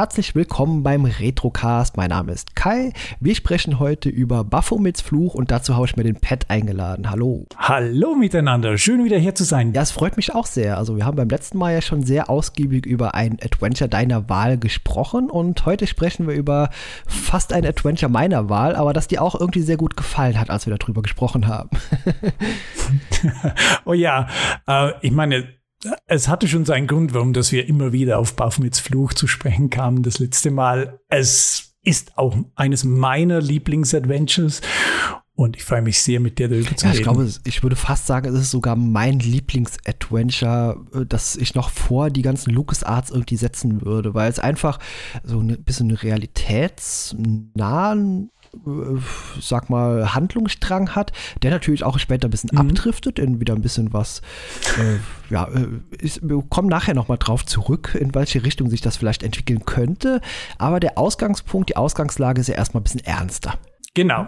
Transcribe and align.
Herzlich 0.00 0.34
willkommen 0.34 0.82
beim 0.82 1.04
Retrocast. 1.04 1.98
Mein 1.98 2.08
Name 2.08 2.32
ist 2.32 2.56
Kai. 2.56 2.94
Wir 3.20 3.34
sprechen 3.34 3.78
heute 3.78 4.08
über 4.08 4.44
Baphomets 4.44 5.02
Fluch 5.02 5.34
und 5.34 5.50
dazu 5.50 5.74
habe 5.74 5.84
ich 5.84 5.94
mir 5.94 6.04
den 6.04 6.18
Pat 6.18 6.48
eingeladen. 6.48 7.10
Hallo. 7.10 7.44
Hallo 7.58 8.14
miteinander. 8.14 8.78
Schön 8.78 9.04
wieder 9.04 9.18
hier 9.18 9.34
zu 9.34 9.44
sein. 9.44 9.74
Ja, 9.74 9.82
es 9.82 9.90
freut 9.90 10.16
mich 10.16 10.34
auch 10.34 10.46
sehr. 10.46 10.78
Also 10.78 10.96
wir 10.96 11.04
haben 11.04 11.18
beim 11.18 11.28
letzten 11.28 11.58
Mal 11.58 11.74
ja 11.74 11.82
schon 11.82 12.02
sehr 12.02 12.30
ausgiebig 12.30 12.86
über 12.86 13.14
ein 13.14 13.36
Adventure 13.44 13.90
deiner 13.90 14.30
Wahl 14.30 14.56
gesprochen 14.56 15.28
und 15.28 15.66
heute 15.66 15.86
sprechen 15.86 16.26
wir 16.26 16.34
über 16.34 16.70
fast 17.06 17.52
ein 17.52 17.66
Adventure 17.66 18.10
meiner 18.10 18.48
Wahl, 18.48 18.76
aber 18.76 18.94
das 18.94 19.06
dir 19.06 19.20
auch 19.20 19.38
irgendwie 19.38 19.60
sehr 19.60 19.76
gut 19.76 19.98
gefallen 19.98 20.40
hat, 20.40 20.48
als 20.48 20.64
wir 20.64 20.74
darüber 20.74 21.02
gesprochen 21.02 21.46
haben. 21.46 21.68
oh 23.84 23.92
ja, 23.92 24.28
äh, 24.66 24.92
ich 25.02 25.12
meine, 25.12 25.59
es 26.06 26.28
hatte 26.28 26.48
schon 26.48 26.64
seinen 26.64 26.86
Grund, 26.86 27.14
warum 27.14 27.32
dass 27.32 27.52
wir 27.52 27.68
immer 27.68 27.92
wieder 27.92 28.18
auf 28.18 28.34
Baphomets 28.34 28.80
Fluch 28.80 29.14
zu 29.14 29.26
sprechen 29.26 29.70
kamen 29.70 30.02
das 30.02 30.18
letzte 30.18 30.50
Mal. 30.50 31.00
Es 31.08 31.74
ist 31.82 32.18
auch 32.18 32.36
eines 32.54 32.84
meiner 32.84 33.40
Lieblingsadventures 33.40 34.60
und 35.40 35.56
ich 35.56 35.64
freue 35.64 35.80
mich 35.80 36.02
sehr, 36.02 36.20
mit 36.20 36.38
dir 36.38 36.50
darüber 36.50 36.76
zu 36.76 36.84
ja, 36.84 36.90
reden. 36.90 37.00
Ich 37.00 37.02
glaube, 37.02 37.26
ich 37.44 37.62
würde 37.62 37.76
fast 37.76 38.06
sagen, 38.06 38.28
es 38.28 38.34
ist 38.42 38.50
sogar 38.50 38.76
mein 38.76 39.20
Lieblingsadventure, 39.20 40.84
äh, 40.92 41.06
das 41.06 41.34
ich 41.36 41.54
noch 41.54 41.70
vor 41.70 42.10
die 42.10 42.20
ganzen 42.20 42.52
LucasArts 42.52 43.10
irgendwie 43.10 43.36
setzen 43.36 43.80
würde, 43.80 44.12
weil 44.12 44.28
es 44.28 44.38
einfach 44.38 44.78
so 45.24 45.40
ein 45.40 45.64
bisschen 45.64 45.92
realitätsnahen 45.92 48.28
sag 49.40 49.70
mal, 49.70 50.14
Handlungsstrang 50.14 50.94
hat, 50.94 51.12
der 51.42 51.50
natürlich 51.50 51.84
auch 51.84 51.98
später 51.98 52.28
ein 52.28 52.30
bisschen 52.30 52.50
mhm. 52.52 52.58
abdriftet 52.58 53.18
in 53.18 53.40
wieder 53.40 53.54
ein 53.54 53.62
bisschen 53.62 53.92
was, 53.92 54.22
äh, 54.78 54.98
ja, 55.32 55.44
äh, 55.48 55.68
ist, 55.98 56.20
wir 56.28 56.42
kommen 56.48 56.68
nachher 56.68 56.94
nochmal 56.94 57.18
drauf 57.18 57.46
zurück, 57.46 57.96
in 57.98 58.14
welche 58.14 58.44
Richtung 58.44 58.68
sich 58.68 58.80
das 58.80 58.96
vielleicht 58.96 59.22
entwickeln 59.22 59.64
könnte, 59.64 60.20
aber 60.58 60.80
der 60.80 60.98
Ausgangspunkt, 60.98 61.70
die 61.70 61.76
Ausgangslage 61.76 62.40
ist 62.40 62.48
ja 62.48 62.54
erstmal 62.54 62.80
ein 62.80 62.84
bisschen 62.84 63.04
ernster. 63.04 63.58
Genau. 63.94 64.26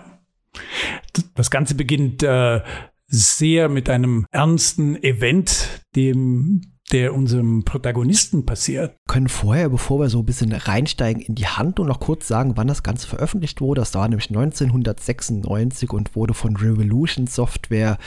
Das 1.35 1.51
Ganze 1.51 1.75
beginnt 1.75 2.23
äh, 2.23 2.61
sehr 3.07 3.69
mit 3.69 3.91
einem 3.91 4.27
ernsten 4.31 5.03
Event, 5.03 5.83
dem 5.97 6.72
der 6.93 7.15
unserem 7.15 7.65
Protagonisten 7.65 8.45
passiert. 8.45 8.97
Können 9.09 9.29
vorher, 9.29 9.71
bevor 9.71 10.01
wir 10.01 10.11
so 10.11 10.21
ein 10.21 10.27
bisschen 10.27 10.53
reinsteigen 10.53 11.23
in 11.23 11.35
die 11.35 11.47
Handlung, 11.47 11.89
noch 11.89 12.01
kurz 12.01 12.29
sagen, 12.29 12.53
wann 12.57 12.67
das 12.67 12.83
Ganze 12.83 13.07
veröffentlicht 13.07 13.61
wurde. 13.61 13.81
Das 13.81 13.95
war 13.95 14.09
nämlich 14.09 14.29
1996 14.29 15.91
und 15.91 16.15
wurde 16.15 16.35
von 16.35 16.57
Revolution 16.57 17.27
Software 17.27 17.99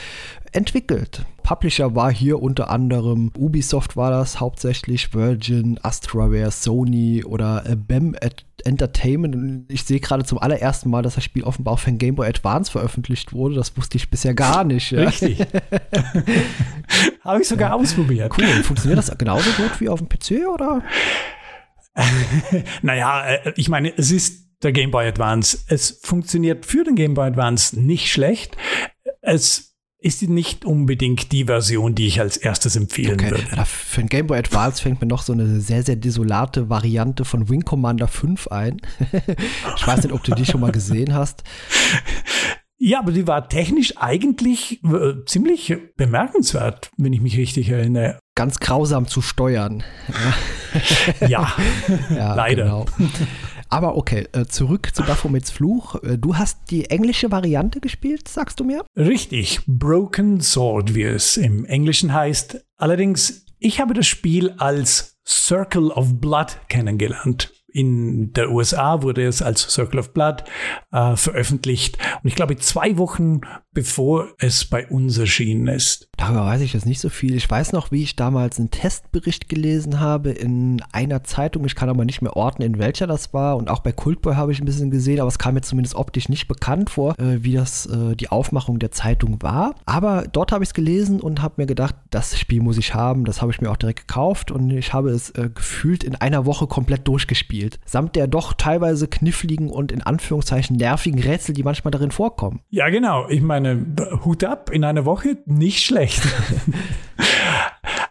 entwickelt. 0.52 1.26
Publisher 1.42 1.94
war 1.94 2.12
hier 2.12 2.42
unter 2.42 2.70
anderem 2.70 3.30
Ubisoft 3.38 3.96
war 3.96 4.10
das 4.10 4.40
hauptsächlich, 4.40 5.14
Virgin, 5.14 5.78
Astraware, 5.82 6.50
Sony 6.50 7.24
oder 7.24 7.64
äh, 7.66 7.76
BEM 7.76 8.16
Entertainment. 8.64 9.70
Ich 9.70 9.84
sehe 9.84 10.00
gerade 10.00 10.24
zum 10.24 10.38
allerersten 10.38 10.90
Mal, 10.90 11.02
dass 11.02 11.14
das 11.14 11.22
Spiel 11.22 11.44
offenbar 11.44 11.74
auch 11.74 11.78
für 11.78 11.90
den 11.90 11.98
Game 11.98 12.16
Boy 12.16 12.26
Advance 12.26 12.72
veröffentlicht 12.72 13.32
wurde. 13.32 13.54
Das 13.54 13.76
wusste 13.76 13.96
ich 13.96 14.10
bisher 14.10 14.34
gar 14.34 14.64
nicht. 14.64 14.90
Ja. 14.90 15.04
Richtig. 15.04 15.38
Habe 17.20 17.42
ich 17.42 17.48
sogar 17.48 17.70
ja. 17.70 17.76
ausprobiert. 17.76 18.32
Cool. 18.36 18.46
Funktioniert 18.76 18.98
das 18.98 19.18
genauso 19.18 19.50
gut 19.50 19.80
wie 19.80 19.88
auf 19.88 20.00
dem 20.00 20.08
PC 20.08 20.46
oder? 20.48 20.82
naja, 22.82 23.26
äh, 23.26 23.52
ich 23.56 23.68
meine, 23.68 23.96
es 23.96 24.10
ist 24.10 24.46
der 24.62 24.72
Game 24.72 24.90
Boy 24.90 25.06
Advance. 25.06 25.58
Es 25.68 26.00
funktioniert 26.02 26.66
für 26.66 26.84
den 26.84 26.94
Game 26.94 27.14
Boy 27.14 27.28
Advance 27.28 27.78
nicht 27.78 28.10
schlecht. 28.10 28.56
Es 29.20 29.74
ist 29.98 30.22
nicht 30.22 30.64
unbedingt 30.64 31.32
die 31.32 31.44
Version, 31.44 31.94
die 31.94 32.06
ich 32.06 32.20
als 32.20 32.36
erstes 32.36 32.76
empfehlen 32.76 33.14
okay. 33.14 33.30
würde. 33.30 33.44
Ja, 33.56 33.64
für 33.64 34.02
den 34.02 34.08
Game 34.08 34.26
Boy 34.26 34.38
Advance 34.38 34.82
fängt 34.82 35.00
mir 35.00 35.06
noch 35.06 35.22
so 35.22 35.32
eine 35.32 35.60
sehr, 35.60 35.82
sehr 35.82 35.96
desolate 35.96 36.68
Variante 36.68 37.24
von 37.24 37.48
Wing 37.48 37.62
Commander 37.62 38.06
5 38.06 38.48
ein. 38.48 38.80
ich 39.76 39.86
weiß 39.86 40.04
nicht, 40.04 40.12
ob 40.12 40.22
du 40.22 40.34
die 40.34 40.46
schon 40.46 40.60
mal 40.60 40.72
gesehen 40.72 41.14
hast. 41.14 41.42
Ja, 42.78 42.98
aber 42.98 43.12
die 43.12 43.26
war 43.26 43.48
technisch 43.48 43.96
eigentlich 43.96 44.82
äh, 44.84 45.24
ziemlich 45.24 45.76
bemerkenswert, 45.96 46.90
wenn 46.98 47.12
ich 47.12 47.22
mich 47.22 47.38
richtig 47.38 47.70
erinnere. 47.70 48.18
Ganz 48.34 48.60
grausam 48.60 49.08
zu 49.08 49.22
steuern. 49.22 49.82
ja, 51.26 51.54
ja 52.10 52.34
leider. 52.34 52.64
Genau. 52.64 52.86
Aber 53.70 53.96
okay, 53.96 54.28
äh, 54.32 54.44
zurück 54.44 54.94
zu 54.94 55.02
Baphomets 55.02 55.50
Fluch. 55.50 56.02
Äh, 56.02 56.18
du 56.18 56.36
hast 56.36 56.70
die 56.70 56.90
englische 56.90 57.32
Variante 57.32 57.80
gespielt, 57.80 58.28
sagst 58.28 58.60
du 58.60 58.64
mir? 58.64 58.84
Richtig, 58.94 59.60
Broken 59.66 60.42
Sword, 60.42 60.94
wie 60.94 61.04
es 61.04 61.38
im 61.38 61.64
Englischen 61.64 62.12
heißt. 62.12 62.62
Allerdings, 62.76 63.46
ich 63.58 63.80
habe 63.80 63.94
das 63.94 64.06
Spiel 64.06 64.50
als 64.58 65.16
Circle 65.26 65.90
of 65.90 66.20
Blood 66.20 66.58
kennengelernt 66.68 67.55
in 67.76 68.32
der 68.32 68.50
USA 68.50 69.02
wurde 69.02 69.26
es 69.26 69.42
als 69.42 69.60
Circle 69.70 70.00
of 70.00 70.14
Blood 70.14 70.44
äh, 70.92 71.14
veröffentlicht. 71.14 71.98
Und 72.22 72.28
ich 72.28 72.34
glaube, 72.34 72.56
zwei 72.56 72.96
Wochen 72.96 73.42
bevor 73.74 74.32
es 74.38 74.64
bei 74.64 74.86
uns 74.88 75.18
erschienen 75.18 75.68
ist. 75.68 76.08
Darüber 76.16 76.46
weiß 76.46 76.62
ich 76.62 76.72
jetzt 76.72 76.86
nicht 76.86 77.00
so 77.00 77.08
viel. 77.08 77.34
Ich 77.34 77.50
weiß 77.50 77.72
noch, 77.72 77.90
wie 77.90 78.02
ich 78.02 78.16
damals 78.16 78.58
einen 78.58 78.70
Testbericht 78.70 79.48
gelesen 79.48 80.00
habe 80.00 80.30
in 80.30 80.82
einer 80.92 81.24
Zeitung. 81.24 81.64
Ich 81.64 81.74
kann 81.74 81.88
aber 81.88 82.04
nicht 82.04 82.22
mehr 82.22 82.36
orten, 82.36 82.62
in 82.62 82.78
welcher 82.78 83.06
das 83.06 83.34
war. 83.34 83.56
Und 83.56 83.68
auch 83.68 83.80
bei 83.80 83.92
Cultboy 83.92 84.34
habe 84.34 84.52
ich 84.52 84.60
ein 84.60 84.64
bisschen 84.64 84.90
gesehen, 84.90 85.20
aber 85.20 85.28
es 85.28 85.38
kam 85.38 85.54
mir 85.54 85.60
zumindest 85.60 85.94
optisch 85.94 86.28
nicht 86.28 86.48
bekannt 86.48 86.90
vor, 86.90 87.18
äh, 87.18 87.42
wie 87.42 87.52
das 87.52 87.86
äh, 87.86 88.16
die 88.16 88.30
Aufmachung 88.30 88.78
der 88.78 88.92
Zeitung 88.92 89.42
war. 89.42 89.74
Aber 89.84 90.24
dort 90.30 90.52
habe 90.52 90.64
ich 90.64 90.70
es 90.70 90.74
gelesen 90.74 91.20
und 91.20 91.42
habe 91.42 91.54
mir 91.58 91.66
gedacht, 91.66 91.96
das 92.10 92.38
Spiel 92.38 92.62
muss 92.62 92.78
ich 92.78 92.94
haben. 92.94 93.24
Das 93.24 93.42
habe 93.42 93.52
ich 93.52 93.60
mir 93.60 93.70
auch 93.70 93.76
direkt 93.76 94.08
gekauft 94.08 94.50
und 94.50 94.70
ich 94.70 94.92
habe 94.92 95.10
es 95.10 95.30
äh, 95.30 95.50
gefühlt 95.52 96.02
in 96.02 96.14
einer 96.14 96.46
Woche 96.46 96.66
komplett 96.66 97.06
durchgespielt. 97.06 97.78
Samt 97.84 98.16
der 98.16 98.26
doch 98.26 98.54
teilweise 98.54 99.08
kniffligen 99.08 99.70
und 99.70 99.92
in 99.92 100.02
Anführungszeichen 100.02 100.76
nervigen 100.76 101.20
Rätsel, 101.20 101.54
die 101.54 101.62
manchmal 101.62 101.90
darin 101.90 102.10
vorkommen. 102.10 102.60
Ja, 102.70 102.88
genau. 102.88 103.28
Ich 103.28 103.42
meine, 103.42 103.66
meine, 103.66 104.24
Hut 104.24 104.44
ab, 104.44 104.70
in 104.70 104.84
einer 104.84 105.04
Woche 105.04 105.38
nicht 105.46 105.84
schlecht. 105.84 106.05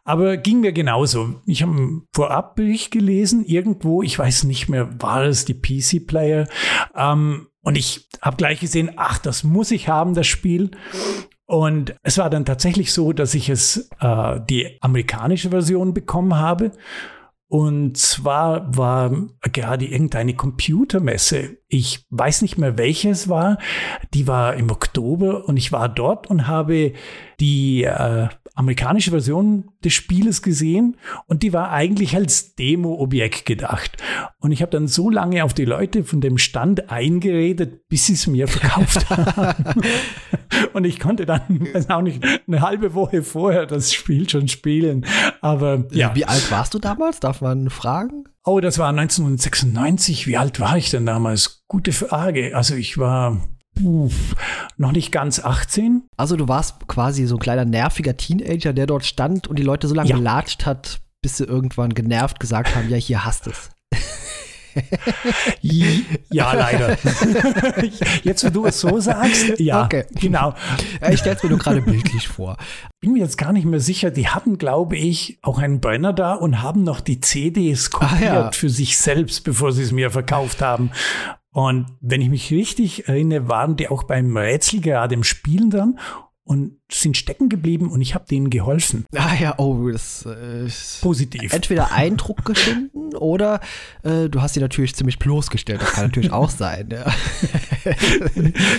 Aber 0.04 0.38
ging 0.38 0.60
mir 0.60 0.72
genauso. 0.72 1.42
Ich 1.46 1.64
habe 1.64 1.72
einen 1.72 2.08
Vorabbericht 2.14 2.92
gelesen, 2.92 3.44
irgendwo, 3.44 4.04
ich 4.04 4.20
weiß 4.20 4.44
nicht 4.44 4.70
mehr, 4.70 5.02
war 5.02 5.24
es 5.24 5.46
die 5.46 5.60
PC-Player. 5.60 6.48
Ähm, 6.96 7.48
und 7.62 7.76
ich 7.76 8.08
habe 8.22 8.38
gleich 8.38 8.60
gesehen, 8.60 8.92
ach, 8.98 9.18
das 9.18 9.44
muss 9.44 9.72
ich 9.72 9.90
haben, 9.90 10.14
das 10.14 10.28
Spiel. 10.28 10.72
Und 11.48 11.96
es 12.04 12.18
war 12.20 12.30
dann 12.30 12.46
tatsächlich 12.46 12.94
so, 12.94 13.14
dass 13.14 13.34
ich 13.34 13.50
es 13.50 13.90
äh, 14.00 14.40
die 14.50 14.78
amerikanische 14.82 15.50
Version 15.50 15.94
bekommen 15.94 16.36
habe. 16.36 16.72
Und 17.48 17.98
zwar 17.98 18.76
war 18.76 19.12
gerade 19.42 19.86
irgendeine 19.86 20.36
Computermesse. 20.36 21.58
Ich 21.68 22.06
weiß 22.10 22.42
nicht 22.42 22.58
mehr, 22.58 22.78
welches 22.78 23.30
war. 23.30 23.60
Die 24.14 24.28
war 24.28 24.56
im 24.56 24.72
Oktober 24.72 25.46
und 25.48 25.58
ich 25.58 25.72
war 25.72 25.88
dort 25.88 26.28
und 26.28 26.48
habe 26.48 26.94
die 27.40 27.84
äh, 27.84 28.30
amerikanische 28.56 29.12
Version 29.12 29.66
des 29.84 29.94
Spieles 29.94 30.42
gesehen 30.42 30.98
und 31.28 31.44
die 31.44 31.54
war 31.54 31.72
eigentlich 31.72 32.16
als 32.16 32.56
Demo-Objekt 32.56 33.46
gedacht. 33.46 33.98
Und 34.40 34.52
ich 34.52 34.62
habe 34.62 34.72
dann 34.72 34.88
so 34.88 35.10
lange 35.10 35.44
auf 35.44 35.54
die 35.54 35.66
Leute 35.66 36.04
von 36.04 36.22
dem 36.22 36.38
Stand 36.38 36.90
eingeredet, 36.90 37.88
bis 37.90 38.08
sie 38.08 38.14
es 38.14 38.28
mir 38.28 38.48
verkauft 38.48 39.10
haben. 39.38 39.82
und 40.74 40.86
ich 40.86 41.00
konnte 41.00 41.26
dann, 41.26 41.68
weiß 41.74 41.90
auch 41.90 42.02
nicht, 42.02 42.24
eine 42.48 42.62
halbe 42.62 42.94
Woche 42.94 43.24
vorher 43.24 43.66
das 43.66 43.94
Spiel 43.94 44.30
schon 44.30 44.48
spielen. 44.48 45.06
Aber 45.42 45.86
ja. 45.92 46.16
Wie 46.16 46.26
alt 46.26 46.50
warst 46.50 46.74
du 46.74 46.80
damals? 46.80 47.20
Darf 47.20 47.42
man 47.42 47.70
fragen? 47.70 48.24
Oh, 48.44 48.60
das 48.60 48.78
war 48.78 48.90
1996. 48.90 50.28
Wie 50.28 50.38
alt 50.38 50.60
war 50.60 50.78
ich 50.78 50.92
denn 50.92 51.06
damals? 51.06 51.64
Gute 51.68 51.92
Frage. 51.92 52.56
Also 52.56 52.76
ich 52.76 52.98
war 52.98 53.42
Uff, 53.84 54.36
noch 54.78 54.92
nicht 54.92 55.12
ganz 55.12 55.44
18. 55.44 56.04
Also 56.18 56.36
du 56.36 56.48
warst 56.48 56.88
quasi 56.88 57.26
so 57.26 57.36
ein 57.36 57.40
kleiner 57.40 57.66
nerviger 57.66 58.16
Teenager, 58.18 58.74
der 58.74 58.86
dort 58.86 59.06
stand 59.06 59.48
und 59.48 59.60
die 59.60 59.64
Leute 59.64 59.88
so 59.88 59.96
lange 59.96 60.10
ja. 60.10 60.16
gelatscht 60.16 60.66
hat, 60.66 61.02
bis 61.22 61.38
sie 61.38 61.46
irgendwann 61.46 61.94
genervt 61.94 62.40
gesagt 62.40 62.76
haben, 62.76 62.90
ja, 62.90 62.98
hier 62.98 63.26
hast 63.26 63.48
es. 63.48 63.72
ja, 65.62 66.54
leider. 66.54 66.98
Jetzt, 68.24 68.46
wo 68.46 68.50
du 68.50 68.66
es 68.66 68.80
so 68.80 69.00
sagst, 69.00 69.60
ja, 69.60 69.86
okay. 69.86 70.06
genau. 70.20 70.54
Ich 71.10 71.20
stelle 71.20 71.36
es 71.38 71.44
mir 71.44 71.50
nur 71.50 71.60
gerade 71.60 71.82
bildlich 71.82 72.28
vor. 72.28 72.58
Bin 73.00 73.14
mir 73.14 73.20
jetzt 73.20 73.38
gar 73.38 73.54
nicht 73.54 73.66
mehr 73.66 73.80
sicher. 73.80 74.12
Die 74.12 74.28
hatten, 74.28 74.58
glaube 74.58 74.98
ich, 74.98 75.40
auch 75.42 75.60
einen 75.60 75.80
Brenner 75.80 76.14
da 76.14 76.34
und 76.34 76.62
haben 76.62 76.84
noch 76.84 77.00
die 77.00 77.22
CDs 77.22 77.92
kopiert 77.92 78.32
ah, 78.32 78.36
ja. 78.36 78.52
für 78.52 78.70
sich 78.70 78.98
selbst, 78.98 79.44
bevor 79.44 79.72
sie 79.72 79.84
es 79.84 79.92
mir 79.92 80.12
verkauft 80.12 80.62
haben. 80.62 80.92
Und 81.56 81.86
wenn 82.02 82.20
ich 82.20 82.30
mich 82.30 82.52
richtig 82.52 83.08
erinnere, 83.08 83.48
waren 83.48 83.78
die 83.78 83.88
auch 83.88 84.04
beim 84.04 84.36
Rätsel 84.36 84.82
gerade 84.82 85.14
im 85.14 85.24
Spielen 85.24 85.70
dann. 85.70 85.98
Und 86.44 86.82
sind 86.92 87.18
stecken 87.18 87.50
geblieben 87.50 87.90
und 87.90 88.02
ich 88.02 88.14
habe 88.14 88.26
denen 88.26 88.50
geholfen. 88.50 89.06
Ah 89.16 89.34
ja, 89.40 89.56
oh, 89.58 89.90
das 89.90 90.26
äh, 90.26 90.66
ist 90.66 91.02
Positiv. 91.02 91.52
entweder 91.52 91.92
Eindruck 91.92 92.46
geschunden 92.46 93.16
oder 93.16 93.60
äh, 94.04 94.30
du 94.30 94.42
hast 94.42 94.54
sie 94.54 94.60
natürlich 94.60 94.94
ziemlich 94.94 95.18
bloßgestellt. 95.18 95.82
Das 95.82 95.94
kann 95.94 96.06
natürlich 96.06 96.32
auch 96.32 96.50
sein. 96.50 96.90
Ja. 96.92 97.06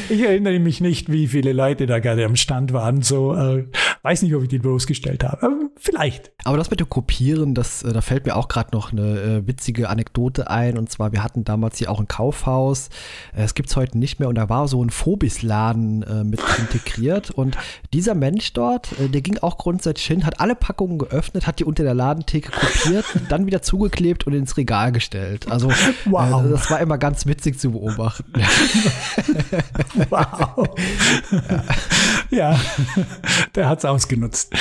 Ich 0.08 0.22
erinnere 0.22 0.58
mich 0.58 0.80
nicht, 0.80 1.10
wie 1.12 1.28
viele 1.28 1.52
Leute 1.52 1.86
da 1.86 2.00
gerade 2.00 2.24
am 2.24 2.34
Stand 2.36 2.72
waren. 2.72 3.02
So, 3.02 3.34
äh, 3.34 3.66
weiß 4.02 4.22
nicht, 4.22 4.34
ob 4.34 4.42
ich 4.42 4.48
die 4.48 4.58
bloßgestellt 4.58 5.24
habe. 5.24 5.42
Aber 5.42 5.56
vielleicht. 5.76 6.32
Aber 6.44 6.56
das 6.56 6.70
mit 6.70 6.80
dem 6.80 6.88
Kopieren, 6.88 7.54
das, 7.54 7.82
äh, 7.82 7.92
da 7.92 8.00
fällt 8.00 8.26
mir 8.26 8.36
auch 8.36 8.48
gerade 8.48 8.70
noch 8.72 8.92
eine 8.92 9.20
äh, 9.20 9.46
witzige 9.46 9.88
Anekdote 9.88 10.50
ein. 10.50 10.78
Und 10.78 10.90
zwar, 10.90 11.12
wir 11.12 11.22
hatten 11.22 11.44
damals 11.44 11.78
hier 11.78 11.90
auch 11.90 12.00
ein 12.00 12.08
Kaufhaus. 12.08 12.88
Äh, 13.34 13.44
es 13.44 13.54
gibt 13.54 13.68
es 13.68 13.76
heute 13.76 13.98
nicht 13.98 14.18
mehr. 14.18 14.28
Und 14.28 14.36
da 14.36 14.48
war 14.48 14.66
so 14.68 14.82
ein 14.82 14.90
Phobis-Laden 14.90 16.02
äh, 16.02 16.24
mit 16.24 16.40
integriert. 16.58 17.30
Und 17.30 17.56
dieser 17.96 18.14
Mensch 18.14 18.52
dort, 18.52 18.92
äh, 19.00 19.08
der 19.08 19.22
ging 19.22 19.38
auch 19.38 19.56
grundsätzlich 19.56 20.06
hin, 20.06 20.26
hat 20.26 20.38
alle 20.38 20.54
Packungen 20.54 20.98
geöffnet, 20.98 21.46
hat 21.46 21.60
die 21.60 21.64
unter 21.64 21.82
der 21.82 21.94
Ladentheke 21.94 22.50
kopiert, 22.52 23.06
dann 23.30 23.46
wieder 23.46 23.62
zugeklebt 23.62 24.26
und 24.26 24.34
ins 24.34 24.58
Regal 24.58 24.92
gestellt. 24.92 25.50
Also 25.50 25.70
Wow. 26.04 26.44
äh, 26.44 26.50
das 26.50 26.70
war 26.70 26.78
immer 26.80 26.98
ganz 26.98 27.24
witzig 27.24 27.58
zu 27.58 27.72
beobachten. 27.72 28.30
Wow. 30.10 30.68
ja, 32.30 32.58
der 33.54 33.68
hat 33.68 33.78
es 33.78 33.84
ausgenutzt. 33.84 34.52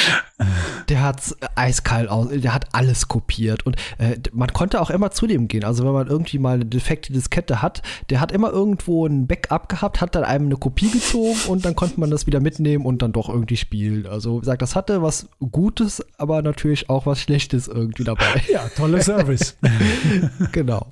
Der 0.90 1.04
hat's 1.04 1.36
eiskalt 1.56 2.10
aus, 2.10 2.30
der 2.32 2.54
hat 2.54 2.68
alles 2.72 3.08
kopiert 3.08 3.66
und 3.66 3.76
äh, 3.98 4.18
man 4.32 4.52
konnte 4.54 4.82
auch 4.82 4.90
immer 4.90 5.12
zu 5.12 5.28
dem 5.28 5.48
gehen. 5.48 5.64
Also 5.64 5.86
wenn 5.86 5.92
man 5.94 6.08
irgendwie 6.08 6.40
mal 6.40 6.56
eine 6.56 6.66
defekte 6.66 7.12
Diskette 7.14 7.62
hat, 7.62 7.82
der 8.10 8.22
hat 8.22 8.32
immer 8.32 8.50
irgendwo 8.52 9.06
ein 9.06 9.28
Backup 9.28 9.70
gehabt, 9.70 10.02
hat 10.02 10.16
dann 10.16 10.24
einem 10.24 10.46
eine 10.46 10.58
Kopie 10.58 10.90
gezogen 10.90 11.38
und 11.48 11.66
dann 11.66 11.76
konnte 11.76 12.00
man 12.00 12.10
das 12.10 12.28
wieder 12.28 12.40
mitnehmen 12.40 12.86
und 12.86 13.02
dann 13.02 13.12
doch 13.12 13.25
irgendwie 13.30 13.58
spielen. 13.58 14.06
Also 14.06 14.38
wie 14.38 14.40
gesagt, 14.42 14.62
das 14.62 14.76
hatte 14.76 15.02
was 15.02 15.28
Gutes, 15.52 16.04
aber 16.18 16.42
natürlich 16.42 16.90
auch 16.90 17.06
was 17.06 17.20
Schlechtes 17.20 17.68
irgendwie 17.68 18.04
dabei. 18.04 18.26
Ja, 18.52 18.70
toller 18.70 19.02
Service. 19.02 19.58
genau. 20.52 20.88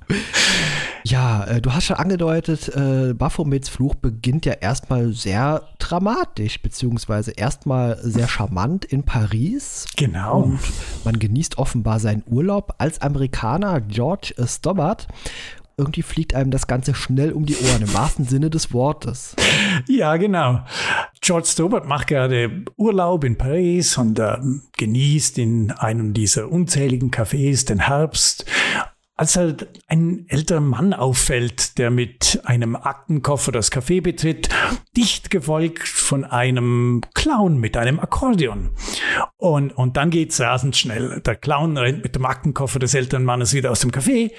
Ja, 1.06 1.44
äh, 1.44 1.60
du 1.60 1.72
hast 1.72 1.84
schon 1.84 1.96
angedeutet, 1.96 2.68
äh, 2.74 3.12
Baphomets 3.12 3.68
Fluch 3.68 3.94
beginnt 3.94 4.46
ja 4.46 4.54
erstmal 4.54 5.12
sehr 5.12 5.62
dramatisch, 5.78 6.62
beziehungsweise 6.62 7.32
erstmal 7.32 7.98
sehr 8.02 8.26
charmant 8.26 8.86
in 8.86 9.02
Paris. 9.02 9.86
Genau. 9.96 10.42
Und 10.42 10.60
man 11.04 11.18
genießt 11.18 11.58
offenbar 11.58 12.00
seinen 12.00 12.24
Urlaub 12.26 12.74
als 12.78 13.00
Amerikaner 13.02 13.82
George 13.82 14.34
Stobbart. 14.46 15.06
Irgendwie 15.76 16.02
fliegt 16.02 16.34
einem 16.34 16.50
das 16.50 16.66
Ganze 16.66 16.94
schnell 16.94 17.32
um 17.32 17.46
die 17.46 17.56
Ohren, 17.56 17.82
im 17.82 17.94
wahrsten 17.94 18.24
Sinne 18.24 18.50
des 18.50 18.72
Wortes. 18.72 19.34
Ja, 19.88 20.16
genau. 20.16 20.64
George 21.20 21.48
Stobart 21.48 21.86
macht 21.86 22.06
gerade 22.06 22.64
Urlaub 22.76 23.24
in 23.24 23.36
Paris 23.36 23.98
und 23.98 24.18
äh, 24.18 24.36
genießt 24.76 25.38
in 25.38 25.72
einem 25.72 26.14
dieser 26.14 26.50
unzähligen 26.50 27.10
Cafés 27.10 27.66
den 27.66 27.80
Herbst. 27.80 28.44
Als 29.16 29.36
er 29.36 29.56
ein 29.86 30.26
älterer 30.28 30.60
Mann 30.60 30.92
auffällt, 30.92 31.78
der 31.78 31.92
mit 31.92 32.40
einem 32.44 32.74
Aktenkoffer 32.74 33.52
das 33.52 33.70
Café 33.70 34.02
betritt, 34.02 34.48
dicht 34.96 35.30
gefolgt 35.30 35.86
von 35.86 36.24
einem 36.24 37.00
Clown 37.14 37.58
mit 37.58 37.76
einem 37.76 38.00
Akkordeon. 38.00 38.70
Und, 39.36 39.70
und 39.70 39.96
dann 39.96 40.10
geht's 40.10 40.40
rasend 40.40 40.76
schnell. 40.76 41.20
Der 41.20 41.36
Clown 41.36 41.76
rennt 41.76 42.02
mit 42.02 42.16
dem 42.16 42.24
Aktenkoffer 42.24 42.80
des 42.80 42.94
älteren 42.94 43.24
Mannes 43.24 43.54
wieder 43.54 43.70
aus 43.70 43.80
dem 43.80 43.92
Café 43.92 44.32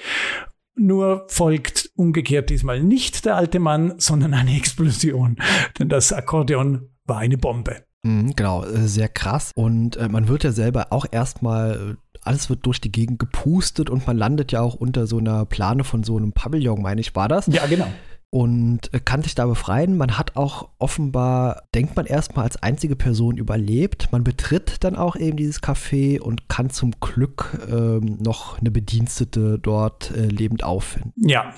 nur 0.76 1.26
folgt 1.28 1.90
umgekehrt 1.96 2.50
diesmal 2.50 2.82
nicht 2.82 3.24
der 3.24 3.36
alte 3.36 3.58
Mann, 3.58 3.94
sondern 3.98 4.34
eine 4.34 4.56
Explosion. 4.56 5.36
Denn 5.78 5.88
das 5.88 6.12
Akkordeon 6.12 6.90
war 7.04 7.18
eine 7.18 7.38
Bombe. 7.38 7.84
Mhm, 8.02 8.36
genau, 8.36 8.64
äh, 8.64 8.86
sehr 8.86 9.08
krass. 9.08 9.52
Und 9.54 9.96
äh, 9.96 10.08
man 10.08 10.28
wird 10.28 10.44
ja 10.44 10.52
selber 10.52 10.88
auch 10.90 11.06
erstmal, 11.10 11.96
äh, 12.14 12.18
alles 12.22 12.48
wird 12.50 12.64
durch 12.66 12.80
die 12.80 12.92
Gegend 12.92 13.18
gepustet 13.18 13.90
und 13.90 14.06
man 14.06 14.16
landet 14.16 14.52
ja 14.52 14.60
auch 14.60 14.74
unter 14.74 15.06
so 15.06 15.18
einer 15.18 15.44
Plane 15.44 15.84
von 15.84 16.04
so 16.04 16.16
einem 16.16 16.32
Pavillon, 16.32 16.82
meine 16.82 17.00
ich, 17.00 17.14
war 17.16 17.28
das. 17.28 17.46
Ja, 17.48 17.66
genau. 17.66 17.88
Und 18.36 18.92
äh, 18.92 19.00
kann 19.00 19.22
sich 19.22 19.34
da 19.34 19.46
befreien. 19.46 19.96
Man 19.96 20.18
hat 20.18 20.36
auch 20.36 20.68
offenbar, 20.78 21.62
denkt 21.74 21.96
man 21.96 22.04
erstmal 22.04 22.44
als 22.44 22.62
einzige 22.62 22.94
Person 22.94 23.38
überlebt. 23.38 24.08
Man 24.12 24.24
betritt 24.24 24.84
dann 24.84 24.94
auch 24.94 25.16
eben 25.16 25.38
dieses 25.38 25.62
Café 25.62 26.20
und 26.20 26.46
kann 26.46 26.68
zum 26.68 26.92
Glück 27.00 27.58
ähm, 27.70 28.18
noch 28.20 28.60
eine 28.60 28.70
Bedienstete 28.70 29.58
dort 29.58 30.10
äh, 30.10 30.26
lebend 30.26 30.64
auffinden. 30.64 31.26
Ja. 31.26 31.54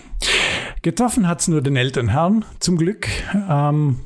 Getroffen 0.83 1.27
hat's 1.27 1.49
nur 1.49 1.63
den 1.63 1.75
älteren 1.75 2.11
Herrn, 2.11 2.45
zum 2.61 2.77
Glück. 2.77 3.09
Ähm, 3.35 3.99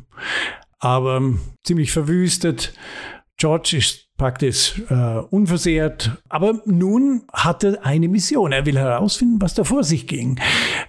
aber 0.79 1.21
ziemlich 1.65 1.93
verwüstet. 1.93 2.73
George 3.37 3.77
ist 3.77 4.09
praktisch 4.23 4.81
äh, 4.89 5.19
unversehrt. 5.31 6.23
Aber 6.29 6.63
nun 6.65 7.25
hat 7.33 7.65
er 7.65 7.85
eine 7.85 8.07
Mission. 8.07 8.53
Er 8.53 8.65
will 8.67 8.79
herausfinden, 8.79 9.43
was 9.43 9.55
da 9.55 9.65
vor 9.65 9.83
sich 9.83 10.07
ging. 10.07 10.39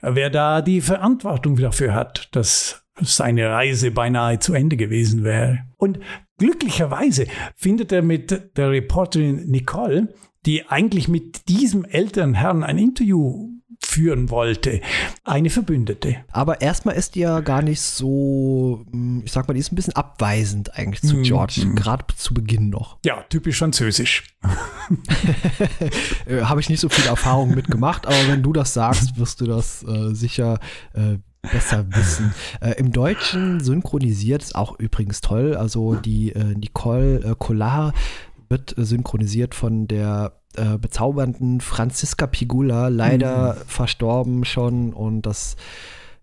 Wer 0.03 0.29
da 0.29 0.61
die 0.61 0.81
Verantwortung 0.81 1.55
dafür 1.55 1.95
hat, 1.95 2.29
dass 2.33 2.85
seine 3.01 3.49
Reise 3.49 3.89
beinahe 3.89 4.37
zu 4.37 4.53
Ende 4.53 4.77
gewesen 4.77 5.23
wäre. 5.23 5.61
Und 5.77 5.97
glücklicherweise 6.37 7.25
findet 7.55 7.91
er 7.91 8.03
mit 8.03 8.55
der 8.55 8.69
Reporterin 8.69 9.47
Nicole, 9.47 10.13
die 10.45 10.67
eigentlich 10.69 11.07
mit 11.07 11.49
diesem 11.49 11.85
älteren 11.85 12.35
Herrn 12.35 12.63
ein 12.63 12.77
Interview 12.77 13.49
führen 13.85 14.29
wollte, 14.29 14.81
eine 15.23 15.49
Verbündete. 15.49 16.17
Aber 16.31 16.61
erstmal 16.61 16.95
ist 16.95 17.15
die 17.15 17.21
ja 17.21 17.41
gar 17.41 17.61
nicht 17.61 17.81
so, 17.81 18.85
mh, 18.91 19.23
ich 19.25 19.31
sag 19.31 19.47
mal, 19.47 19.53
die 19.53 19.59
ist 19.59 19.71
ein 19.71 19.75
bisschen 19.75 19.95
abweisend 19.95 20.75
eigentlich 20.77 21.01
zu 21.01 21.21
George, 21.21 21.65
gerade 21.75 22.05
zu 22.15 22.33
Beginn 22.33 22.69
noch. 22.69 22.97
Ja, 23.05 23.23
typisch 23.29 23.57
französisch. 23.59 24.35
Äh, 26.25 26.41
Habe 26.41 26.61
ich 26.61 26.69
nicht 26.69 26.79
so 26.79 26.89
viel 26.89 27.05
Erfahrung 27.05 27.53
mitgemacht, 27.55 28.05
aber 28.05 28.27
wenn 28.27 28.43
du 28.43 28.53
das 28.53 28.73
sagst, 28.73 29.17
wirst 29.17 29.41
du 29.41 29.45
das 29.45 29.83
äh, 29.83 30.13
sicher 30.13 30.59
äh, 30.93 31.17
besser 31.41 31.85
wissen. 31.89 32.33
Äh, 32.61 32.71
Im 32.77 32.91
Deutschen 32.91 33.59
synchronisiert 33.59 34.43
ist 34.43 34.55
auch 34.55 34.79
übrigens 34.79 35.21
toll. 35.21 35.55
Also 35.55 35.95
die 35.95 36.31
äh, 36.31 36.55
Nicole 36.55 37.19
äh, 37.23 37.35
Collard 37.37 37.93
wird 38.49 38.73
synchronisiert 38.77 39.55
von 39.55 39.87
der 39.87 40.39
äh, 40.55 40.77
bezaubernden 40.77 41.61
Franziska 41.61 42.27
Pigula, 42.27 42.87
leider 42.87 43.55
verstorben 43.67 44.45
schon 44.45 44.93
und 44.93 45.23
das 45.23 45.55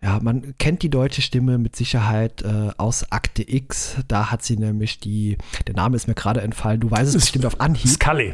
ja, 0.03 0.19
man 0.23 0.55
kennt 0.59 0.83
die 0.83 0.89
deutsche 0.89 1.21
Stimme 1.21 1.59
mit 1.59 1.77
Sicherheit 1.77 2.43
äh, 2.43 2.71
aus 2.79 3.11
Akte 3.13 3.43
X. 3.47 3.97
Da 4.09 4.31
hat 4.31 4.43
sie 4.43 4.57
nämlich 4.57 4.99
die, 4.99 5.37
der 5.67 5.75
Name 5.75 5.95
ist 5.97 6.09
mir 6.09 6.15
gerade 6.15 6.41
entfallen, 6.41 6.81
du 6.81 6.91
weißt 6.91 7.15
es 7.15 7.21
bestimmt 7.23 7.45
auf 7.45 7.61
Anhieb. 7.61 7.87
Scully. 7.91 8.33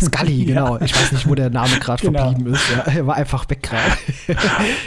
Scully, 0.00 0.44
genau. 0.46 0.78
Ich 0.80 0.94
weiß 0.94 1.10
nicht, 1.12 1.28
wo 1.28 1.34
der 1.34 1.50
Name 1.50 1.78
gerade 1.80 2.02
Genau. 2.06 2.22
verblieben 2.30 2.54
ist. 2.54 2.62
Ja, 2.70 2.82
er 2.92 3.06
war 3.06 3.16
einfach 3.16 3.48
weg 3.50 3.62
gerade. 3.64 3.96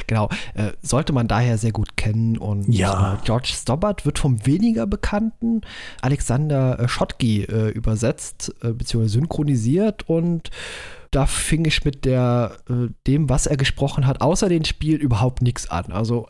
genau. 0.08 0.30
Äh, 0.54 0.72
sollte 0.82 1.12
man 1.12 1.28
daher 1.28 1.58
sehr 1.58 1.72
gut 1.72 1.98
kennen. 1.98 2.38
Und 2.38 2.74
Ja. 2.74 3.16
äh, 3.16 3.18
George 3.26 3.50
Stobbart 3.54 4.06
wird 4.06 4.18
vom 4.20 4.46
weniger 4.46 4.88
bekannten 4.88 5.62
Alexander 6.02 6.80
äh, 6.80 6.88
Schottky 6.88 7.44
äh, 7.44 7.70
übersetzt, 7.72 8.54
äh, 8.64 8.70
beziehungsweise 8.72 9.14
synchronisiert 9.20 10.08
und 10.08 10.50
da 11.12 11.26
fing 11.26 11.66
ich 11.66 11.86
mit 11.86 12.06
der, 12.06 12.58
äh, 12.70 12.90
dem, 13.08 13.30
was 13.30 13.48
er 13.48 13.58
gesprochen 13.58 14.08
hat, 14.08 14.22
außer 14.22 14.50
den 14.50 14.66
Spiel 14.66 14.98
überhaupt 14.98 15.42
nichts 15.42 15.70
an. 15.70 15.92
Also 15.92 16.28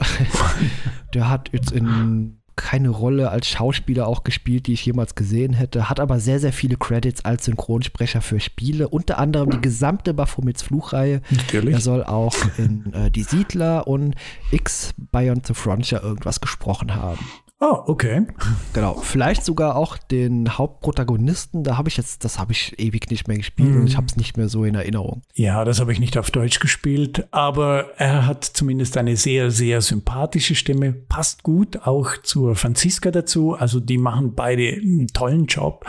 der 1.13 1.29
hat 1.29 1.49
jetzt 1.53 1.71
in 1.71 2.37
keine 2.55 2.89
Rolle 2.89 3.29
als 3.31 3.47
Schauspieler 3.47 4.07
auch 4.07 4.23
gespielt, 4.23 4.67
die 4.67 4.73
ich 4.73 4.85
jemals 4.85 5.15
gesehen 5.15 5.53
hätte, 5.53 5.89
hat 5.89 5.99
aber 5.99 6.19
sehr, 6.19 6.39
sehr 6.39 6.53
viele 6.53 6.77
Credits 6.77 7.25
als 7.25 7.45
Synchronsprecher 7.45 8.21
für 8.21 8.39
Spiele, 8.39 8.87
unter 8.87 9.17
anderem 9.17 9.49
die 9.49 9.61
gesamte 9.61 10.13
Baphomets 10.13 10.63
Fluchreihe. 10.63 11.21
Natürlich. 11.31 11.73
Er 11.73 11.81
soll 11.81 12.03
auch 12.03 12.35
in 12.57 12.93
äh, 12.93 13.11
Die 13.11 13.23
Siedler 13.23 13.87
und 13.87 14.15
X 14.51 14.93
Beyond 15.11 15.47
the 15.47 15.53
Frontier 15.53 16.01
irgendwas 16.01 16.39
gesprochen 16.39 16.95
haben. 16.95 17.19
Oh, 17.61 17.83
okay. 17.87 18.27
Genau, 18.73 18.95
vielleicht 18.95 19.45
sogar 19.45 19.77
auch 19.77 19.97
den 19.97 20.57
Hauptprotagonisten, 20.57 21.63
da 21.63 21.77
habe 21.77 21.87
ich 21.87 21.95
jetzt, 21.95 22.25
das 22.25 22.37
habe 22.37 22.51
ich 22.51 22.77
ewig 22.77 23.09
nicht 23.09 23.29
mehr 23.29 23.37
gespielt 23.37 23.75
und 23.75 23.87
ich 23.87 23.95
habe 23.95 24.07
es 24.07 24.17
nicht 24.17 24.35
mehr 24.35 24.49
so 24.49 24.65
in 24.65 24.75
Erinnerung. 24.75 25.21
Ja, 25.33 25.63
das 25.63 25.79
habe 25.79 25.93
ich 25.93 25.99
nicht 26.01 26.17
auf 26.17 26.31
Deutsch 26.31 26.59
gespielt, 26.59 27.27
aber 27.31 27.91
er 27.97 28.27
hat 28.27 28.43
zumindest 28.43 28.97
eine 28.97 29.15
sehr, 29.15 29.51
sehr 29.51 29.79
sympathische 29.79 30.53
Stimme, 30.53 30.91
passt 30.91 31.43
gut 31.43 31.87
auch 31.87 32.17
zur 32.23 32.55
Franziska 32.55 33.09
dazu. 33.11 33.53
Also 33.53 33.79
die 33.79 33.97
machen 33.97 34.35
beide 34.35 34.73
einen 34.73 35.07
tollen 35.07 35.45
Job, 35.45 35.85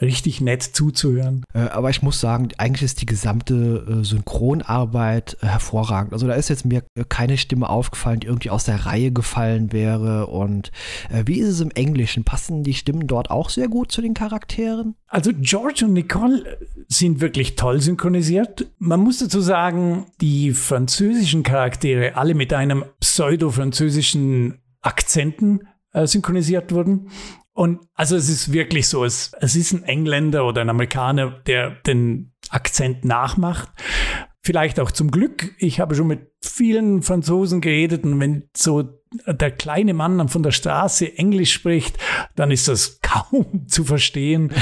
richtig 0.00 0.40
nett 0.40 0.62
zuzuhören. 0.62 1.44
Äh, 1.54 1.60
aber 1.60 1.90
ich 1.90 2.02
muss 2.02 2.20
sagen, 2.20 2.48
eigentlich 2.58 2.82
ist 2.82 3.00
die 3.00 3.06
gesamte 3.06 3.86
äh, 3.88 4.04
Synchronarbeit 4.04 5.38
äh, 5.40 5.46
hervorragend. 5.46 6.12
Also 6.12 6.26
da 6.26 6.34
ist 6.34 6.48
jetzt 6.48 6.66
mir 6.66 6.82
keine 7.08 7.38
Stimme 7.38 7.68
aufgefallen, 7.68 8.20
die 8.20 8.26
irgendwie 8.26 8.50
aus 8.50 8.64
der 8.64 8.86
Reihe 8.86 9.10
gefallen 9.10 9.72
wäre. 9.72 10.26
Und 10.26 10.70
wie 11.24 11.38
ist 11.38 11.48
es 11.48 11.60
im 11.60 11.70
Englischen? 11.70 12.24
Passen 12.24 12.62
die 12.62 12.74
Stimmen 12.74 13.06
dort 13.06 13.30
auch 13.30 13.50
sehr 13.50 13.68
gut 13.68 13.92
zu 13.92 14.02
den 14.02 14.14
Charakteren? 14.14 14.94
Also 15.06 15.32
George 15.34 15.84
und 15.84 15.92
Nicole 15.92 16.58
sind 16.88 17.20
wirklich 17.20 17.56
toll 17.56 17.80
synchronisiert. 17.80 18.66
Man 18.78 19.00
muss 19.00 19.18
dazu 19.18 19.40
sagen, 19.40 20.06
die 20.20 20.52
französischen 20.52 21.42
Charaktere 21.42 22.16
alle 22.16 22.34
mit 22.34 22.52
einem 22.52 22.84
pseudo-französischen 23.00 24.60
Akzenten 24.82 25.60
synchronisiert 25.92 26.72
wurden. 26.72 27.08
Und 27.56 27.80
also 27.94 28.16
es 28.16 28.28
ist 28.28 28.52
wirklich 28.52 28.86
so, 28.86 29.02
es, 29.06 29.32
es 29.40 29.56
ist 29.56 29.72
ein 29.72 29.82
Engländer 29.82 30.46
oder 30.46 30.60
ein 30.60 30.68
Amerikaner, 30.68 31.30
der 31.46 31.70
den 31.86 32.34
Akzent 32.50 33.06
nachmacht. 33.06 33.70
Vielleicht 34.42 34.78
auch 34.78 34.90
zum 34.90 35.10
Glück. 35.10 35.54
Ich 35.56 35.80
habe 35.80 35.94
schon 35.94 36.06
mit 36.06 36.30
vielen 36.42 37.00
Franzosen 37.00 37.62
geredet 37.62 38.04
und 38.04 38.20
wenn 38.20 38.50
so 38.54 38.95
der 39.26 39.50
kleine 39.50 39.94
Mann 39.94 40.18
dann 40.18 40.28
von 40.28 40.42
der 40.42 40.50
Straße 40.50 41.16
Englisch 41.16 41.52
spricht, 41.52 41.98
dann 42.34 42.50
ist 42.50 42.68
das 42.68 43.00
kaum 43.02 43.66
zu 43.68 43.84
verstehen. 43.84 44.52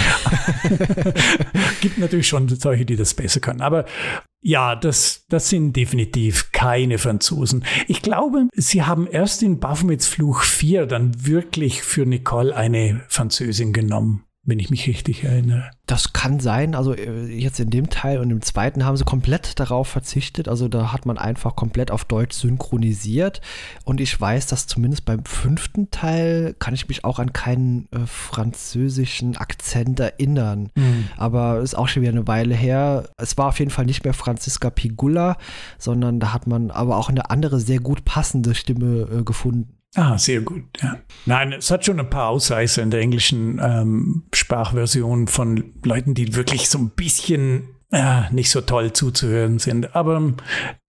Gibt 1.80 1.98
natürlich 1.98 2.28
schon 2.28 2.48
solche, 2.48 2.84
die 2.84 2.96
das 2.96 3.14
besser 3.14 3.40
können. 3.40 3.60
Aber 3.60 3.84
ja, 4.42 4.76
das, 4.76 5.24
das 5.30 5.48
sind 5.48 5.74
definitiv 5.74 6.52
keine 6.52 6.98
Franzosen. 6.98 7.64
Ich 7.88 8.02
glaube, 8.02 8.48
sie 8.52 8.82
haben 8.82 9.06
erst 9.06 9.42
in 9.42 9.58
Baphomets 9.58 10.06
Fluch 10.06 10.42
4 10.42 10.86
dann 10.86 11.26
wirklich 11.26 11.82
für 11.82 12.04
Nicole 12.04 12.54
eine 12.54 13.02
Französin 13.08 13.72
genommen 13.72 14.24
wenn 14.46 14.58
ich 14.58 14.70
mich 14.70 14.86
richtig 14.86 15.24
erinnere. 15.24 15.70
Das 15.86 16.12
kann 16.12 16.38
sein. 16.38 16.74
Also 16.74 16.94
äh, 16.94 17.26
jetzt 17.26 17.60
in 17.60 17.70
dem 17.70 17.88
Teil 17.88 18.18
und 18.18 18.30
im 18.30 18.42
zweiten 18.42 18.84
haben 18.84 18.96
sie 18.96 19.04
komplett 19.04 19.58
darauf 19.58 19.88
verzichtet. 19.88 20.48
Also 20.48 20.68
da 20.68 20.92
hat 20.92 21.06
man 21.06 21.16
einfach 21.16 21.56
komplett 21.56 21.90
auf 21.90 22.04
Deutsch 22.04 22.36
synchronisiert. 22.36 23.40
Und 23.84 24.00
ich 24.00 24.18
weiß, 24.18 24.46
dass 24.46 24.66
zumindest 24.66 25.06
beim 25.06 25.24
fünften 25.24 25.90
Teil 25.90 26.54
kann 26.58 26.74
ich 26.74 26.88
mich 26.88 27.04
auch 27.04 27.18
an 27.18 27.32
keinen 27.32 27.88
äh, 27.90 28.06
französischen 28.06 29.36
Akzent 29.36 30.00
erinnern. 30.00 30.70
Mhm. 30.74 31.08
Aber 31.16 31.60
ist 31.60 31.76
auch 31.76 31.88
schon 31.88 32.02
wieder 32.02 32.12
eine 32.12 32.26
Weile 32.26 32.54
her. 32.54 33.08
Es 33.16 33.38
war 33.38 33.48
auf 33.48 33.58
jeden 33.58 33.70
Fall 33.70 33.86
nicht 33.86 34.04
mehr 34.04 34.14
Franziska 34.14 34.68
Pigula, 34.70 35.38
sondern 35.78 36.20
da 36.20 36.34
hat 36.34 36.46
man 36.46 36.70
aber 36.70 36.96
auch 36.98 37.08
eine 37.08 37.30
andere 37.30 37.60
sehr 37.60 37.80
gut 37.80 38.04
passende 38.04 38.54
Stimme 38.54 39.08
äh, 39.10 39.22
gefunden. 39.22 39.74
Ah, 39.94 40.18
sehr 40.18 40.40
gut. 40.40 40.64
Ja. 40.82 40.98
Nein, 41.24 41.52
es 41.52 41.70
hat 41.70 41.84
schon 41.84 42.00
ein 42.00 42.10
paar 42.10 42.28
Ausreißer 42.28 42.82
in 42.82 42.90
der 42.90 43.00
englischen 43.00 43.60
ähm, 43.62 44.24
Sprachversion 44.32 45.28
von 45.28 45.72
Leuten, 45.84 46.14
die 46.14 46.34
wirklich 46.34 46.68
so 46.68 46.78
ein 46.78 46.90
bisschen 46.90 47.68
äh, 47.92 48.22
nicht 48.32 48.50
so 48.50 48.60
toll 48.60 48.92
zuzuhören 48.92 49.60
sind, 49.60 49.94
aber 49.94 50.34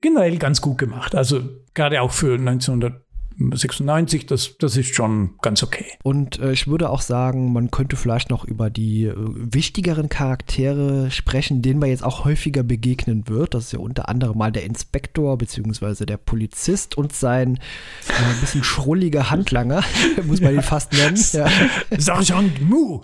generell 0.02 0.38
ganz 0.38 0.60
gut 0.60 0.80
gemacht. 0.80 1.14
Also 1.14 1.42
gerade 1.76 2.02
auch 2.02 2.12
für 2.12 2.34
1900 2.34 3.05
96, 3.38 4.26
das, 4.26 4.58
das 4.60 4.78
ist 4.78 4.96
schon 4.96 5.32
ganz 5.42 5.62
okay. 5.62 5.86
Und 6.04 6.40
äh, 6.40 6.54
ich 6.54 6.68
würde 6.68 6.90
auch 6.90 7.02
sagen, 7.02 7.52
man 7.52 7.70
könnte 7.70 7.96
vielleicht 7.96 8.30
noch 8.30 8.46
über 8.46 8.70
die 8.70 9.06
äh, 9.06 9.14
wichtigeren 9.16 10.10
Charaktere 10.10 11.12
sprechen, 11.12 11.62
denen 11.62 11.80
man 11.80 11.90
jetzt 11.90 12.04
auch 12.04 12.24
häufiger 12.24 12.64
begegnen 12.64 13.28
wird. 13.28 13.54
Das 13.54 13.66
ist 13.66 13.72
ja 13.74 13.80
unter 13.80 14.08
anderem 14.08 14.38
mal 14.38 14.52
der 14.52 14.64
Inspektor 14.64 15.38
bzw. 15.38 16.06
der 16.06 16.18
Polizist 16.18 16.98
und 16.98 17.14
sein 17.14 17.60
äh, 18.08 18.42
bisschen 18.42 18.64
schrulliger 18.64 19.30
Handlanger, 19.30 19.84
muss 20.26 20.42
man 20.42 20.54
ihn 20.54 20.62
fast 20.62 20.94
nennen. 20.94 21.18
Ja. 21.34 21.50
Sergeant 21.98 22.62
Mu. 22.62 23.02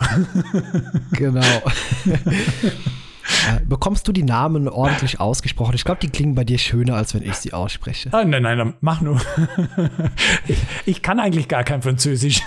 genau. 1.12 1.62
Äh, 3.50 3.66
bekommst 3.66 4.08
du 4.08 4.12
die 4.12 4.24
Namen 4.24 4.68
ordentlich 4.68 5.20
ausgesprochen? 5.20 5.76
Ich 5.76 5.84
glaube, 5.84 6.00
die 6.02 6.10
klingen 6.10 6.36
bei 6.36 6.44
dir 6.44 6.58
schöner, 6.58 6.96
als 6.96 7.14
wenn 7.14 7.24
ich 7.24 7.36
sie 7.36 7.54
ausspreche. 7.54 8.10
Ah, 8.14 8.24
nein, 8.24 8.44
nein, 8.44 8.74
mach 8.82 9.02
nur. 9.02 9.20
ich, 10.48 10.58
ich, 10.86 11.02
kann 11.02 11.20
eigentlich 11.20 11.48
gar 11.48 11.64
kein 11.64 11.82
Französisch. 11.82 12.42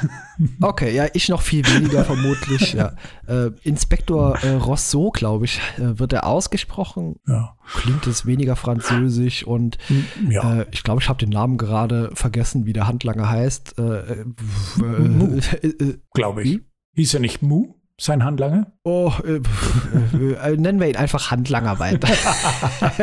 okay, 0.60 0.94
ja, 0.94 1.06
ich 1.12 1.28
noch 1.28 1.42
viel 1.42 1.66
weniger 1.66 2.04
vermutlich. 2.04 2.74
Ja. 2.74 2.92
Äh, 3.26 3.50
Inspektor 3.62 4.38
äh, 4.42 4.50
Rousseau, 4.50 5.10
glaube 5.10 5.44
ich, 5.44 5.60
äh, 5.78 5.98
wird 5.98 6.12
er 6.12 6.26
ausgesprochen. 6.26 7.16
Ja. 7.26 7.56
Klingt 7.66 8.06
es 8.06 8.26
weniger 8.26 8.56
französisch 8.56 9.44
und 9.44 9.78
hm, 9.86 10.30
ja. 10.30 10.60
Äh, 10.60 10.66
ich 10.70 10.82
glaube, 10.82 11.00
ich 11.00 11.08
habe 11.08 11.18
den 11.18 11.30
Namen 11.30 11.56
gerade 11.56 12.10
vergessen, 12.14 12.66
wie 12.66 12.72
der 12.72 12.86
Handlanger 12.86 13.28
heißt. 13.28 13.78
Äh, 13.78 14.24
glaube 16.12 16.42
ich. 16.42 16.60
Hieß 16.94 17.14
er 17.14 17.20
nicht 17.20 17.42
Mu? 17.42 17.74
Sein 18.00 18.24
Handlanger? 18.24 18.72
Oh, 18.82 19.12
äh, 19.24 19.40
äh, 20.16 20.56
nennen 20.56 20.80
wir 20.80 20.88
ihn 20.88 20.96
einfach 20.96 21.30
Handlanger 21.30 21.78
weiter. 21.78 22.08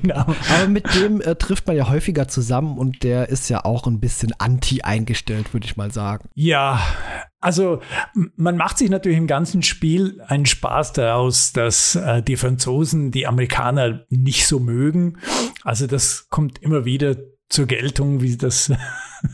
genau. 0.00 0.20
Aber 0.20 0.68
mit 0.68 0.94
dem 0.94 1.20
äh, 1.20 1.34
trifft 1.34 1.66
man 1.66 1.76
ja 1.76 1.88
häufiger 1.88 2.28
zusammen 2.28 2.78
und 2.78 3.02
der 3.02 3.28
ist 3.30 3.50
ja 3.50 3.64
auch 3.64 3.86
ein 3.86 3.98
bisschen 3.98 4.32
anti 4.38 4.82
eingestellt, 4.82 5.52
würde 5.52 5.66
ich 5.66 5.76
mal 5.76 5.90
sagen. 5.90 6.28
Ja, 6.34 6.80
also 7.40 7.80
man 8.36 8.56
macht 8.56 8.78
sich 8.78 8.90
natürlich 8.90 9.18
im 9.18 9.26
ganzen 9.26 9.62
Spiel 9.62 10.20
einen 10.26 10.46
Spaß 10.46 10.92
daraus, 10.92 11.52
dass 11.52 11.96
äh, 11.96 12.22
die 12.22 12.36
Franzosen 12.36 13.10
die 13.10 13.26
Amerikaner 13.26 14.04
nicht 14.08 14.46
so 14.46 14.60
mögen. 14.60 15.18
Also 15.64 15.86
das 15.88 16.28
kommt 16.28 16.62
immer 16.62 16.84
wieder 16.84 17.16
zur 17.50 17.66
Geltung, 17.66 18.22
wie 18.22 18.36
das 18.36 18.72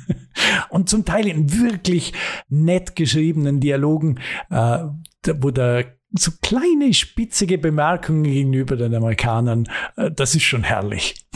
und 0.70 0.88
zum 0.88 1.04
Teil 1.04 1.28
in 1.28 1.52
wirklich 1.52 2.12
nett 2.48 2.96
geschriebenen 2.96 3.60
Dialogen, 3.60 4.18
äh, 4.50 4.84
wo 5.38 5.50
da 5.50 5.82
so 6.12 6.32
kleine 6.42 6.94
spitzige 6.94 7.58
Bemerkungen 7.58 8.24
gegenüber 8.24 8.76
den 8.76 8.94
Amerikanern, 8.94 9.68
äh, 9.96 10.10
das 10.10 10.34
ist 10.34 10.42
schon 10.42 10.64
herrlich. 10.64 11.26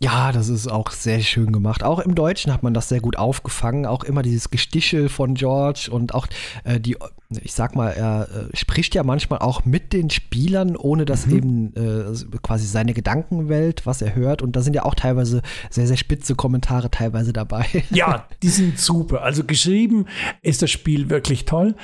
Ja, 0.00 0.32
das 0.32 0.48
ist 0.48 0.66
auch 0.66 0.90
sehr 0.90 1.20
schön 1.20 1.52
gemacht. 1.52 1.84
Auch 1.84 2.00
im 2.00 2.16
Deutschen 2.16 2.52
hat 2.52 2.64
man 2.64 2.74
das 2.74 2.88
sehr 2.88 3.00
gut 3.00 3.16
aufgefangen. 3.16 3.86
Auch 3.86 4.02
immer 4.02 4.22
dieses 4.22 4.50
Gestichel 4.50 5.08
von 5.08 5.34
George 5.34 5.90
und 5.92 6.12
auch 6.12 6.26
äh, 6.64 6.80
die 6.80 6.96
ich 7.42 7.52
sag 7.52 7.74
mal, 7.74 7.90
er 7.90 8.28
äh, 8.28 8.56
spricht 8.56 8.94
ja 8.94 9.02
manchmal 9.02 9.40
auch 9.40 9.64
mit 9.64 9.92
den 9.92 10.10
Spielern, 10.10 10.76
ohne 10.76 11.04
dass 11.04 11.26
mhm. 11.26 11.36
eben 11.36 11.74
äh, 11.76 12.38
quasi 12.42 12.66
seine 12.66 12.94
Gedankenwelt, 12.94 13.86
was 13.86 14.02
er 14.02 14.14
hört. 14.14 14.42
Und 14.42 14.56
da 14.56 14.60
sind 14.60 14.74
ja 14.74 14.84
auch 14.84 14.94
teilweise 14.94 15.42
sehr, 15.70 15.86
sehr 15.86 15.96
spitze 15.96 16.34
Kommentare 16.34 16.90
teilweise 16.90 17.32
dabei. 17.32 17.66
Ja, 17.90 18.26
die 18.42 18.48
sind 18.48 18.78
super. 18.78 19.22
Also 19.22 19.44
geschrieben 19.44 20.06
ist 20.40 20.62
das 20.62 20.70
Spiel 20.70 21.10
wirklich 21.10 21.44
toll. 21.44 21.74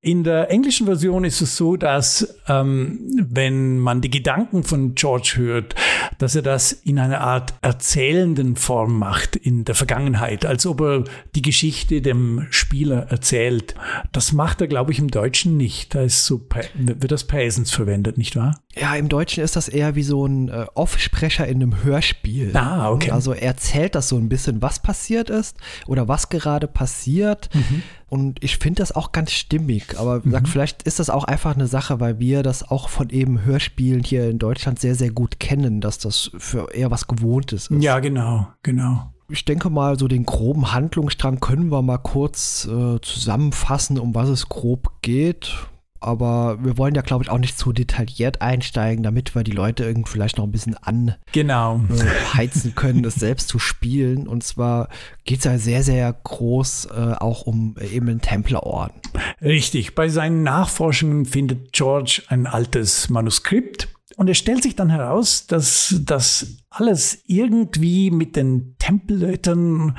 In 0.00 0.22
der 0.22 0.50
englischen 0.50 0.86
Version 0.86 1.24
ist 1.24 1.40
es 1.40 1.56
so, 1.56 1.76
dass 1.76 2.36
ähm, 2.46 3.00
wenn 3.16 3.78
man 3.78 4.00
die 4.00 4.10
Gedanken 4.10 4.62
von 4.62 4.94
George 4.94 5.34
hört, 5.36 5.74
dass 6.18 6.36
er 6.36 6.42
das 6.42 6.72
in 6.72 6.98
einer 6.98 7.20
Art 7.20 7.54
erzählenden 7.62 8.56
Form 8.56 8.98
macht 8.98 9.34
in 9.36 9.64
der 9.64 9.74
Vergangenheit, 9.74 10.46
als 10.46 10.66
ob 10.66 10.80
er 10.80 11.04
die 11.34 11.42
Geschichte 11.42 12.00
dem 12.00 12.46
Spieler 12.50 13.08
erzählt. 13.10 13.74
Das 14.12 14.32
macht 14.32 14.60
er, 14.60 14.68
glaube 14.68 14.92
ich, 14.92 14.95
ich, 14.96 15.02
im 15.02 15.10
Deutschen 15.10 15.56
nicht. 15.56 15.94
Da 15.94 16.02
ist 16.02 16.24
so, 16.24 16.40
wird 16.74 17.12
das 17.12 17.24
Paisens 17.24 17.70
verwendet, 17.70 18.18
nicht 18.18 18.36
wahr? 18.36 18.60
Ja, 18.74 18.94
im 18.94 19.08
Deutschen 19.08 19.42
ist 19.44 19.56
das 19.56 19.68
eher 19.68 19.94
wie 19.94 20.02
so 20.02 20.26
ein 20.26 20.48
äh, 20.48 20.66
Offsprecher 20.74 21.46
in 21.46 21.62
einem 21.62 21.84
Hörspiel. 21.84 22.56
Ah, 22.56 22.90
okay. 22.90 23.10
Also 23.10 23.32
er 23.32 23.42
erzählt 23.42 23.94
das 23.94 24.08
so 24.08 24.16
ein 24.16 24.28
bisschen, 24.28 24.60
was 24.62 24.80
passiert 24.80 25.30
ist 25.30 25.56
oder 25.86 26.08
was 26.08 26.28
gerade 26.28 26.66
passiert. 26.66 27.48
Mhm. 27.54 27.82
Und 28.08 28.42
ich 28.44 28.58
finde 28.58 28.82
das 28.82 28.92
auch 28.92 29.12
ganz 29.12 29.32
stimmig. 29.32 29.98
Aber 29.98 30.20
mhm. 30.24 30.30
sagt, 30.30 30.48
vielleicht 30.48 30.82
ist 30.82 30.98
das 30.98 31.10
auch 31.10 31.24
einfach 31.24 31.54
eine 31.54 31.66
Sache, 31.66 32.00
weil 32.00 32.18
wir 32.18 32.42
das 32.42 32.68
auch 32.68 32.88
von 32.88 33.10
eben 33.10 33.44
Hörspielen 33.44 34.02
hier 34.02 34.28
in 34.28 34.38
Deutschland 34.38 34.78
sehr, 34.78 34.94
sehr 34.94 35.10
gut 35.10 35.40
kennen, 35.40 35.80
dass 35.80 35.98
das 35.98 36.30
für 36.36 36.72
eher 36.74 36.90
was 36.90 37.06
Gewohntes 37.06 37.68
ist. 37.68 37.82
Ja, 37.82 37.98
genau, 38.00 38.48
genau 38.62 39.12
ich 39.28 39.44
denke 39.44 39.70
mal, 39.70 39.98
so 39.98 40.08
den 40.08 40.24
groben 40.24 40.72
Handlungsstrang 40.72 41.40
können 41.40 41.70
wir 41.70 41.82
mal 41.82 41.98
kurz 41.98 42.66
äh, 42.66 43.00
zusammenfassen, 43.00 43.98
um 43.98 44.14
was 44.14 44.28
es 44.28 44.48
grob 44.48 45.02
geht. 45.02 45.54
Aber 45.98 46.62
wir 46.62 46.78
wollen 46.78 46.94
ja, 46.94 47.02
glaube 47.02 47.24
ich, 47.24 47.30
auch 47.30 47.38
nicht 47.38 47.58
zu 47.58 47.72
detailliert 47.72 48.42
einsteigen, 48.42 49.02
damit 49.02 49.34
wir 49.34 49.42
die 49.42 49.52
Leute 49.52 49.84
irgendwie 49.84 50.10
vielleicht 50.10 50.36
noch 50.36 50.44
ein 50.44 50.52
bisschen 50.52 50.76
anheizen 50.76 51.16
genau. 51.32 51.80
äh, 51.90 52.70
können, 52.74 53.02
das 53.02 53.14
selbst 53.14 53.48
zu 53.48 53.58
spielen. 53.58 54.28
Und 54.28 54.44
zwar 54.44 54.88
geht 55.24 55.38
es 55.38 55.44
ja 55.44 55.58
sehr, 55.58 55.82
sehr 55.82 56.12
groß 56.12 56.88
äh, 56.94 57.14
auch 57.18 57.42
um 57.42 57.76
eben 57.80 58.06
den 58.06 58.20
Templerorden. 58.20 59.00
Richtig. 59.42 59.94
Bei 59.94 60.08
seinen 60.08 60.42
Nachforschungen 60.42 61.24
findet 61.24 61.72
George 61.72 62.22
ein 62.28 62.46
altes 62.46 63.08
Manuskript 63.08 63.88
und 64.16 64.28
es 64.28 64.38
stellt 64.38 64.62
sich 64.62 64.74
dann 64.74 64.90
heraus, 64.90 65.46
dass 65.46 65.94
das 66.04 66.56
alles 66.70 67.22
irgendwie 67.26 68.10
mit 68.10 68.34
den 68.34 68.76
Tempelleuten 68.78 69.96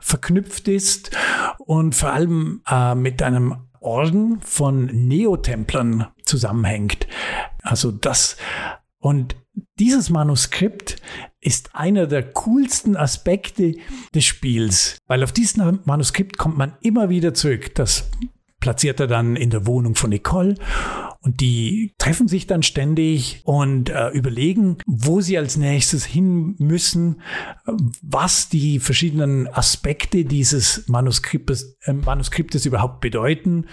verknüpft 0.00 0.68
ist 0.68 1.10
und 1.58 1.94
vor 1.94 2.12
allem 2.12 2.62
äh, 2.68 2.94
mit 2.94 3.22
einem 3.22 3.56
Orden 3.80 4.40
von 4.40 4.86
Neotemplern 4.86 6.08
zusammenhängt. 6.24 7.06
Also 7.62 7.92
das 7.92 8.36
und 8.98 9.36
dieses 9.78 10.10
Manuskript 10.10 10.96
ist 11.40 11.74
einer 11.74 12.06
der 12.06 12.22
coolsten 12.32 12.96
Aspekte 12.96 13.76
des 14.14 14.24
Spiels, 14.24 14.98
weil 15.06 15.22
auf 15.22 15.32
dieses 15.32 15.56
Manuskript 15.56 16.38
kommt 16.38 16.58
man 16.58 16.76
immer 16.80 17.08
wieder 17.08 17.34
zurück. 17.34 17.74
Das 17.74 18.10
platziert 18.60 18.98
er 18.98 19.06
dann 19.06 19.36
in 19.36 19.50
der 19.50 19.66
Wohnung 19.66 19.94
von 19.94 20.10
Nicole 20.10 20.54
Und 21.20 21.40
die 21.40 21.94
treffen 21.98 22.28
sich 22.28 22.46
dann 22.46 22.62
ständig 22.62 23.40
und 23.44 23.90
äh, 23.90 24.10
überlegen, 24.10 24.78
wo 24.86 25.20
sie 25.20 25.36
als 25.36 25.56
nächstes 25.56 26.04
hin 26.04 26.54
müssen, 26.58 27.22
was 28.02 28.48
die 28.48 28.78
verschiedenen 28.78 29.48
Aspekte 29.48 30.24
dieses 30.24 30.86
Manuskriptes, 30.88 31.76
äh, 31.82 31.92
Manuskriptes 31.92 32.66
überhaupt 32.66 33.00
bedeuten. 33.00 33.66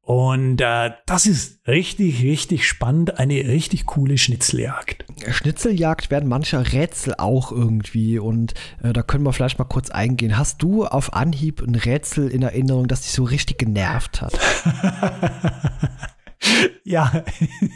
Und 0.00 0.60
äh, 0.62 0.92
das 1.04 1.26
ist 1.26 1.66
richtig, 1.68 2.22
richtig 2.22 2.66
spannend. 2.66 3.18
Eine 3.18 3.34
richtig 3.44 3.84
coole 3.84 4.16
Schnitzeljagd. 4.16 5.04
Schnitzeljagd 5.28 6.10
werden 6.10 6.28
mancher 6.28 6.72
Rätsel 6.72 7.14
auch 7.18 7.52
irgendwie. 7.52 8.18
Und 8.18 8.54
äh, 8.82 8.94
da 8.94 9.02
können 9.02 9.24
wir 9.24 9.34
vielleicht 9.34 9.58
mal 9.58 9.64
kurz 9.64 9.90
eingehen. 9.90 10.38
Hast 10.38 10.62
du 10.62 10.86
auf 10.86 11.12
Anhieb 11.12 11.60
ein 11.60 11.74
Rätsel 11.74 12.28
in 12.28 12.42
Erinnerung, 12.42 12.86
das 12.88 13.02
dich 13.02 13.12
so 13.12 13.24
richtig 13.24 13.58
genervt 13.58 14.22
hat? 14.22 14.32
Ja, 16.84 17.24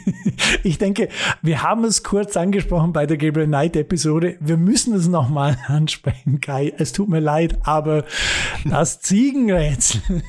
ich 0.63 0.77
denke, 0.77 1.09
wir 1.41 1.63
haben 1.63 1.83
es 1.83 2.03
kurz 2.03 2.37
angesprochen 2.37 2.93
bei 2.93 3.05
der 3.05 3.17
Gabriel 3.17 3.47
Knight 3.47 3.75
Episode. 3.75 4.37
Wir 4.39 4.55
müssen 4.57 4.93
es 4.93 5.07
nochmal 5.07 5.57
ansprechen, 5.67 6.39
Kai. 6.39 6.73
Es 6.77 6.93
tut 6.93 7.09
mir 7.09 7.19
leid, 7.19 7.59
aber 7.63 8.05
das 8.65 9.01
Ziegenrätsel. 9.01 10.01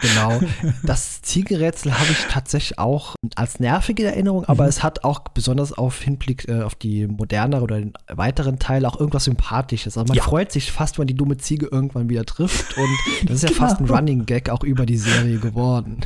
Genau. 0.00 0.40
Das 0.82 1.20
Ziegenrätsel 1.20 1.92
habe 1.92 2.10
ich 2.10 2.24
tatsächlich 2.30 2.78
auch 2.78 3.14
als 3.36 3.60
nervige 3.60 4.04
Erinnerung, 4.04 4.46
aber 4.46 4.64
mhm. 4.64 4.70
es 4.70 4.82
hat 4.82 5.04
auch 5.04 5.20
besonders 5.20 5.72
auf 5.72 6.00
Hinblick 6.00 6.48
äh, 6.48 6.62
auf 6.62 6.74
die 6.74 7.06
modernere 7.06 7.62
oder 7.62 7.78
den 7.78 7.92
weiteren 8.08 8.58
Teil 8.58 8.86
auch 8.86 8.98
irgendwas 8.98 9.24
Sympathisches. 9.24 9.98
Also 9.98 10.08
man 10.08 10.16
ja. 10.16 10.22
freut 10.22 10.52
sich 10.52 10.72
fast, 10.72 10.98
wenn 10.98 11.06
die 11.06 11.14
dumme 11.14 11.36
Ziege 11.36 11.68
irgendwann 11.70 12.08
wieder 12.08 12.24
trifft 12.24 12.76
und 12.78 12.88
das 13.24 13.36
ist 13.36 13.42
ja 13.42 13.48
genau. 13.50 13.60
fast 13.60 13.80
ein 13.80 13.86
Running 13.90 14.24
Gag 14.24 14.48
auch 14.48 14.64
über 14.64 14.86
die 14.86 14.98
Serie 14.98 15.38
geworden. 15.38 16.00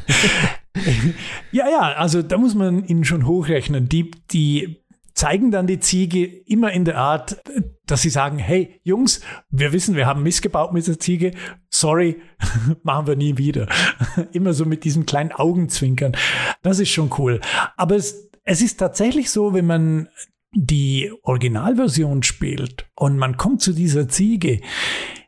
ja, 1.53 1.69
ja, 1.69 1.81
also 1.95 2.23
da 2.23 2.37
muss 2.37 2.55
man 2.55 2.85
ihn 2.85 3.05
schon 3.05 3.27
hochrechnen. 3.27 3.89
Die, 3.89 4.11
die 4.31 4.85
zeigen 5.15 5.51
dann 5.51 5.67
die 5.67 5.81
Ziege 5.81 6.25
immer 6.25 6.73
in 6.73 6.85
der 6.85 6.99
Art, 6.99 7.41
dass 7.87 8.03
sie 8.03 8.11
sagen, 8.11 8.39
hey 8.39 8.81
Jungs, 8.83 9.21
wir 9.51 9.73
wissen, 9.73 9.95
wir 9.95 10.07
haben 10.07 10.23
missgebaut 10.23 10.73
mit 10.73 10.87
der 10.87 10.99
Ziege, 10.99 11.33
sorry, 11.71 12.21
machen 12.83 13.07
wir 13.07 13.17
nie 13.17 13.39
wieder. 13.39 13.69
immer 14.33 14.53
so 14.53 14.65
mit 14.65 14.85
diesem 14.85 15.07
kleinen 15.07 15.33
Augenzwinkern. 15.33 16.17
Das 16.63 16.81
ist 16.81 16.91
schon 16.91 17.11
cool. 17.19 17.41
Aber 17.77 17.95
es, 17.95 18.31
es 18.43 18.61
ist 18.61 18.79
tatsächlich 18.79 19.31
so, 19.31 19.55
wenn 19.55 19.67
man 19.67 20.09
die 20.53 21.13
Originalversion 21.23 22.23
spielt 22.23 22.87
und 22.95 23.19
man 23.19 23.37
kommt 23.37 23.61
zu 23.61 23.73
dieser 23.73 24.09
Ziege, 24.09 24.61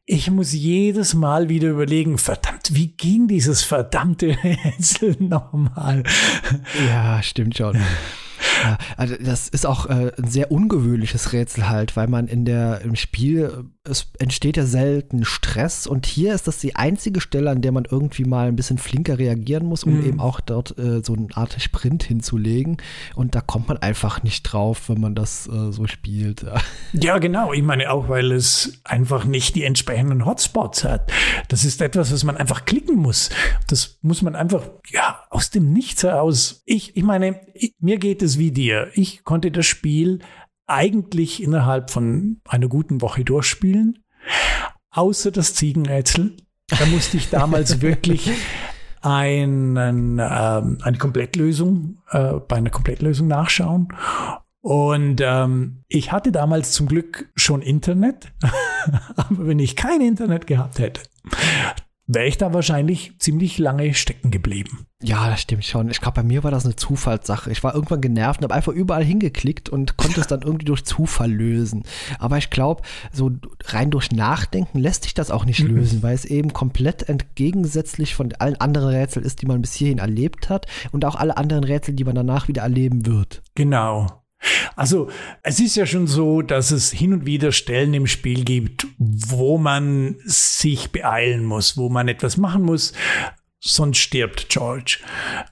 ich 0.09 0.31
muss 0.31 0.53
jedes 0.53 1.15
Mal 1.15 1.49
wieder 1.49 1.69
überlegen, 1.69 2.17
verdammt, 2.17 2.71
wie 2.73 2.89
ging 2.89 3.27
dieses 3.27 3.65
verdammte 3.65 4.37
Rätsel 4.45 5.17
nochmal? 5.19 6.05
Ja, 6.87 7.21
stimmt 7.23 7.57
schon. 7.57 7.77
Ja, 8.63 8.79
also 8.97 9.15
das 9.21 9.49
ist 9.49 9.67
auch 9.67 9.87
äh, 9.87 10.13
ein 10.17 10.29
sehr 10.29 10.51
ungewöhnliches 10.51 11.33
Rätsel 11.33 11.69
halt, 11.69 11.97
weil 11.97 12.09
man 12.09 12.29
in 12.29 12.45
der 12.45 12.81
im 12.83 12.97
Spiel 12.97 13.67
es 13.89 14.11
entsteht 14.19 14.57
ja 14.57 14.67
selten 14.67 15.25
Stress 15.25 15.87
und 15.87 16.07
hier 16.07 16.35
ist 16.35 16.49
das 16.49 16.59
die 16.59 16.77
einzige 16.77 17.21
Stelle, 17.21 17.51
an 17.51 17.63
der 17.63 17.73
man 17.73 17.85
irgendwie 17.89 18.25
mal 18.25 18.49
ein 18.49 18.57
bisschen 18.57 18.79
flinker 18.79 19.19
reagieren 19.19 19.67
muss, 19.67 19.85
um 19.85 20.01
mhm. 20.01 20.07
eben 20.07 20.21
auch 20.21 20.41
dort 20.41 20.77
äh, 20.79 21.03
so 21.05 21.15
eine 21.15 21.29
Art 21.35 21.57
Sprint 21.61 22.03
hinzulegen 22.03 22.79
und 23.15 23.35
da 23.35 23.41
kommt 23.41 23.69
man 23.69 23.79
einfach 23.79 24.23
nicht 24.23 24.43
drauf, 24.43 24.89
wenn 24.89 25.01
man 25.01 25.15
das 25.15 25.47
äh, 25.47 25.73
so 25.73 25.87
spielt. 25.87 26.45
Ja, 26.93 27.19
genau. 27.19 27.53
Ich 27.53 27.63
meine 27.63 27.91
auch, 27.91 28.09
weil 28.09 28.33
es 28.33 28.81
einfach 28.85 29.25
nicht 29.25 29.55
die 29.55 29.65
entsprechenden 29.65 30.25
Hotspots 30.25 30.85
hat. 30.85 31.13
Das 31.49 31.65
ist 31.65 31.81
etwas, 31.81 32.13
was 32.13 32.25
man 32.25 32.37
einfach 32.37 32.65
klicken 32.65 32.97
muss. 32.97 33.31
Das 33.69 33.99
muss 34.03 34.23
man 34.23 34.35
einfach 34.35 34.63
ja 34.89 35.21
aus 35.31 35.51
dem 35.51 35.73
Nichts 35.73 36.03
heraus. 36.03 36.63
Ich, 36.65 36.97
ich 36.97 37.03
meine, 37.03 37.41
ich, 37.55 37.75
mir 37.81 37.99
geht 37.99 38.23
es 38.23 38.39
wie 38.39 38.46
dir. 38.53 38.91
Ich 38.95 39.25
konnte 39.25 39.51
das 39.51 39.67
Spiel 39.67 40.21
eigentlich 40.67 41.43
innerhalb 41.43 41.91
von 41.91 42.41
einer 42.49 42.69
guten 42.69 43.01
Woche 43.01 43.25
durchspielen, 43.25 44.05
außer 44.91 45.31
das 45.31 45.55
Ziegenrätsel. 45.55 46.37
Da 46.69 46.87
musste 46.87 47.17
ich 47.17 47.31
damals 47.31 47.81
wirklich 47.81 48.31
einen, 49.03 50.19
ähm, 50.21 50.79
eine 50.83 50.99
Komplettlösung, 50.99 51.99
äh, 52.11 52.35
bei 52.35 52.57
einer 52.57 52.71
Komplettlösung 52.71 53.29
nachschauen. 53.29 53.89
Und 54.61 55.21
ähm, 55.23 55.85
ich 55.87 56.11
hatte 56.11 56.33
damals 56.33 56.73
zum 56.73 56.89
Glück 56.89 57.31
schon 57.37 57.63
Internet, 57.63 58.33
aber 59.17 59.47
wenn 59.47 59.61
ich 59.61 59.77
kein 59.77 60.01
Internet 60.01 60.49
gehabt 60.49 60.81
hätte, 60.81 61.03
wäre 62.07 62.27
ich 62.27 62.39
da 62.39 62.55
wahrscheinlich 62.55 63.19
ziemlich 63.19 63.59
lange 63.59 63.93
stecken 63.95 64.31
geblieben. 64.31 64.87
Ja, 65.03 65.29
das 65.29 65.43
stimmt 65.43 65.65
schon. 65.65 65.91
Ich 65.91 66.01
glaube, 66.01 66.17
bei 66.17 66.23
mir 66.23 66.45
war 66.45 66.51
das 66.51 66.65
eine 66.65 66.77
Zufallssache. 66.77 67.51
Ich 67.51 67.63
war 67.63 67.75
irgendwann 67.75 68.01
genervt 68.01 68.41
und 68.41 68.45
habe 68.45 68.55
einfach 68.55 68.73
überall 68.73 69.05
hingeklickt 69.05 69.69
und 69.69 69.97
konnte 69.97 70.21
es 70.21 70.27
dann 70.27 70.43
irgendwie 70.43 70.65
durch 70.65 70.85
Zufall 70.85 71.31
lösen. 71.31 71.83
Aber 72.19 72.39
ich 72.39 72.51
glaube, 72.51 72.83
so 73.13 73.33
rein 73.65 73.91
durch 73.91 74.13
Nachdenken 74.13 74.79
lässt 74.79 75.03
sich 75.03 75.15
das 75.15 75.31
auch 75.31 75.45
nicht 75.45 75.63
mhm. 75.63 75.77
lösen, 75.77 76.03
weil 76.03 76.15
es 76.15 76.25
eben 76.25 76.53
komplett 76.53 77.09
entgegensätzlich 77.09 78.15
von 78.15 78.33
allen 78.39 78.61
anderen 78.61 78.89
Rätseln 78.89 79.27
ist, 79.27 79.43
die 79.43 79.47
man 79.47 79.61
bis 79.61 79.75
hierhin 79.75 79.99
erlebt 79.99 80.49
hat 80.49 80.67
und 80.93 81.05
auch 81.05 81.17
alle 81.17 81.37
anderen 81.37 81.65
Rätsel, 81.65 81.95
die 81.95 82.05
man 82.05 82.15
danach 82.15 82.49
wieder 82.49 82.63
erleben 82.63 83.05
wird. 83.05 83.43
Genau. 83.55 84.07
Also 84.75 85.09
es 85.43 85.61
ist 85.61 85.77
ja 85.77 85.87
schon 85.87 86.07
so, 86.07 86.43
dass 86.43 86.71
es 86.71 86.91
hin 86.91 87.13
und 87.13 87.27
wieder 87.27 87.53
Stellen 87.53 87.95
im 87.95 88.07
Spiel 88.07 88.45
gibt, 88.45 88.87
wo 88.99 89.59
man 89.59 90.17
sich 90.25 90.91
beeilen 90.91 91.45
muss, 91.45 91.77
wo 91.77 91.89
man 91.89 92.09
etwas 92.09 92.37
machen 92.37 92.63
muss, 92.63 92.93
sonst 93.61 93.99
stirbt 93.99 94.49
George. 94.49 94.99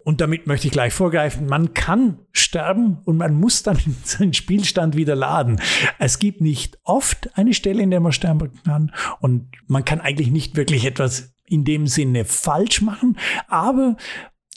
Und 0.05 0.21
damit 0.21 0.47
möchte 0.47 0.67
ich 0.67 0.73
gleich 0.73 0.93
vorgreifen, 0.93 1.47
man 1.47 1.75
kann 1.75 2.19
sterben 2.33 2.99
und 3.05 3.17
man 3.17 3.35
muss 3.35 3.63
dann 3.63 3.79
seinen 4.05 4.35
Spielstand 4.35 4.97
wieder 4.97 5.17
laden. 5.17 5.61
Es 5.99 6.19
gibt 6.19 6.41
nicht 6.41 6.79
oft 6.85 7.37
eine 7.37 7.55
Stelle, 7.55 7.83
in 7.83 7.91
der 7.91 8.01
man 8.01 8.13
sterben 8.13 8.53
kann 8.65 8.93
und 9.21 9.49
man 9.67 9.85
kann 9.85 10.01
eigentlich 10.01 10.31
nicht 10.31 10.57
wirklich 10.57 10.85
etwas 10.85 11.35
in 11.47 11.65
dem 11.65 11.87
Sinne 11.87 12.25
falsch 12.25 12.81
machen, 12.81 13.19
aber 13.49 13.97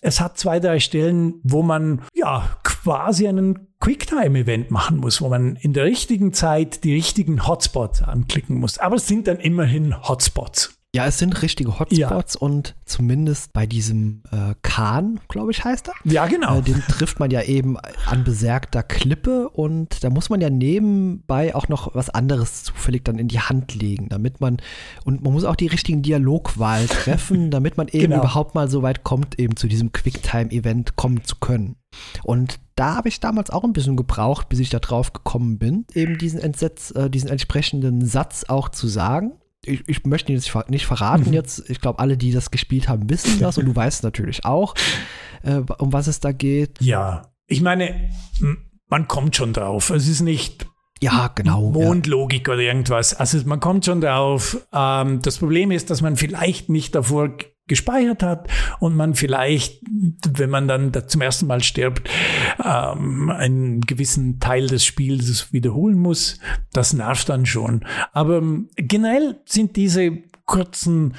es 0.02 0.22
hat 0.22 0.38
zwei, 0.38 0.60
drei 0.60 0.80
Stellen, 0.80 1.36
wo 1.44 1.64
man 1.64 2.02
ja 2.14 2.50
quasi 2.64 3.28
einen 3.28 3.68
Quicktime-Event 3.80 4.72
machen 4.72 4.98
muss, 4.98 5.22
wo 5.22 5.30
man 5.30 5.56
in 5.58 5.74
der 5.74 5.86
richtigen 5.86 6.34
Zeit 6.34 6.84
die 6.84 6.94
richtigen 6.94 7.48
Hotspots 7.48 8.02
anklicken 8.02 8.60
muss. 8.60 8.78
Aber 8.78 8.96
es 8.96 9.08
sind 9.08 9.28
dann 9.28 9.38
immerhin 9.38 9.96
Hotspots. 10.08 10.77
Ja, 10.95 11.06
es 11.06 11.19
sind 11.19 11.41
richtige 11.41 11.80
Hotspots 11.80 12.34
ja. 12.36 12.39
und 12.39 12.76
zumindest 12.86 13.52
bei 13.52 13.65
diesem 13.65 14.23
äh, 14.32 14.56
Kahn, 14.63 15.19
glaube 15.28 15.52
ich, 15.52 15.63
heißt 15.63 15.89
er. 15.89 15.93
Ja, 16.06 16.28
genau. 16.28 16.60
Äh, 16.60 16.62
den 16.62 16.82
trifft 16.88 17.19
man 17.19 17.30
ja 17.30 17.43
eben 17.43 17.78
an 18.06 18.23
besergter 18.23 18.84
Klippe 18.84 19.50
und 19.50 20.04
da 20.04 20.10
muss 20.10 20.30
man 20.30 20.39
ja 20.39 20.50
nebenbei 20.50 21.54
auch 21.54 21.67
noch 21.67 21.93
was 21.93 22.10
anderes 22.10 22.63
zufällig 22.63 23.04
dann 23.04 23.19
in 23.19 23.28
die 23.28 23.41
Hand 23.41 23.76
legen, 23.76 24.08
damit 24.10 24.39
man, 24.39 24.58
und 25.04 25.23
man 25.23 25.34
muss 25.34 25.43
auch 25.43 25.58
die 25.58 25.67
richtigen 25.67 26.02
Dialogwahl 26.02 26.86
treffen, 26.88 27.52
damit 27.52 27.78
man 27.78 27.89
eben 27.89 28.12
genau. 28.12 28.19
überhaupt 28.19 28.56
mal 28.56 28.69
so 28.69 28.82
weit 28.82 29.04
kommt, 29.04 29.38
eben 29.39 29.58
zu 29.58 29.67
diesem 29.67 29.91
Quicktime-Event 29.91 30.95
kommen 30.95 31.23
zu 31.26 31.36
können. 31.36 31.76
Und 32.23 32.60
da 32.76 32.95
habe 32.95 33.10
ich 33.10 33.19
damals 33.19 33.50
auch 33.50 33.65
ein 33.65 33.73
bisschen 33.73 33.97
gebraucht, 33.97 34.50
bis 34.50 34.60
ich 34.60 34.69
da 34.69 34.80
drauf 34.80 35.12
gekommen 35.12 35.60
bin, 35.60 35.86
eben 35.93 36.17
diesen 36.17 36.39
Entsetz, 36.39 36.91
äh, 36.91 37.10
diesen 37.10 37.30
entsprechenden 37.30 38.06
Satz 38.06 38.45
auch 38.47 38.69
zu 38.69 38.88
sagen 38.88 39.34
ich, 39.67 39.84
ich 39.88 40.06
möchte 40.06 40.34
jetzt 40.34 40.53
nicht 40.69 40.86
verraten 40.86 41.27
mhm. 41.27 41.34
jetzt. 41.34 41.69
Ich 41.69 41.82
glaube, 41.82 41.99
alle, 41.99 42.17
die 42.17 42.32
das 42.32 42.51
gespielt 42.51 42.88
haben, 42.88 43.10
wissen 43.10 43.39
das 43.39 43.58
und 43.58 43.65
du 43.65 43.75
weißt 43.75 44.03
natürlich 44.03 44.45
auch, 44.45 44.75
äh, 45.43 45.62
um 45.77 45.93
was 45.93 46.08
es 46.08 46.19
da 46.19 46.32
geht. 46.32 46.82
Ja, 46.82 47.32
ich 47.47 47.62
meine, 47.62 48.12
man 48.88 49.08
kommt 49.08 49.36
schon 49.36 49.53
drauf. 49.53 49.89
Es 49.89 50.08
ist 50.08 50.21
nicht 50.21 50.67
ja, 50.99 51.32
genau. 51.34 51.69
Mondlogik 51.69 52.47
ja. 52.47 52.53
oder 52.53 52.63
irgendwas. 52.63 53.13
Also 53.13 53.39
man 53.45 53.60
kommt 53.60 53.86
schon 53.86 54.01
drauf. 54.01 54.58
Ähm, 54.73 55.21
das 55.21 55.38
Problem 55.38 55.71
ist, 55.71 55.89
dass 55.89 56.01
man 56.01 56.15
vielleicht 56.15 56.69
nicht 56.69 56.95
davor 56.95 57.30
gespeichert 57.67 58.23
hat 58.23 58.47
und 58.80 58.95
man 58.95 59.13
vielleicht, 59.13 59.82
wenn 60.30 60.49
man 60.49 60.67
dann 60.67 60.91
zum 61.08 61.21
ersten 61.21 61.47
Mal 61.47 61.63
stirbt, 61.63 62.10
ähm, 62.63 63.30
einen 63.30 63.82
gewissen 63.82 64.39
Teil 64.39 64.67
des 64.67 64.86
Spiels 64.86 65.51
wiederholen 65.51 65.97
muss. 65.97 66.39
Das 66.73 66.93
nervt 66.93 67.30
dann 67.30 67.45
schon. 67.45 67.86
Aber 68.13 68.38
ähm, 68.38 68.69
generell 68.75 69.39
sind 69.45 69.75
diese 69.75 70.23
kurzen 70.45 71.15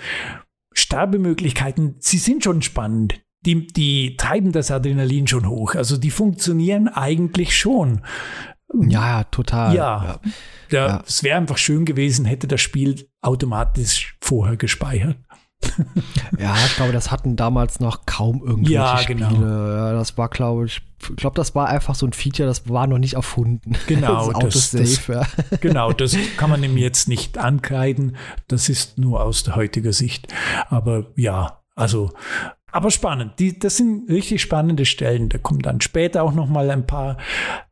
Sterbemöglichkeiten, 0.72 1.96
sie 1.98 2.18
sind 2.18 2.44
schon 2.44 2.62
spannend. 2.62 3.20
Die, 3.46 3.66
die 3.66 4.16
treiben 4.16 4.52
das 4.52 4.70
Adrenalin 4.70 5.26
schon 5.26 5.48
hoch. 5.48 5.74
Also 5.74 5.96
die 5.96 6.10
funktionieren 6.10 6.88
eigentlich 6.88 7.56
schon. 7.56 8.02
Ja, 8.74 9.24
total. 9.24 9.74
Ja. 9.74 10.20
ja. 10.70 10.86
ja. 10.86 11.04
Es 11.06 11.22
wäre 11.22 11.38
einfach 11.38 11.56
schön 11.58 11.84
gewesen, 11.84 12.24
hätte 12.24 12.48
das 12.48 12.60
Spiel 12.60 13.08
automatisch 13.20 14.16
vorher 14.20 14.56
gespeichert. 14.56 15.16
ja, 16.38 16.54
ich 16.66 16.76
glaube, 16.76 16.92
das 16.92 17.10
hatten 17.10 17.36
damals 17.36 17.80
noch 17.80 18.06
kaum 18.06 18.42
irgendwelche 18.42 18.74
ja, 18.74 19.02
genau. 19.02 19.30
Spiele. 19.30 19.74
Ja, 19.76 19.92
das 19.92 20.16
war, 20.16 20.28
glaube 20.28 20.66
ich, 20.66 20.82
ich 21.10 21.16
glaube, 21.16 21.36
das 21.36 21.54
war 21.54 21.68
einfach 21.68 21.94
so 21.94 22.06
ein 22.06 22.12
Feature, 22.12 22.48
das 22.48 22.68
war 22.68 22.86
noch 22.86 22.98
nicht 22.98 23.14
erfunden. 23.14 23.76
Genau, 23.86 24.32
das, 24.32 24.72
das, 24.72 25.06
ja. 25.06 25.26
genau, 25.60 25.92
das 25.92 26.16
kann 26.36 26.50
man 26.50 26.62
ihm 26.62 26.76
jetzt 26.76 27.08
nicht 27.08 27.38
ankreiden. 27.38 28.16
Das 28.48 28.68
ist 28.68 28.98
nur 28.98 29.22
aus 29.22 29.42
der 29.44 29.56
heutiger 29.56 29.92
Sicht. 29.92 30.28
Aber 30.68 31.06
ja, 31.16 31.60
also 31.74 32.12
Aber 32.70 32.90
spannend. 32.90 33.38
Die, 33.38 33.58
das 33.58 33.76
sind 33.76 34.10
richtig 34.10 34.42
spannende 34.42 34.84
Stellen. 34.84 35.28
Da 35.28 35.38
kommen 35.38 35.60
dann 35.60 35.80
später 35.80 36.22
auch 36.22 36.34
noch 36.34 36.48
mal 36.48 36.70
ein 36.70 36.86
paar 36.86 37.16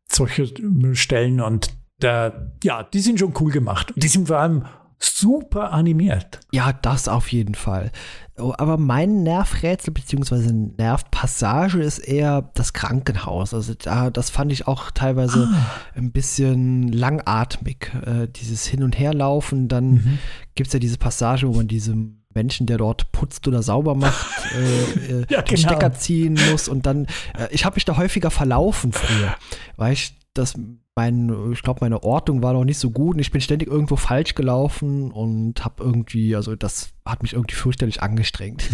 solche 0.08 0.52
Stellen 0.94 1.40
und 1.40 1.74
da, 1.98 2.50
ja, 2.62 2.82
die 2.82 3.00
sind 3.00 3.18
schon 3.18 3.34
cool 3.40 3.52
gemacht. 3.52 3.92
Und 3.92 4.02
die 4.02 4.08
sind 4.08 4.28
vor 4.28 4.38
allem 4.38 4.64
super 4.98 5.72
animiert. 5.72 6.40
Ja, 6.52 6.72
das 6.72 7.08
auf 7.08 7.30
jeden 7.32 7.54
Fall. 7.54 7.90
Oh, 8.38 8.52
aber 8.56 8.76
mein 8.76 9.22
Nervrätsel 9.22 9.92
bzw. 9.92 10.52
Nervpassage 10.52 11.82
ist 11.82 11.98
eher 11.98 12.50
das 12.54 12.72
Krankenhaus. 12.72 13.54
Also 13.54 13.74
da, 13.74 14.10
das 14.10 14.30
fand 14.30 14.52
ich 14.52 14.66
auch 14.66 14.90
teilweise 14.90 15.48
ah. 15.50 15.66
ein 15.94 16.12
bisschen 16.12 16.88
langatmig. 16.92 17.92
Äh, 18.04 18.28
dieses 18.28 18.66
Hin- 18.66 18.82
und 18.82 18.98
Herlaufen, 18.98 19.68
dann 19.68 19.90
mhm. 19.90 20.18
gibt 20.54 20.68
es 20.68 20.72
ja 20.74 20.80
diese 20.80 20.98
Passage, 20.98 21.48
wo 21.48 21.52
man 21.52 21.68
diesem 21.68 22.25
Menschen, 22.36 22.66
der 22.66 22.78
dort 22.78 23.10
putzt 23.10 23.48
oder 23.48 23.62
sauber 23.62 23.96
macht, 23.96 24.26
äh, 24.54 25.20
äh, 25.20 25.26
ja, 25.28 25.42
den 25.42 25.56
genau. 25.56 25.68
Stecker 25.68 25.92
ziehen 25.94 26.38
muss 26.50 26.68
und 26.68 26.86
dann, 26.86 27.06
äh, 27.36 27.48
ich 27.50 27.64
habe 27.64 27.74
mich 27.74 27.84
da 27.84 27.96
häufiger 27.96 28.30
verlaufen 28.30 28.92
früher, 28.92 29.34
weil 29.76 29.94
ich 29.94 30.14
das 30.34 30.54
mein, 30.98 31.52
ich 31.52 31.62
glaube, 31.62 31.80
meine 31.82 32.02
Ortung 32.02 32.42
war 32.42 32.54
noch 32.54 32.64
nicht 32.64 32.78
so 32.78 32.90
gut 32.90 33.16
und 33.16 33.20
ich 33.20 33.30
bin 33.30 33.42
ständig 33.42 33.68
irgendwo 33.68 33.96
falsch 33.96 34.34
gelaufen 34.34 35.10
und 35.10 35.62
habe 35.62 35.84
irgendwie, 35.84 36.34
also 36.34 36.56
das 36.56 36.90
hat 37.04 37.22
mich 37.22 37.34
irgendwie 37.34 37.54
fürchterlich 37.54 38.02
angestrengt. 38.02 38.64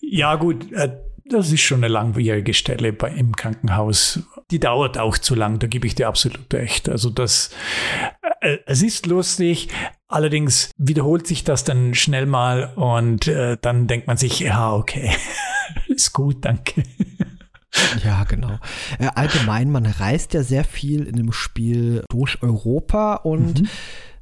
ja, 0.00 0.36
gut, 0.36 0.72
äh, 0.72 0.96
das 1.28 1.52
ist 1.52 1.60
schon 1.60 1.78
eine 1.78 1.88
langwierige 1.88 2.54
Stelle 2.54 2.92
bei, 2.92 3.10
im 3.10 3.34
Krankenhaus. 3.34 4.20
Die 4.50 4.60
dauert 4.60 4.98
auch 4.98 5.18
zu 5.18 5.34
lang, 5.34 5.58
da 5.58 5.66
gebe 5.66 5.86
ich 5.86 5.94
dir 5.94 6.08
absolut 6.08 6.52
recht. 6.52 6.88
Also 6.88 7.10
das, 7.10 7.50
äh, 8.40 8.58
es 8.66 8.82
ist 8.82 9.06
lustig, 9.06 9.68
allerdings 10.08 10.70
wiederholt 10.76 11.26
sich 11.26 11.44
das 11.44 11.64
dann 11.64 11.94
schnell 11.94 12.26
mal 12.26 12.72
und 12.74 13.28
äh, 13.28 13.56
dann 13.60 13.86
denkt 13.86 14.06
man 14.06 14.16
sich, 14.16 14.40
ja, 14.40 14.72
okay, 14.72 15.10
ist 15.88 16.12
gut, 16.12 16.44
danke. 16.44 16.82
Ja, 18.04 18.24
genau. 18.24 18.58
Äh, 18.98 19.08
allgemein, 19.14 19.70
man 19.70 19.86
reist 19.86 20.32
ja 20.34 20.42
sehr 20.42 20.64
viel 20.64 21.04
in 21.04 21.16
dem 21.16 21.32
Spiel 21.32 22.04
durch 22.08 22.42
Europa 22.42 23.16
und 23.16 23.62
mhm. 23.62 23.68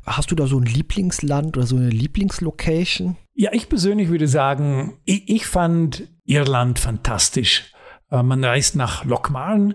hast 0.04 0.30
du 0.30 0.34
da 0.34 0.46
so 0.46 0.58
ein 0.58 0.64
Lieblingsland 0.64 1.56
oder 1.56 1.66
so 1.66 1.76
eine 1.76 1.90
Lieblingslocation? 1.90 3.16
Ja, 3.34 3.52
ich 3.52 3.68
persönlich 3.68 4.08
würde 4.08 4.28
sagen, 4.28 4.94
ich, 5.04 5.28
ich 5.28 5.46
fand 5.46 6.08
Irland 6.24 6.78
fantastisch. 6.78 7.72
Äh, 8.10 8.22
man 8.22 8.44
reist 8.44 8.76
nach 8.76 9.04
Lockmarn 9.04 9.74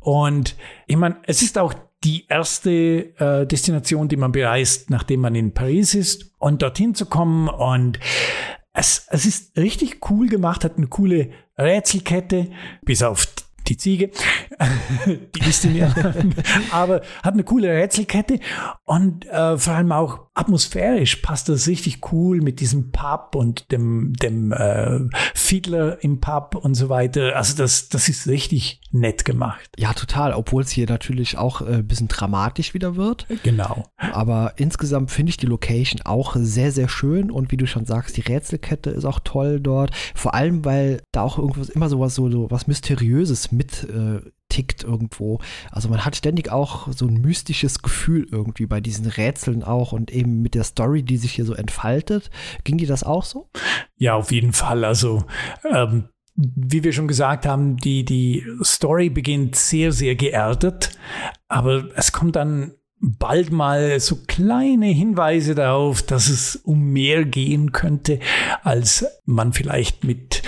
und 0.00 0.56
ich 0.86 0.96
meine, 0.96 1.16
es 1.24 1.42
ist 1.42 1.58
auch 1.58 1.74
die 2.04 2.26
erste 2.28 2.70
äh, 2.70 3.46
Destination, 3.46 4.08
die 4.08 4.16
man 4.16 4.32
bereist, 4.32 4.90
nachdem 4.90 5.20
man 5.20 5.34
in 5.34 5.52
Paris 5.52 5.94
ist 5.94 6.32
und 6.38 6.62
dorthin 6.62 6.94
zu 6.94 7.06
kommen. 7.06 7.48
Und 7.48 7.98
es, 8.72 9.06
es 9.10 9.26
ist 9.26 9.56
richtig 9.56 10.08
cool 10.10 10.28
gemacht, 10.28 10.64
hat 10.64 10.76
eine 10.76 10.86
coole 10.86 11.30
Rätselkette, 11.58 12.50
bis 12.82 13.02
auf 13.02 13.26
die 13.66 13.76
Ziege, 13.76 14.10
die 15.06 15.48
ist 15.48 15.64
in 15.64 15.74
mir, 15.74 15.94
aber 16.70 17.02
hat 17.22 17.34
eine 17.34 17.44
coole 17.44 17.68
Rätselkette 17.68 18.40
und 18.84 19.26
äh, 19.26 19.58
vor 19.58 19.74
allem 19.74 19.92
auch 19.92 20.27
atmosphärisch 20.38 21.16
passt 21.16 21.48
das 21.48 21.66
richtig 21.66 22.12
cool 22.12 22.40
mit 22.40 22.60
diesem 22.60 22.92
Pub 22.92 23.34
und 23.34 23.70
dem, 23.72 24.12
dem 24.14 24.52
äh, 24.52 25.00
Fiedler 25.34 26.02
im 26.02 26.20
Pub 26.20 26.54
und 26.54 26.74
so 26.74 26.88
weiter. 26.88 27.36
Also 27.36 27.56
das, 27.56 27.88
das 27.88 28.08
ist 28.08 28.26
richtig 28.28 28.80
nett 28.90 29.24
gemacht. 29.24 29.68
Ja, 29.76 29.92
total, 29.92 30.32
obwohl 30.32 30.62
es 30.62 30.70
hier 30.70 30.88
natürlich 30.88 31.36
auch 31.36 31.60
äh, 31.60 31.76
ein 31.76 31.86
bisschen 31.86 32.08
dramatisch 32.08 32.72
wieder 32.72 32.96
wird. 32.96 33.26
Genau. 33.42 33.84
Aber 33.96 34.54
insgesamt 34.56 35.10
finde 35.10 35.30
ich 35.30 35.36
die 35.36 35.46
Location 35.46 36.02
auch 36.04 36.36
sehr, 36.38 36.72
sehr 36.72 36.88
schön 36.88 37.30
und 37.30 37.50
wie 37.50 37.56
du 37.56 37.66
schon 37.66 37.84
sagst, 37.84 38.16
die 38.16 38.22
Rätselkette 38.22 38.90
ist 38.90 39.04
auch 39.04 39.20
toll 39.20 39.60
dort. 39.60 39.90
Vor 40.14 40.34
allem, 40.34 40.64
weil 40.64 41.02
da 41.12 41.22
auch 41.22 41.38
irgendwas 41.38 41.68
immer 41.68 41.88
sowas 41.88 42.14
so, 42.14 42.30
so 42.30 42.50
was 42.50 42.66
Mysteriöses 42.66 43.50
mit 43.52 43.84
äh, 43.84 44.20
tickt 44.48 44.84
irgendwo. 44.84 45.40
Also 45.70 45.88
man 45.88 46.04
hat 46.04 46.16
ständig 46.16 46.50
auch 46.50 46.88
so 46.92 47.06
ein 47.06 47.20
mystisches 47.20 47.82
Gefühl 47.82 48.26
irgendwie 48.30 48.66
bei 48.66 48.80
diesen 48.80 49.06
Rätseln 49.06 49.62
auch 49.62 49.92
und 49.92 50.10
eben 50.10 50.40
mit 50.42 50.54
der 50.54 50.64
Story, 50.64 51.02
die 51.02 51.16
sich 51.16 51.32
hier 51.32 51.44
so 51.44 51.54
entfaltet. 51.54 52.30
Ging 52.64 52.78
dir 52.78 52.88
das 52.88 53.04
auch 53.04 53.24
so? 53.24 53.48
Ja, 53.96 54.14
auf 54.14 54.32
jeden 54.32 54.52
Fall. 54.52 54.84
Also 54.84 55.24
ähm, 55.70 56.08
wie 56.34 56.84
wir 56.84 56.92
schon 56.92 57.08
gesagt 57.08 57.46
haben, 57.46 57.76
die, 57.76 58.04
die 58.04 58.44
Story 58.62 59.10
beginnt 59.10 59.56
sehr, 59.56 59.92
sehr 59.92 60.14
geerdet, 60.14 60.90
aber 61.48 61.88
es 61.96 62.12
kommt 62.12 62.36
dann 62.36 62.74
bald 63.00 63.52
mal 63.52 63.98
so 64.00 64.18
kleine 64.26 64.86
Hinweise 64.86 65.54
darauf, 65.54 66.02
dass 66.02 66.28
es 66.28 66.56
um 66.56 66.92
mehr 66.92 67.24
gehen 67.24 67.72
könnte, 67.72 68.18
als 68.62 69.06
man 69.24 69.52
vielleicht 69.52 70.04
mit 70.04 70.42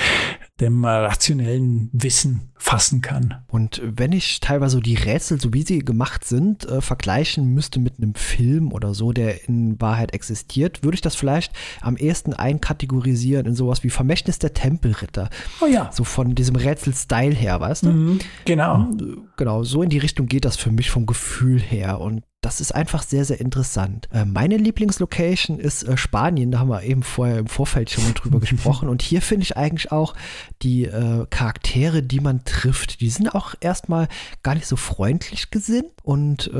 dem 0.60 0.84
rationellen 0.84 1.88
Wissen 1.92 2.50
fassen 2.56 3.00
kann. 3.00 3.42
Und 3.48 3.80
wenn 3.84 4.12
ich 4.12 4.40
teilweise 4.40 4.80
die 4.80 4.94
Rätsel, 4.94 5.40
so 5.40 5.54
wie 5.54 5.62
sie 5.62 5.78
gemacht 5.78 6.24
sind, 6.24 6.68
äh, 6.68 6.80
vergleichen 6.80 7.46
müsste 7.54 7.80
mit 7.80 7.94
einem 7.98 8.14
Film 8.14 8.72
oder 8.72 8.92
so, 8.94 9.12
der 9.12 9.48
in 9.48 9.80
Wahrheit 9.80 10.12
existiert, 10.12 10.84
würde 10.84 10.96
ich 10.96 11.00
das 11.00 11.14
vielleicht 11.14 11.52
am 11.80 11.96
ehesten 11.96 12.34
einkategorisieren 12.34 13.46
in 13.46 13.54
sowas 13.54 13.82
wie 13.82 13.90
Vermächtnis 13.90 14.38
der 14.38 14.52
Tempelritter. 14.52 15.30
Oh 15.60 15.66
ja. 15.66 15.90
So 15.92 16.04
von 16.04 16.34
diesem 16.34 16.56
Rätsel-Style 16.56 17.34
her, 17.34 17.60
weißt 17.60 17.84
du? 17.84 17.88
Mhm, 17.90 18.18
genau. 18.44 18.90
Genau, 19.36 19.64
so 19.64 19.82
in 19.82 19.88
die 19.88 19.98
Richtung 19.98 20.26
geht 20.26 20.44
das 20.44 20.56
für 20.56 20.70
mich 20.70 20.90
vom 20.90 21.06
Gefühl 21.06 21.60
her. 21.60 22.00
Und 22.00 22.22
das 22.40 22.60
ist 22.60 22.74
einfach 22.74 23.02
sehr, 23.02 23.24
sehr 23.24 23.40
interessant. 23.40 24.08
Äh, 24.12 24.24
meine 24.24 24.56
Lieblingslocation 24.56 25.58
ist 25.58 25.82
äh, 25.82 25.96
Spanien. 25.96 26.50
Da 26.50 26.60
haben 26.60 26.68
wir 26.68 26.82
eben 26.82 27.02
vorher 27.02 27.38
im 27.38 27.46
Vorfeld 27.46 27.90
schon 27.90 28.04
mal 28.04 28.14
drüber 28.14 28.40
gesprochen. 28.40 28.88
Und 28.88 29.02
hier 29.02 29.20
finde 29.20 29.42
ich 29.42 29.56
eigentlich 29.56 29.92
auch 29.92 30.14
die 30.62 30.84
äh, 30.84 31.26
Charaktere, 31.28 32.02
die 32.02 32.20
man 32.20 32.44
trifft, 32.44 33.00
die 33.00 33.10
sind 33.10 33.34
auch 33.34 33.54
erstmal 33.60 34.08
gar 34.42 34.54
nicht 34.54 34.66
so 34.66 34.76
freundlich 34.76 35.50
gesinnt. 35.50 35.90
Und 36.02 36.50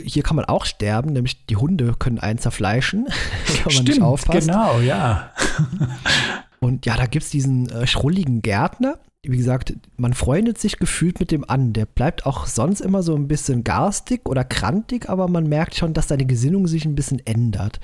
hier 0.00 0.22
kann 0.22 0.36
man 0.36 0.44
auch 0.44 0.64
sterben, 0.64 1.12
nämlich 1.12 1.46
die 1.46 1.56
Hunde 1.56 1.94
können 1.98 2.18
einen 2.18 2.38
zerfleischen, 2.38 3.06
wenn 3.46 3.62
man 3.64 3.70
Stimmt, 3.72 3.88
nicht 3.88 4.02
aufpasst. 4.02 4.46
Genau, 4.46 4.80
ja. 4.80 5.32
Und 6.60 6.86
ja, 6.86 6.96
da 6.96 7.06
gibt 7.06 7.24
es 7.24 7.30
diesen 7.30 7.68
äh, 7.70 7.86
schrulligen 7.86 8.42
Gärtner, 8.42 8.98
wie 9.28 9.36
gesagt, 9.36 9.74
man 9.98 10.14
freundet 10.14 10.58
sich 10.58 10.78
gefühlt 10.78 11.20
mit 11.20 11.30
dem 11.30 11.48
an. 11.48 11.74
Der 11.74 11.84
bleibt 11.84 12.24
auch 12.24 12.46
sonst 12.46 12.80
immer 12.80 13.02
so 13.02 13.14
ein 13.14 13.28
bisschen 13.28 13.62
garstig 13.62 14.22
oder 14.24 14.42
krantig, 14.42 15.08
aber 15.10 15.28
man 15.28 15.46
merkt 15.48 15.74
schon, 15.74 15.92
dass 15.92 16.08
seine 16.08 16.24
Gesinnung 16.24 16.66
sich 16.66 16.86
ein 16.86 16.94
bisschen 16.94 17.20
ändert. 17.26 17.78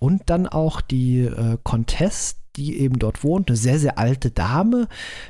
Und 0.00 0.22
dann 0.26 0.48
auch 0.48 0.80
die 0.80 1.20
äh, 1.20 1.56
Contest, 1.62 2.38
die 2.56 2.80
eben 2.80 2.98
dort 2.98 3.22
wohnt, 3.22 3.48
eine 3.48 3.56
sehr, 3.56 3.78
sehr 3.78 3.98
alte 3.98 4.32
Dame, 4.32 4.88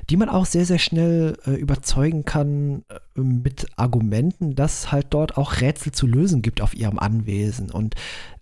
die 0.09 0.17
man 0.17 0.31
auch 0.31 0.47
sehr, 0.47 0.65
sehr 0.65 0.79
schnell 0.79 1.37
äh, 1.47 1.51
überzeugen 1.51 2.25
kann 2.25 2.85
äh, 2.89 3.21
mit 3.21 3.67
Argumenten, 3.77 4.55
dass 4.55 4.91
halt 4.91 5.09
dort 5.11 5.37
auch 5.37 5.61
Rätsel 5.61 5.93
zu 5.93 6.07
lösen 6.07 6.41
gibt 6.41 6.63
auf 6.63 6.75
ihrem 6.75 6.99
Anwesen. 6.99 7.71
Und 7.71 7.95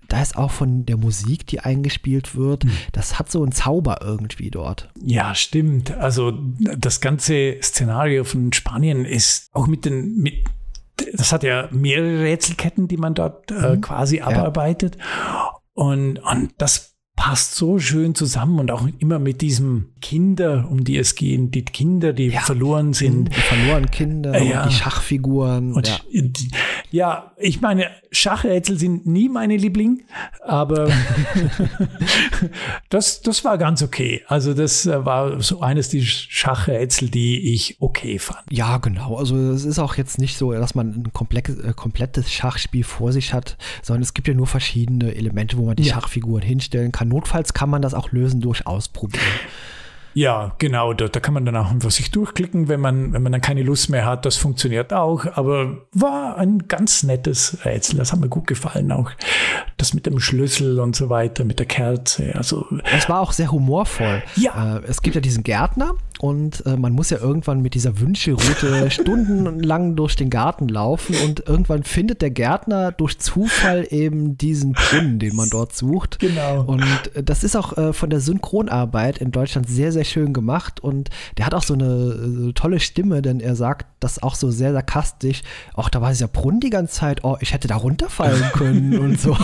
da 0.08 0.22
ist 0.22 0.36
auch 0.36 0.50
von 0.50 0.86
der 0.86 0.96
Musik, 0.96 1.46
die 1.46 1.60
eingespielt 1.60 2.36
wird, 2.36 2.64
mhm. 2.64 2.72
das 2.92 3.18
hat 3.18 3.30
so 3.30 3.42
einen 3.42 3.52
Zauber 3.52 3.98
irgendwie 4.02 4.50
dort. 4.50 4.90
Ja, 5.00 5.34
stimmt. 5.34 5.92
Also 5.96 6.32
das 6.76 7.00
ganze 7.00 7.56
Szenario 7.62 8.24
von 8.24 8.52
Spanien 8.52 9.04
ist 9.04 9.50
auch 9.52 9.66
mit 9.66 9.84
den, 9.84 10.16
mit, 10.16 10.44
das 11.14 11.32
hat 11.32 11.42
ja 11.42 11.68
mehrere 11.70 12.24
Rätselketten, 12.24 12.88
die 12.88 12.96
man 12.96 13.14
dort 13.14 13.50
äh, 13.50 13.76
mhm. 13.76 13.80
quasi 13.80 14.20
abarbeitet. 14.20 14.96
Ja. 14.96 15.50
Und, 15.74 16.18
und 16.18 16.50
das 16.58 16.95
passt 17.16 17.54
so 17.54 17.78
schön 17.78 18.14
zusammen 18.14 18.60
und 18.60 18.70
auch 18.70 18.86
immer 18.98 19.18
mit 19.18 19.40
diesem 19.40 19.88
Kinder, 20.00 20.68
um 20.70 20.84
die 20.84 20.98
es 20.98 21.14
gehen, 21.14 21.50
die 21.50 21.64
Kinder, 21.64 22.12
die 22.12 22.28
ja. 22.28 22.40
verloren 22.40 22.92
sind. 22.92 23.34
Die 23.34 23.40
verloren 23.40 23.90
Kinder, 23.90 24.34
äh, 24.34 24.48
ja. 24.48 24.66
die 24.66 24.74
Schachfiguren. 24.74 25.72
Und 25.72 25.88
ja. 25.88 26.22
ja, 26.90 27.32
ich 27.38 27.62
meine, 27.62 27.88
Schachrätsel 28.12 28.78
sind 28.78 29.06
nie 29.06 29.28
meine 29.28 29.56
Liebling, 29.56 30.02
aber 30.42 30.90
das, 32.90 33.22
das 33.22 33.44
war 33.44 33.58
ganz 33.58 33.82
okay. 33.82 34.22
Also 34.28 34.54
das 34.54 34.86
äh, 34.86 35.04
war 35.04 35.40
so 35.40 35.60
eines 35.60 35.88
der 35.88 36.02
Schachrätsel, 36.02 37.08
die 37.08 37.52
ich 37.54 37.76
okay 37.80 38.18
fand. 38.18 38.40
Ja, 38.50 38.78
genau. 38.78 39.16
Also 39.16 39.36
es 39.36 39.64
ist 39.64 39.78
auch 39.78 39.96
jetzt 39.96 40.18
nicht 40.18 40.36
so, 40.36 40.52
dass 40.52 40.74
man 40.74 40.88
ein 40.88 41.12
komplettes, 41.12 41.58
äh, 41.58 41.72
komplettes 41.74 42.32
Schachspiel 42.32 42.84
vor 42.84 43.12
sich 43.12 43.32
hat, 43.32 43.56
sondern 43.82 44.02
es 44.02 44.14
gibt 44.14 44.28
ja 44.28 44.34
nur 44.34 44.46
verschiedene 44.46 45.14
Elemente, 45.14 45.56
wo 45.56 45.64
man 45.64 45.76
die. 45.76 45.84
Schachfiguren 45.84 46.42
hinstellen 46.42 46.92
kann. 46.92 47.05
Notfalls 47.08 47.54
kann 47.54 47.70
man 47.70 47.82
das 47.82 47.94
auch 47.94 48.12
lösen 48.12 48.40
durch 48.40 48.66
Ausprobieren. 48.66 49.24
Ja, 50.16 50.52
genau, 50.56 50.94
da, 50.94 51.08
da 51.08 51.20
kann 51.20 51.34
man 51.34 51.44
dann 51.44 51.54
auch 51.58 51.70
einfach 51.70 51.90
sich 51.90 52.10
durchklicken, 52.10 52.68
wenn 52.68 52.80
man, 52.80 53.12
wenn 53.12 53.22
man 53.22 53.32
dann 53.32 53.42
keine 53.42 53.62
Lust 53.62 53.90
mehr 53.90 54.06
hat. 54.06 54.24
Das 54.24 54.38
funktioniert 54.38 54.94
auch, 54.94 55.26
aber 55.36 55.76
war 55.92 56.38
ein 56.38 56.68
ganz 56.68 57.02
nettes 57.02 57.58
Rätsel. 57.66 57.98
Das 57.98 58.12
hat 58.12 58.20
mir 58.20 58.30
gut 58.30 58.46
gefallen 58.46 58.92
auch. 58.92 59.10
das 59.76 59.92
mit 59.92 60.06
dem 60.06 60.18
Schlüssel 60.18 60.80
und 60.80 60.96
so 60.96 61.10
weiter, 61.10 61.44
mit 61.44 61.58
der 61.58 61.66
Kerze. 61.66 62.34
Also 62.34 62.64
es 62.96 63.10
war 63.10 63.20
auch 63.20 63.32
sehr 63.32 63.52
humorvoll. 63.52 64.22
Ja. 64.36 64.78
Äh, 64.78 64.84
es 64.86 65.02
gibt 65.02 65.16
ja 65.16 65.20
diesen 65.20 65.42
Gärtner 65.42 65.96
und 66.18 66.64
äh, 66.64 66.76
man 66.76 66.92
muss 66.92 67.10
ja 67.10 67.18
irgendwann 67.18 67.60
mit 67.60 67.74
dieser 67.74 68.00
Wünschelrute 68.00 68.90
stundenlang 68.90 69.96
durch 69.96 70.16
den 70.16 70.30
Garten 70.30 70.68
laufen 70.68 71.14
und 71.24 71.46
irgendwann 71.46 71.82
findet 71.82 72.22
der 72.22 72.30
Gärtner 72.30 72.92
durch 72.92 73.18
Zufall 73.18 73.86
eben 73.90 74.38
diesen 74.38 74.72
Brunnen, 74.72 75.18
den 75.18 75.36
man 75.36 75.50
dort 75.50 75.74
sucht. 75.74 76.18
Genau. 76.18 76.62
Und 76.62 76.82
äh, 77.14 77.22
das 77.22 77.44
ist 77.44 77.56
auch 77.56 77.76
äh, 77.76 77.92
von 77.92 78.10
der 78.10 78.20
Synchronarbeit 78.20 79.18
in 79.18 79.30
Deutschland 79.30 79.68
sehr, 79.68 79.92
sehr 79.92 80.04
schön 80.04 80.32
gemacht 80.32 80.80
und 80.80 81.10
der 81.36 81.46
hat 81.46 81.54
auch 81.54 81.62
so 81.62 81.74
eine 81.74 82.48
äh, 82.48 82.52
tolle 82.52 82.80
Stimme, 82.80 83.20
denn 83.20 83.40
er 83.40 83.56
sagt 83.56 83.86
das 84.00 84.22
auch 84.22 84.34
so 84.34 84.50
sehr 84.50 84.72
sarkastisch. 84.72 85.42
Auch 85.74 85.88
da 85.88 86.00
war 86.00 86.10
dieser 86.10 86.28
Brunnen 86.28 86.60
die 86.60 86.70
ganze 86.70 86.94
Zeit, 86.94 87.24
oh, 87.24 87.36
ich 87.40 87.52
hätte 87.52 87.68
da 87.68 87.76
runterfallen 87.76 88.44
können 88.52 88.98
und 88.98 89.20
so. 89.20 89.36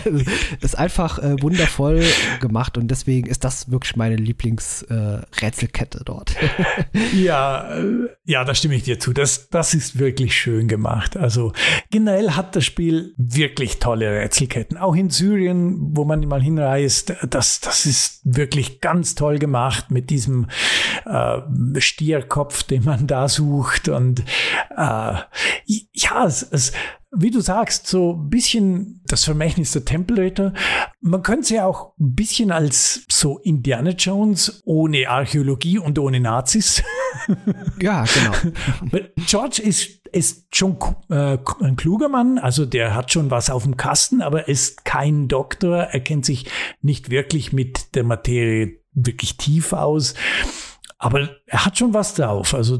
ist 0.60 0.76
einfach 0.78 1.18
äh, 1.18 1.40
wundervoll 1.40 2.02
gemacht 2.40 2.76
und 2.76 2.88
deswegen 2.90 3.26
ist 3.26 3.44
das 3.44 3.70
wirklich 3.70 3.96
meine 3.96 4.16
Lieblingsrätselkette 4.16 6.04
dort. 6.10 6.34
ja, 7.14 7.78
äh, 7.78 8.08
ja, 8.24 8.44
da 8.44 8.54
stimme 8.54 8.74
ich 8.74 8.82
dir 8.82 8.98
zu. 8.98 9.12
Das, 9.12 9.48
das 9.48 9.74
ist 9.74 9.98
wirklich 9.98 10.34
schön 10.34 10.68
gemacht. 10.68 11.16
Also 11.16 11.52
generell 11.90 12.32
hat 12.32 12.56
das 12.56 12.64
Spiel 12.64 13.14
wirklich 13.16 13.78
tolle 13.78 14.10
Rätselketten. 14.10 14.76
Auch 14.76 14.94
in 14.94 15.10
Syrien, 15.10 15.96
wo 15.96 16.04
man 16.04 16.20
mal 16.26 16.42
hinreist, 16.42 17.14
das, 17.28 17.60
das 17.60 17.86
ist 17.86 18.20
wirklich 18.24 18.80
ganz 18.80 19.14
toll 19.14 19.38
gemacht 19.38 19.90
mit 19.90 20.10
diesem 20.10 20.48
äh, 21.06 21.38
Stierkopf, 21.80 22.64
den 22.64 22.84
man 22.84 23.06
da 23.06 23.28
sucht. 23.28 23.88
Und 23.88 24.20
äh, 24.70 25.14
ja, 25.66 26.26
es, 26.26 26.42
es 26.42 26.72
wie 27.12 27.30
du 27.30 27.40
sagst, 27.40 27.88
so 27.88 28.14
ein 28.14 28.30
bisschen 28.30 29.02
das 29.06 29.24
Vermächtnis 29.24 29.72
der 29.72 29.84
Tempelritter. 29.84 30.54
Man 31.00 31.22
könnte 31.22 31.48
sie 31.48 31.60
auch 31.60 31.92
ein 31.98 32.14
bisschen 32.14 32.52
als 32.52 33.04
so 33.10 33.38
Indiana 33.38 33.90
Jones 33.90 34.62
ohne 34.64 35.08
Archäologie 35.08 35.78
und 35.78 35.98
ohne 35.98 36.20
Nazis. 36.20 36.82
Ja, 37.80 38.04
genau. 38.04 39.02
George 39.26 39.60
ist, 39.62 40.06
ist 40.12 40.54
schon 40.54 40.76
äh, 41.10 41.38
ein 41.60 41.76
kluger 41.76 42.08
Mann, 42.08 42.38
also 42.38 42.64
der 42.64 42.94
hat 42.94 43.12
schon 43.12 43.30
was 43.30 43.50
auf 43.50 43.64
dem 43.64 43.76
Kasten, 43.76 44.22
aber 44.22 44.48
ist 44.48 44.84
kein 44.84 45.28
Doktor. 45.28 45.76
Er 45.76 46.00
kennt 46.00 46.24
sich 46.24 46.46
nicht 46.82 47.10
wirklich 47.10 47.52
mit 47.52 47.94
der 47.94 48.04
Materie 48.04 48.80
wirklich 48.92 49.36
tief 49.36 49.72
aus. 49.72 50.14
Aber 50.98 51.30
er 51.46 51.64
hat 51.64 51.78
schon 51.78 51.94
was 51.94 52.14
drauf. 52.14 52.54
Also 52.54 52.78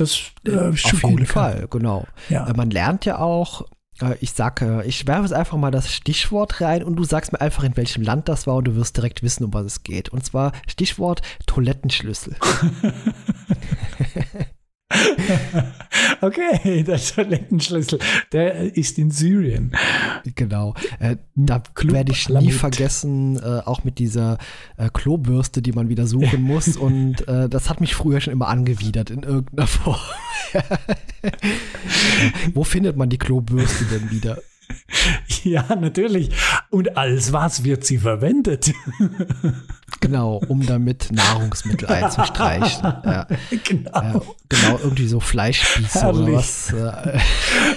das, 0.00 0.18
das 0.44 0.54
äh, 0.54 0.70
ist 0.70 0.80
schon 0.80 1.02
Auf 1.02 1.10
jeden 1.10 1.26
Fall, 1.26 1.66
genau. 1.70 2.06
Ja. 2.28 2.48
Äh, 2.48 2.54
man 2.54 2.70
lernt 2.70 3.04
ja 3.04 3.18
auch, 3.18 3.62
äh, 4.00 4.16
ich 4.20 4.32
sage, 4.32 4.82
ich 4.86 5.06
werfe 5.06 5.22
jetzt 5.22 5.32
einfach 5.32 5.56
mal 5.56 5.70
das 5.70 5.92
Stichwort 5.92 6.60
rein 6.60 6.82
und 6.82 6.96
du 6.96 7.04
sagst 7.04 7.32
mir 7.32 7.40
einfach, 7.40 7.64
in 7.64 7.76
welchem 7.76 8.02
Land 8.02 8.28
das 8.28 8.46
war 8.46 8.56
und 8.56 8.64
du 8.64 8.76
wirst 8.76 8.96
direkt 8.96 9.22
wissen, 9.22 9.44
um 9.44 9.54
was 9.54 9.64
es 9.64 9.82
geht. 9.82 10.08
Und 10.10 10.24
zwar 10.24 10.52
Stichwort 10.66 11.22
Toilettenschlüssel. 11.46 12.36
okay, 16.22 16.82
der 16.82 16.98
Toilettenschlüssel, 16.98 17.98
der 18.32 18.76
ist 18.76 18.98
in 18.98 19.10
Syrien. 19.10 19.72
Genau. 20.34 20.74
Äh, 20.98 21.16
da 21.34 21.62
werde 21.82 22.12
ich 22.12 22.28
nie 22.28 22.52
vergessen, 22.52 23.36
äh, 23.36 23.60
auch 23.64 23.84
mit 23.84 23.98
dieser 23.98 24.38
äh, 24.76 24.88
Klobürste, 24.92 25.60
die 25.60 25.72
man 25.72 25.88
wieder 25.88 26.06
suchen 26.06 26.42
muss. 26.42 26.76
Und 26.76 27.26
äh, 27.28 27.48
das 27.48 27.68
hat 27.68 27.80
mich 27.80 27.94
früher 27.94 28.20
schon 28.20 28.32
immer 28.32 28.48
angewidert 28.48 29.10
in 29.10 29.22
irgendeiner 29.22 29.66
Form. 29.66 29.98
Wo 32.54 32.64
findet 32.64 32.96
man 32.96 33.10
die 33.10 33.18
Klobürste 33.18 33.84
denn 33.84 34.10
wieder? 34.10 34.38
Ja, 35.44 35.76
natürlich. 35.76 36.30
Und 36.70 36.96
als 36.96 37.32
was 37.32 37.64
wird 37.64 37.84
sie 37.84 37.98
verwendet? 37.98 38.72
Genau, 40.00 40.40
um 40.46 40.64
damit 40.64 41.10
Nahrungsmittel 41.10 41.88
einzustreichen. 41.88 42.84
Ja. 42.84 43.26
Genau. 43.64 43.90
Ja, 43.92 44.22
genau, 44.48 44.78
irgendwie 44.80 45.08
so 45.08 45.18
Fleischspieße 45.18 46.02
Herrlich. 46.02 46.28
oder 46.28 46.36
was. 46.36 46.74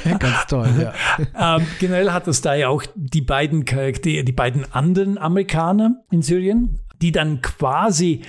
Ganz 0.20 0.46
toll, 0.48 0.70
ja. 0.80 1.58
Ähm, 1.58 1.66
generell 1.80 2.12
hat 2.12 2.28
es 2.28 2.42
da 2.42 2.54
ja 2.54 2.68
auch 2.68 2.84
die 2.96 3.22
beiden 3.22 3.66
Charaktere, 3.66 4.24
die 4.24 4.34
beiden 4.34 4.72
anderen 4.72 5.18
Amerikaner 5.18 6.04
in 6.12 6.22
Syrien, 6.22 6.80
die 7.02 7.12
dann 7.12 7.42
quasi 7.42 8.22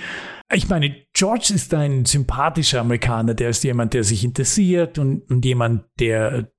ich 0.51 0.69
meine, 0.69 0.95
George 1.13 1.51
ist 1.53 1.73
ein 1.73 2.05
sympathischer 2.05 2.81
Amerikaner, 2.81 3.33
der 3.33 3.49
ist 3.49 3.63
jemand, 3.63 3.93
der 3.93 4.03
sich 4.03 4.23
interessiert 4.23 4.97
und, 4.97 5.29
und 5.29 5.45
jemand, 5.45 5.83
der 5.99 6.51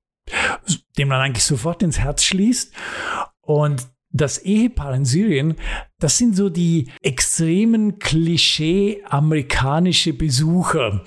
dem 0.99 1.09
man 1.09 1.21
eigentlich 1.21 1.45
sofort 1.45 1.83
ins 1.83 1.99
Herz 1.99 2.23
schließt. 2.25 2.73
Und 3.41 3.87
das 4.11 4.39
Ehepaar 4.39 4.95
in 4.95 5.05
Syrien, 5.05 5.57
das 6.01 6.19
sind 6.19 6.37
so 6.37 6.51
die 6.51 6.91
extremen 7.03 7.99
Klischee 7.99 9.03
amerikanische 9.09 10.13
Besucher, 10.13 11.03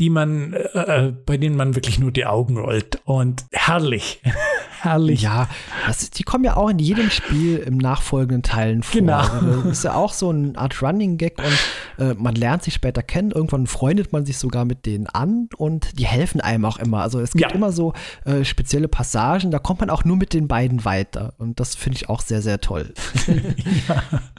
die 0.00 0.10
man, 0.10 0.52
äh, 0.52 1.12
bei 1.24 1.36
denen 1.36 1.56
man 1.56 1.74
wirklich 1.76 1.98
nur 1.98 2.10
die 2.10 2.26
Augen 2.26 2.58
rollt. 2.58 2.98
Und 3.04 3.44
herrlich. 3.52 4.20
herrlich. 4.80 5.22
Ja, 5.22 5.48
das, 5.86 6.10
die 6.10 6.24
kommen 6.24 6.44
ja 6.44 6.56
auch 6.56 6.68
in 6.68 6.78
jedem 6.78 7.10
Spiel 7.10 7.58
im 7.58 7.78
nachfolgenden 7.78 8.42
Teilen 8.42 8.82
vor. 8.82 9.00
Genau. 9.00 9.18
Also 9.18 9.62
das 9.62 9.72
ist 9.78 9.84
ja 9.84 9.94
auch 9.94 10.12
so 10.12 10.28
eine 10.30 10.58
Art 10.58 10.82
Running 10.82 11.16
Gag 11.16 11.38
und 11.38 12.04
äh, 12.04 12.14
man 12.14 12.34
lernt 12.34 12.64
sich 12.64 12.74
später 12.74 13.02
kennen. 13.02 13.30
Irgendwann 13.30 13.66
freundet 13.66 14.12
man 14.12 14.26
sich 14.26 14.36
sogar 14.36 14.64
mit 14.66 14.84
denen 14.84 15.06
an 15.06 15.48
und 15.56 15.98
die 15.98 16.06
helfen 16.06 16.40
einem 16.42 16.64
auch 16.66 16.78
immer. 16.78 17.00
Also 17.00 17.20
es 17.20 17.30
gibt 17.32 17.50
Ja. 17.50 17.56
immer 17.56 17.72
so 17.72 17.94
äh, 18.26 18.44
spezielle 18.44 18.88
Passagen, 18.88 19.50
da 19.50 19.58
kommt 19.58 19.80
man 19.80 19.90
auch 19.90 20.04
nur 20.04 20.16
mit 20.16 20.34
den 20.34 20.48
beiden 20.48 20.84
weiter. 20.84 21.32
Und 21.38 21.60
das 21.60 21.74
finde 21.76 21.96
ich 21.96 22.08
auch 22.10 22.20
sehr, 22.20 22.42
sehr 22.42 22.60
toll. 22.60 22.92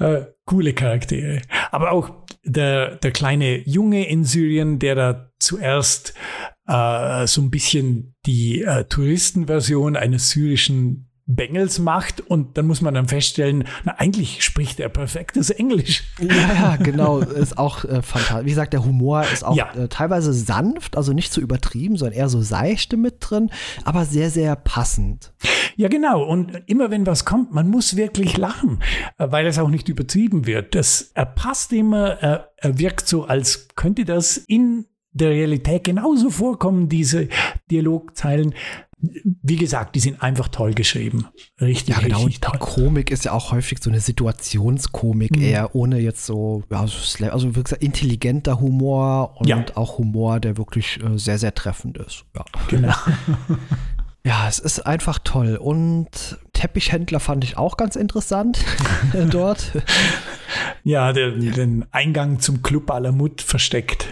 Äh, 0.00 0.26
coole 0.44 0.74
Charaktere. 0.74 1.42
Aber 1.72 1.90
auch 1.90 2.10
der, 2.44 2.96
der 2.96 3.10
kleine 3.10 3.68
Junge 3.68 4.08
in 4.08 4.24
Syrien, 4.24 4.78
der 4.78 4.94
da 4.94 5.32
zuerst 5.40 6.14
äh, 6.68 7.26
so 7.26 7.42
ein 7.42 7.50
bisschen 7.50 8.14
die 8.24 8.62
äh, 8.62 8.84
Touristenversion 8.84 9.96
eines 9.96 10.30
syrischen 10.30 11.07
Bengels 11.30 11.78
macht 11.78 12.22
und 12.22 12.56
dann 12.56 12.66
muss 12.66 12.80
man 12.80 12.94
dann 12.94 13.06
feststellen, 13.06 13.64
na 13.84 13.92
eigentlich 13.98 14.42
spricht 14.42 14.80
er 14.80 14.88
perfektes 14.88 15.50
Englisch. 15.50 16.04
Ja, 16.20 16.34
ja, 16.54 16.76
genau. 16.76 17.18
Ist 17.18 17.58
auch 17.58 17.84
äh, 17.84 18.00
fantastisch. 18.00 18.46
Wie 18.46 18.48
gesagt, 18.50 18.72
der 18.72 18.82
Humor 18.84 19.22
ist 19.30 19.44
auch 19.44 19.54
Ja. 19.54 19.70
äh, 19.74 19.88
teilweise 19.88 20.32
sanft, 20.32 20.96
also 20.96 21.12
nicht 21.12 21.30
so 21.30 21.42
übertrieben, 21.42 21.96
sondern 21.96 22.16
eher 22.16 22.30
so 22.30 22.40
seichte 22.40 22.96
mit 22.96 23.16
drin, 23.20 23.50
aber 23.84 24.06
sehr, 24.06 24.30
sehr 24.30 24.56
passend. 24.56 25.32
Ja, 25.76 25.88
genau. 25.88 26.24
Und 26.24 26.62
immer 26.66 26.90
wenn 26.90 27.06
was 27.06 27.26
kommt, 27.26 27.52
man 27.52 27.68
muss 27.68 27.94
wirklich 27.94 28.38
lachen, 28.38 28.82
äh, 29.18 29.26
weil 29.30 29.46
es 29.46 29.58
auch 29.58 29.68
nicht 29.68 29.90
übertrieben 29.90 30.46
wird. 30.46 30.74
Das, 30.74 31.10
er 31.12 31.26
passt 31.26 31.72
immer, 31.74 32.08
er, 32.22 32.52
er 32.56 32.78
wirkt 32.78 33.06
so, 33.06 33.24
als 33.24 33.68
könnte 33.76 34.06
das 34.06 34.38
in 34.38 34.86
der 35.12 35.30
Realität 35.30 35.84
genauso 35.84 36.30
vorkommen, 36.30 36.88
diese 36.88 37.28
Dialogzeilen. 37.70 38.54
Wie 39.00 39.56
gesagt, 39.56 39.94
die 39.94 40.00
sind 40.00 40.22
einfach 40.22 40.48
toll 40.48 40.74
geschrieben. 40.74 41.26
Richtig, 41.60 41.94
Ja, 41.94 42.02
genau. 42.02 42.18
richtig 42.24 42.40
toll. 42.40 42.58
Komik 42.58 43.10
ist 43.12 43.24
ja 43.24 43.32
auch 43.32 43.52
häufig 43.52 43.78
so 43.80 43.90
eine 43.90 44.00
Situationskomik, 44.00 45.36
Mhm. 45.36 45.42
eher 45.42 45.74
ohne 45.76 45.98
jetzt 46.00 46.26
so, 46.26 46.64
ja, 46.70 46.80
also 46.80 47.54
wie 47.54 47.62
gesagt, 47.62 47.82
intelligenter 47.82 48.58
Humor 48.60 49.36
und 49.40 49.46
Ja. 49.48 49.64
auch 49.76 49.98
Humor, 49.98 50.40
der 50.40 50.56
wirklich 50.56 50.98
äh, 51.02 51.16
sehr, 51.16 51.38
sehr 51.38 51.54
treffend 51.54 51.96
ist. 51.98 52.24
Ja. 52.34 52.44
Genau. 52.68 52.92
ja, 54.24 54.48
es 54.48 54.58
ist 54.58 54.80
einfach 54.80 55.20
toll. 55.22 55.56
Und 55.56 56.38
Teppichhändler 56.52 57.20
fand 57.20 57.44
ich 57.44 57.56
auch 57.56 57.76
ganz 57.76 57.94
interessant 57.94 58.64
dort. 59.30 59.72
Ja, 60.82 61.12
der, 61.12 61.30
den 61.30 61.84
Eingang 61.92 62.40
zum 62.40 62.62
Club 62.62 62.90
Alamut 62.90 63.42
versteckt. 63.42 64.08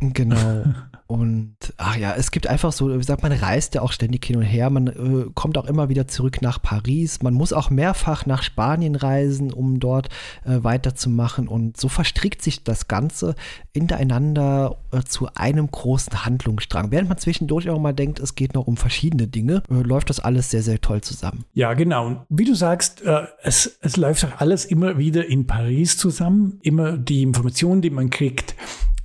Genau. 0.00 0.64
Und 1.10 1.56
ach 1.76 1.96
ja, 1.96 2.14
es 2.14 2.30
gibt 2.30 2.46
einfach 2.46 2.70
so, 2.70 2.88
wie 2.88 2.96
gesagt, 2.96 3.24
man 3.24 3.32
reist 3.32 3.74
ja 3.74 3.82
auch 3.82 3.90
ständig 3.90 4.24
hin 4.24 4.36
und 4.36 4.44
her. 4.44 4.70
Man 4.70 4.86
äh, 4.86 5.28
kommt 5.34 5.58
auch 5.58 5.64
immer 5.64 5.88
wieder 5.88 6.06
zurück 6.06 6.40
nach 6.40 6.62
Paris. 6.62 7.20
Man 7.20 7.34
muss 7.34 7.52
auch 7.52 7.68
mehrfach 7.68 8.26
nach 8.26 8.44
Spanien 8.44 8.94
reisen, 8.94 9.52
um 9.52 9.80
dort 9.80 10.08
äh, 10.44 10.62
weiterzumachen. 10.62 11.48
Und 11.48 11.80
so 11.80 11.88
verstrickt 11.88 12.42
sich 12.42 12.62
das 12.62 12.86
Ganze 12.86 13.34
hintereinander 13.74 14.76
äh, 14.92 15.00
zu 15.02 15.26
einem 15.34 15.68
großen 15.68 16.24
Handlungsstrang. 16.24 16.92
Während 16.92 17.08
man 17.08 17.18
zwischendurch 17.18 17.68
auch 17.70 17.80
mal 17.80 17.92
denkt, 17.92 18.20
es 18.20 18.36
geht 18.36 18.54
noch 18.54 18.68
um 18.68 18.76
verschiedene 18.76 19.26
Dinge, 19.26 19.64
äh, 19.68 19.82
läuft 19.82 20.10
das 20.10 20.20
alles 20.20 20.52
sehr, 20.52 20.62
sehr 20.62 20.80
toll 20.80 21.00
zusammen. 21.00 21.44
Ja, 21.54 21.74
genau. 21.74 22.06
Und 22.06 22.18
wie 22.28 22.44
du 22.44 22.54
sagst, 22.54 23.02
äh, 23.02 23.22
es, 23.42 23.78
es 23.80 23.96
läuft 23.96 24.24
auch 24.26 24.40
alles 24.40 24.64
immer 24.64 24.96
wieder 24.96 25.26
in 25.26 25.48
Paris 25.48 25.96
zusammen. 25.96 26.60
Immer 26.62 26.96
die 26.96 27.24
Informationen, 27.24 27.82
die 27.82 27.90
man 27.90 28.10
kriegt 28.10 28.54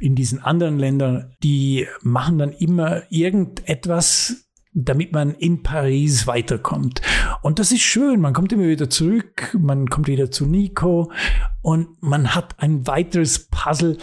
in 0.06 0.16
diesen 0.16 0.42
anderen 0.44 0.78
Ländern, 0.78 1.36
die 1.44 1.88
machen 2.02 2.38
dann 2.38 2.52
immer 2.52 3.02
irgendetwas 3.10 4.46
damit 4.78 5.14
man 5.14 5.34
in 5.36 5.64
Paris 5.64 6.28
weiterkommt. 6.28 7.02
Und 7.42 7.60
das 7.60 7.72
ist 7.72 7.82
schön. 7.82 8.20
Man 8.20 8.34
kommt 8.34 8.52
immer 8.52 8.68
wieder 8.68 8.90
zurück, 8.90 9.58
man 9.58 9.88
kommt 9.88 10.08
wieder 10.08 10.32
zu 10.32 10.46
Nico 10.46 11.14
und 11.62 11.88
man 12.02 12.36
hat 12.36 12.56
ein 12.62 12.86
weiteres 12.86 13.48
Puzzle 13.48 13.98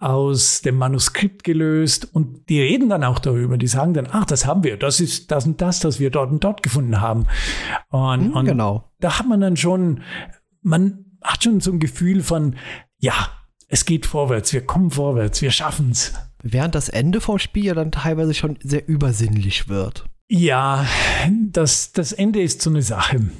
aus 0.00 0.62
dem 0.62 0.78
Manuskript 0.78 1.44
gelöst 1.44 2.12
und 2.12 2.48
die 2.48 2.60
reden 2.60 2.88
dann 2.88 3.04
auch 3.04 3.20
darüber. 3.20 3.56
Die 3.56 3.68
sagen 3.68 3.94
dann, 3.94 4.08
ach, 4.10 4.24
das 4.24 4.46
haben 4.46 4.64
wir, 4.64 4.76
das 4.76 4.98
ist 4.98 5.30
das 5.30 5.46
und 5.46 5.60
das, 5.60 5.78
das 5.78 6.00
wir 6.00 6.10
dort 6.10 6.32
und 6.32 6.42
dort 6.42 6.60
gefunden 6.64 7.00
haben. 7.00 7.26
Und, 7.90 8.24
hm, 8.24 8.32
und 8.32 8.44
genau. 8.46 8.90
da 8.98 9.20
hat 9.20 9.28
man 9.28 9.40
dann 9.40 9.56
schon, 9.56 10.02
man 10.60 11.04
hat 11.22 11.44
schon 11.44 11.60
so 11.60 11.70
ein 11.70 11.78
Gefühl 11.78 12.24
von, 12.24 12.56
ja, 12.98 13.14
es 13.68 13.84
geht 13.84 14.06
vorwärts, 14.06 14.52
wir 14.52 14.64
kommen 14.64 14.90
vorwärts, 14.90 15.42
wir 15.42 15.50
schaffen 15.50 15.90
es. 15.90 16.12
Während 16.42 16.74
das 16.74 16.88
Ende 16.88 17.20
vom 17.20 17.38
Spiel 17.38 17.66
ja 17.66 17.74
dann 17.74 17.90
teilweise 17.90 18.34
schon 18.34 18.58
sehr 18.62 18.86
übersinnlich 18.88 19.68
wird. 19.68 20.04
Ja, 20.28 20.86
das, 21.52 21.92
das 21.92 22.12
Ende 22.12 22.42
ist 22.42 22.60
so 22.60 22.70
eine 22.70 22.82
Sache. 22.82 23.30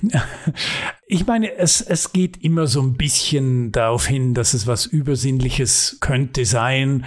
Ich 1.08 1.24
meine, 1.24 1.56
es, 1.56 1.80
es 1.80 2.12
geht 2.12 2.42
immer 2.42 2.66
so 2.66 2.82
ein 2.82 2.94
bisschen 2.94 3.70
darauf 3.70 4.08
hin, 4.08 4.34
dass 4.34 4.54
es 4.54 4.66
was 4.66 4.86
Übersinnliches 4.86 5.98
könnte 6.00 6.44
sein. 6.44 7.04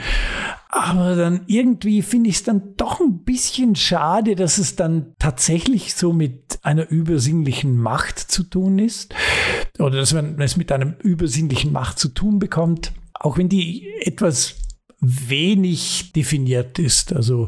Aber 0.70 1.18
dann 1.18 1.42
irgendwie 1.48 2.02
finde 2.02 2.30
ich 2.30 2.38
es 2.38 2.44
dann 2.44 2.78
doch 2.78 3.02
ein 3.02 3.26
bisschen 3.26 3.76
schade, 3.76 4.38
dass 4.38 4.58
es 4.58 4.78
dann 4.78 5.16
tatsächlich 5.20 5.96
so 5.96 6.14
mit 6.14 6.60
einer 6.62 6.90
übersinnlichen 6.90 7.76
Macht 7.76 8.20
zu 8.20 8.44
tun 8.44 8.80
ist. 8.80 9.14
Oder 9.80 9.98
dass 9.98 10.14
man 10.14 10.40
es 10.40 10.56
mit 10.56 10.72
einer 10.72 10.96
übersinnlichen 11.04 11.74
Macht 11.74 12.00
zu 12.00 12.08
tun 12.08 12.40
bekommt. 12.40 12.94
Auch 13.20 13.38
wenn 13.38 13.50
die 13.50 13.88
etwas 14.02 14.56
wenig 15.02 16.12
definiert 16.14 16.78
ist. 16.78 17.14
Also 17.14 17.46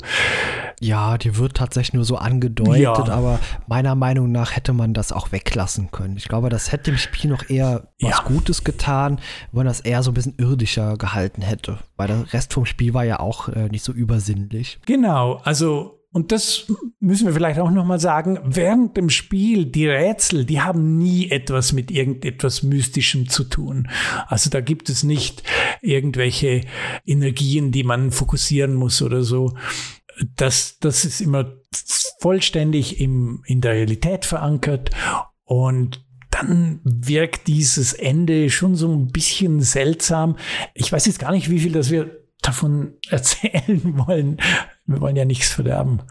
ja, 0.80 1.18
die 1.18 1.38
wird 1.38 1.58
tatsächlich 1.58 1.94
nur 1.94 2.06
so 2.06 2.16
angedeutet, 2.18 2.82
Ja. 2.82 2.94
aber 2.96 3.40
meiner 3.68 3.94
Meinung 3.94 4.32
nach 4.32 4.56
hätte 4.56 4.74
man 4.74 4.94
das 4.94 5.12
auch 5.12 5.32
weglassen 5.32 5.92
können. 5.92 6.18
Ich 6.18 6.28
glaube, 6.28 6.50
das 6.50 6.72
hätte 6.72 6.92
dem 6.92 6.98
Spiel 6.98 7.30
noch 7.30 7.50
eher 7.50 7.90
was 8.02 8.10
Ja. 8.20 8.24
Gutes 8.24 8.64
getan, 8.64 9.20
wenn 9.52 9.58
man 9.60 9.66
das 9.68 9.82
eher 9.82 10.02
so 10.02 10.12
ein 10.12 10.14
bisschen 10.16 10.36
irdischer 10.38 10.98
gehalten 10.98 11.42
hätte. 11.42 11.78
Weil 11.98 12.08
der 12.08 12.34
Rest 12.34 12.54
vom 12.54 12.66
Spiel 12.66 12.94
war 12.94 13.04
ja 13.04 13.20
auch 13.20 13.50
äh, 13.50 13.68
nicht 13.70 13.84
so 13.84 13.92
übersinnlich. 13.92 14.80
Genau, 14.86 15.42
also 15.44 16.01
und 16.14 16.34
das 16.34 16.66
müssen 17.00 17.26
wir 17.26 17.34
vielleicht 17.34 17.60
auch 17.60 17.72
nochmal 17.72 18.00
sagen, 18.00 18.38
während 18.44 18.98
dem 18.98 19.10
Spiel, 19.10 19.66
die 19.66 19.88
Rätsel, 19.88 20.44
die 20.44 20.60
haben 20.60 20.98
nie 20.98 21.32
etwas 21.32 21.72
mit 21.72 21.90
irgendetwas 21.90 22.64
Mystischem 22.64 23.30
zu 23.30 23.46
tun. 23.46 23.88
Also 24.28 24.50
da 24.50 24.60
gibt 24.60 24.90
es 24.90 25.04
nicht 25.04 25.44
irgendwelche 25.82 26.62
Energien, 27.06 27.72
die 27.72 27.84
man 27.84 28.12
fokussieren 28.12 28.74
muss 28.74 29.02
oder 29.02 29.24
so. 29.24 29.54
Das, 30.36 30.80
das 30.80 31.06
ist 31.06 31.22
immer 31.22 31.54
vollständig 32.20 33.00
im, 33.00 33.42
in 33.46 33.62
der 33.62 33.74
Realität 33.74 34.26
verankert 34.26 34.92
und 35.46 36.06
dann 36.30 36.82
wirkt 36.84 37.48
dieses 37.48 37.94
Ende 37.94 38.50
schon 38.50 38.76
so 38.76 38.92
ein 38.92 39.08
bisschen 39.08 39.62
seltsam. 39.62 40.38
Ich 40.74 40.92
weiß 40.92 41.06
jetzt 41.06 41.20
gar 41.20 41.32
nicht, 41.32 41.50
wie 41.50 41.60
viel 41.60 41.72
das 41.72 41.90
wir 41.90 42.21
davon 42.42 42.94
erzählen 43.10 43.82
wollen. 44.06 44.38
Wir 44.86 45.00
wollen 45.00 45.16
ja 45.16 45.26
nichts 45.26 45.50
verderben. 45.50 46.02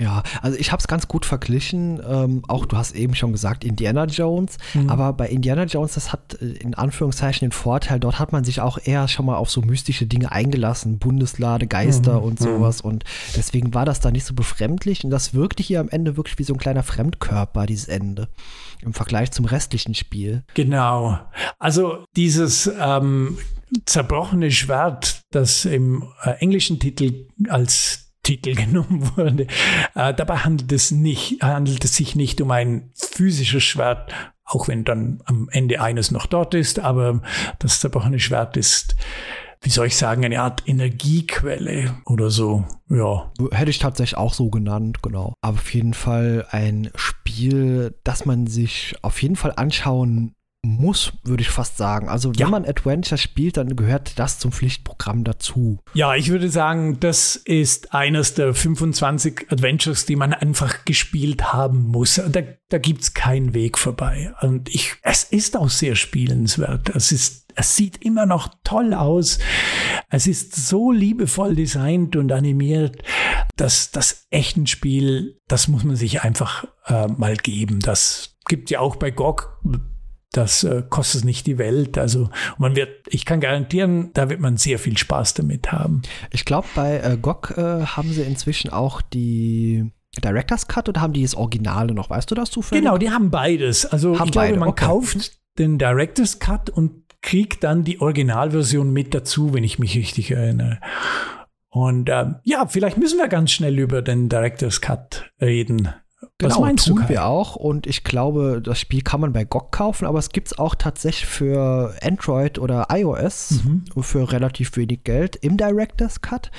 Ja, 0.00 0.22
also 0.42 0.58
ich 0.58 0.72
habe 0.72 0.80
es 0.80 0.88
ganz 0.88 1.06
gut 1.06 1.24
verglichen. 1.24 2.02
Ähm, 2.04 2.42
auch 2.48 2.66
du 2.66 2.76
hast 2.76 2.96
eben 2.96 3.14
schon 3.14 3.32
gesagt, 3.32 3.64
Indiana 3.64 4.06
Jones. 4.06 4.58
Aber 4.88 5.12
bei 5.12 5.28
Indiana 5.28 5.64
Jones, 5.64 5.94
das 5.94 6.12
hat 6.12 6.36
äh, 6.40 6.46
in 6.46 6.74
Anführungszeichen 6.74 7.48
den 7.48 7.52
Vorteil, 7.52 8.00
dort 8.00 8.18
hat 8.18 8.32
man 8.32 8.44
sich 8.44 8.60
auch 8.60 8.78
eher 8.82 9.06
schon 9.06 9.26
mal 9.26 9.36
auf 9.36 9.50
so 9.50 9.60
mystische 9.60 10.06
Dinge 10.06 10.32
eingelassen. 10.32 10.98
Bundeslade, 10.98 11.66
Geister 11.66 12.22
und 12.22 12.40
sowas. 12.40 12.80
Und 12.80 13.04
deswegen 13.36 13.72
war 13.72 13.84
das 13.84 14.00
da 14.00 14.10
nicht 14.10 14.24
so 14.24 14.34
befremdlich. 14.34 15.04
Und 15.04 15.10
das 15.10 15.32
wirkte 15.32 15.62
hier 15.62 15.80
am 15.80 15.88
Ende 15.88 16.16
wirklich 16.16 16.38
wie 16.38 16.44
so 16.44 16.54
ein 16.54 16.58
kleiner 16.58 16.82
Fremdkörper, 16.82 17.66
dieses 17.66 17.86
Ende. 17.86 18.28
Im 18.82 18.94
Vergleich 18.94 19.30
zum 19.30 19.44
restlichen 19.44 19.94
Spiel. 19.94 20.42
Genau. 20.54 21.20
Also 21.58 22.04
dieses 22.16 22.70
ähm, 22.80 23.38
zerbrochene 23.86 24.50
Schwert, 24.50 25.22
das 25.30 25.64
im 25.64 26.04
äh, 26.22 26.30
englischen 26.40 26.78
Titel 26.78 27.26
als 27.48 28.12
Titel 28.22 28.54
genommen 28.56 29.16
wurde. 29.16 29.46
Äh, 29.94 30.14
dabei 30.14 30.38
handelt 30.38 30.72
es, 30.72 30.90
nicht, 30.90 31.42
handelt 31.42 31.84
es 31.84 31.96
sich 31.96 32.16
nicht 32.16 32.40
um 32.40 32.50
ein 32.50 32.90
physisches 32.94 33.62
Schwert, 33.62 34.12
auch 34.44 34.68
wenn 34.68 34.84
dann 34.84 35.22
am 35.26 35.48
Ende 35.50 35.80
eines 35.80 36.10
noch 36.10 36.26
dort 36.26 36.54
ist, 36.54 36.78
aber 36.78 37.22
das 37.58 37.80
zerbrochene 37.80 38.18
Schwert 38.18 38.56
ist, 38.56 38.96
wie 39.62 39.70
soll 39.70 39.86
ich 39.86 39.96
sagen, 39.96 40.24
eine 40.24 40.42
Art 40.42 40.62
Energiequelle 40.66 41.94
oder 42.04 42.28
so. 42.28 42.64
Ja. 42.90 43.32
Hätte 43.50 43.70
ich 43.70 43.78
tatsächlich 43.78 44.18
auch 44.18 44.34
so 44.34 44.50
genannt, 44.50 45.02
genau. 45.02 45.32
Aber 45.40 45.56
auf 45.56 45.72
jeden 45.72 45.94
Fall 45.94 46.46
ein 46.50 46.90
Spiel, 46.94 47.94
das 48.04 48.26
man 48.26 48.46
sich 48.46 48.94
auf 49.00 49.22
jeden 49.22 49.36
Fall 49.36 49.54
anschauen 49.56 50.34
muss, 50.64 51.12
würde 51.22 51.42
ich 51.42 51.50
fast 51.50 51.76
sagen. 51.76 52.08
Also 52.08 52.30
wenn 52.30 52.38
Ja. 52.40 52.48
man 52.48 52.64
Adventure 52.64 53.18
spielt, 53.18 53.56
dann 53.56 53.76
gehört 53.76 54.18
das 54.18 54.38
zum 54.38 54.52
Pflichtprogramm 54.52 55.24
dazu. 55.24 55.78
Ja, 55.94 56.14
ich 56.14 56.30
würde 56.30 56.48
sagen, 56.50 56.98
das 57.00 57.36
ist 57.36 57.94
eines 57.94 58.34
der 58.34 58.54
25 58.54 59.46
Adventures, 59.50 60.06
die 60.06 60.16
man 60.16 60.32
einfach 60.34 60.84
gespielt 60.84 61.52
haben 61.52 61.82
muss. 61.84 62.20
Da, 62.28 62.40
da 62.68 62.78
gibt's 62.78 63.14
keinen 63.14 63.54
Weg 63.54 63.78
vorbei. 63.78 64.32
Und 64.40 64.68
ich, 64.74 64.94
es 65.02 65.24
ist 65.24 65.56
auch 65.56 65.70
sehr 65.70 65.94
spielenswert. 65.96 66.90
Es 66.94 67.12
ist, 67.12 67.46
es 67.56 67.76
sieht 67.76 68.04
immer 68.04 68.26
noch 68.26 68.48
toll 68.64 68.94
aus. 68.94 69.38
Es 70.10 70.26
ist 70.26 70.54
so 70.56 70.90
liebevoll 70.90 71.54
designt 71.54 72.16
und 72.16 72.32
animiert. 72.32 73.02
dass 73.56 73.92
das 73.92 74.26
echten 74.30 74.66
Spiel, 74.66 75.38
das 75.46 75.68
muss 75.68 75.84
man 75.84 75.94
sich 75.94 76.22
einfach 76.22 76.64
äh, 76.86 77.06
mal 77.06 77.36
geben. 77.36 77.78
Das 77.78 78.36
gibt 78.48 78.68
ja 78.70 78.80
auch 78.80 78.96
bei 78.96 79.12
GOG 79.12 79.60
das 80.36 80.64
äh, 80.64 80.82
kostet 80.88 81.24
nicht 81.24 81.46
die 81.46 81.58
Welt. 81.58 81.98
Also 81.98 82.30
man 82.58 82.76
wird, 82.76 82.90
ich 83.08 83.24
kann 83.24 83.40
garantieren, 83.40 84.10
da 84.14 84.28
wird 84.28 84.40
man 84.40 84.56
sehr 84.56 84.78
viel 84.78 84.98
Spaß 84.98 85.34
damit 85.34 85.72
haben. 85.72 86.02
Ich 86.30 86.44
glaube, 86.44 86.68
bei 86.74 86.98
äh, 86.98 87.16
GOG 87.20 87.54
äh, 87.56 87.86
haben 87.86 88.12
sie 88.12 88.22
inzwischen 88.22 88.70
auch 88.70 89.00
die 89.00 89.90
Director's 90.22 90.68
Cut 90.68 90.88
oder 90.88 91.00
haben 91.00 91.12
die 91.12 91.22
das 91.22 91.34
Originale 91.34 91.94
noch? 91.94 92.10
Weißt 92.10 92.30
du 92.30 92.34
das 92.34 92.50
zufällig? 92.50 92.84
Genau, 92.84 92.98
die 92.98 93.10
haben 93.10 93.30
beides. 93.30 93.86
Also 93.86 94.18
Haben 94.18 94.26
ich 94.26 94.32
glaube, 94.32 94.48
beide, 94.48 94.60
man 94.60 94.68
okay. 94.70 94.86
kauft 94.86 95.32
den 95.58 95.78
Director's 95.78 96.38
Cut 96.38 96.70
und 96.70 97.04
kriegt 97.20 97.64
dann 97.64 97.84
die 97.84 98.00
Originalversion 98.00 98.92
mit 98.92 99.14
dazu, 99.14 99.54
wenn 99.54 99.64
ich 99.64 99.78
mich 99.78 99.96
richtig 99.96 100.30
erinnere. 100.30 100.78
Und 101.70 102.08
ähm, 102.10 102.36
ja, 102.44 102.66
vielleicht 102.66 102.98
müssen 102.98 103.18
wir 103.18 103.28
ganz 103.28 103.50
schnell 103.50 103.78
über 103.78 104.02
den 104.02 104.28
Director's 104.28 104.80
Cut 104.80 105.30
reden. 105.40 105.88
Was 106.42 106.54
Genau, 106.54 106.66
meinst 106.66 106.86
tun 106.88 106.96
du? 106.96 107.02
Kai? 107.02 107.08
wir 107.10 107.24
auch. 107.26 107.54
Und 107.54 107.86
ich 107.86 108.02
glaube, 108.02 108.60
das 108.62 108.80
Spiel 108.80 109.02
kann 109.02 109.20
man 109.20 109.32
bei 109.32 109.44
GOG 109.44 109.70
kaufen, 109.70 110.04
aber 110.06 110.18
es 110.18 110.30
gibt 110.30 110.48
es 110.48 110.58
auch 110.58 110.74
tatsächlich 110.74 111.26
für 111.26 111.94
Android 112.02 112.58
oder 112.58 112.88
iOS 112.90 113.62
Mhm. 113.64 113.84
für 114.02 114.32
relativ 114.32 114.76
wenig 114.76 115.04
Geld 115.04 115.36
im 115.36 115.56
Director's 115.56 116.22
Cut. 116.22 116.50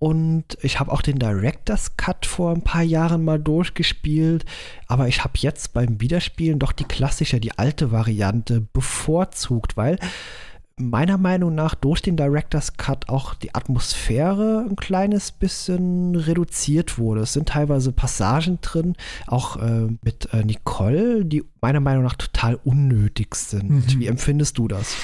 Und 0.00 0.58
ich 0.60 0.80
habe 0.80 0.90
auch 0.90 1.00
den 1.00 1.18
Director's 1.20 1.96
Cut 1.96 2.26
vor 2.26 2.50
ein 2.52 2.62
paar 2.62 2.82
Jahren 2.82 3.24
mal 3.24 3.38
durchgespielt, 3.38 4.44
aber 4.88 5.06
ich 5.06 5.22
habe 5.22 5.34
jetzt 5.36 5.72
beim 5.72 6.00
Wiederspielen 6.00 6.58
doch 6.58 6.72
die 6.72 6.84
klassische, 6.84 7.38
die 7.40 7.56
alte 7.56 7.92
Variante 7.92 8.60
bevorzugt, 8.60 9.76
weil 9.76 9.98
meiner 10.76 11.18
Meinung 11.18 11.54
nach 11.54 11.74
durch 11.74 12.02
den 12.02 12.16
Director's 12.16 12.76
Cut 12.76 13.08
auch 13.08 13.34
die 13.34 13.54
Atmosphäre 13.54 14.66
ein 14.68 14.76
kleines 14.76 15.30
bisschen 15.30 16.16
reduziert 16.16 16.98
wurde. 16.98 17.22
Es 17.22 17.32
sind 17.32 17.48
teilweise 17.48 17.92
Passagen 17.92 18.58
drin, 18.60 18.96
auch 19.26 19.56
äh, 19.56 19.88
mit 20.02 20.32
äh, 20.32 20.44
Nicole, 20.44 21.24
die 21.24 21.44
meiner 21.60 21.80
Meinung 21.80 22.02
nach 22.02 22.16
total 22.16 22.58
unnötig 22.64 23.34
sind. 23.36 23.70
Mhm. 23.70 24.00
Wie 24.00 24.06
empfindest 24.06 24.58
du 24.58 24.68
das? 24.68 24.96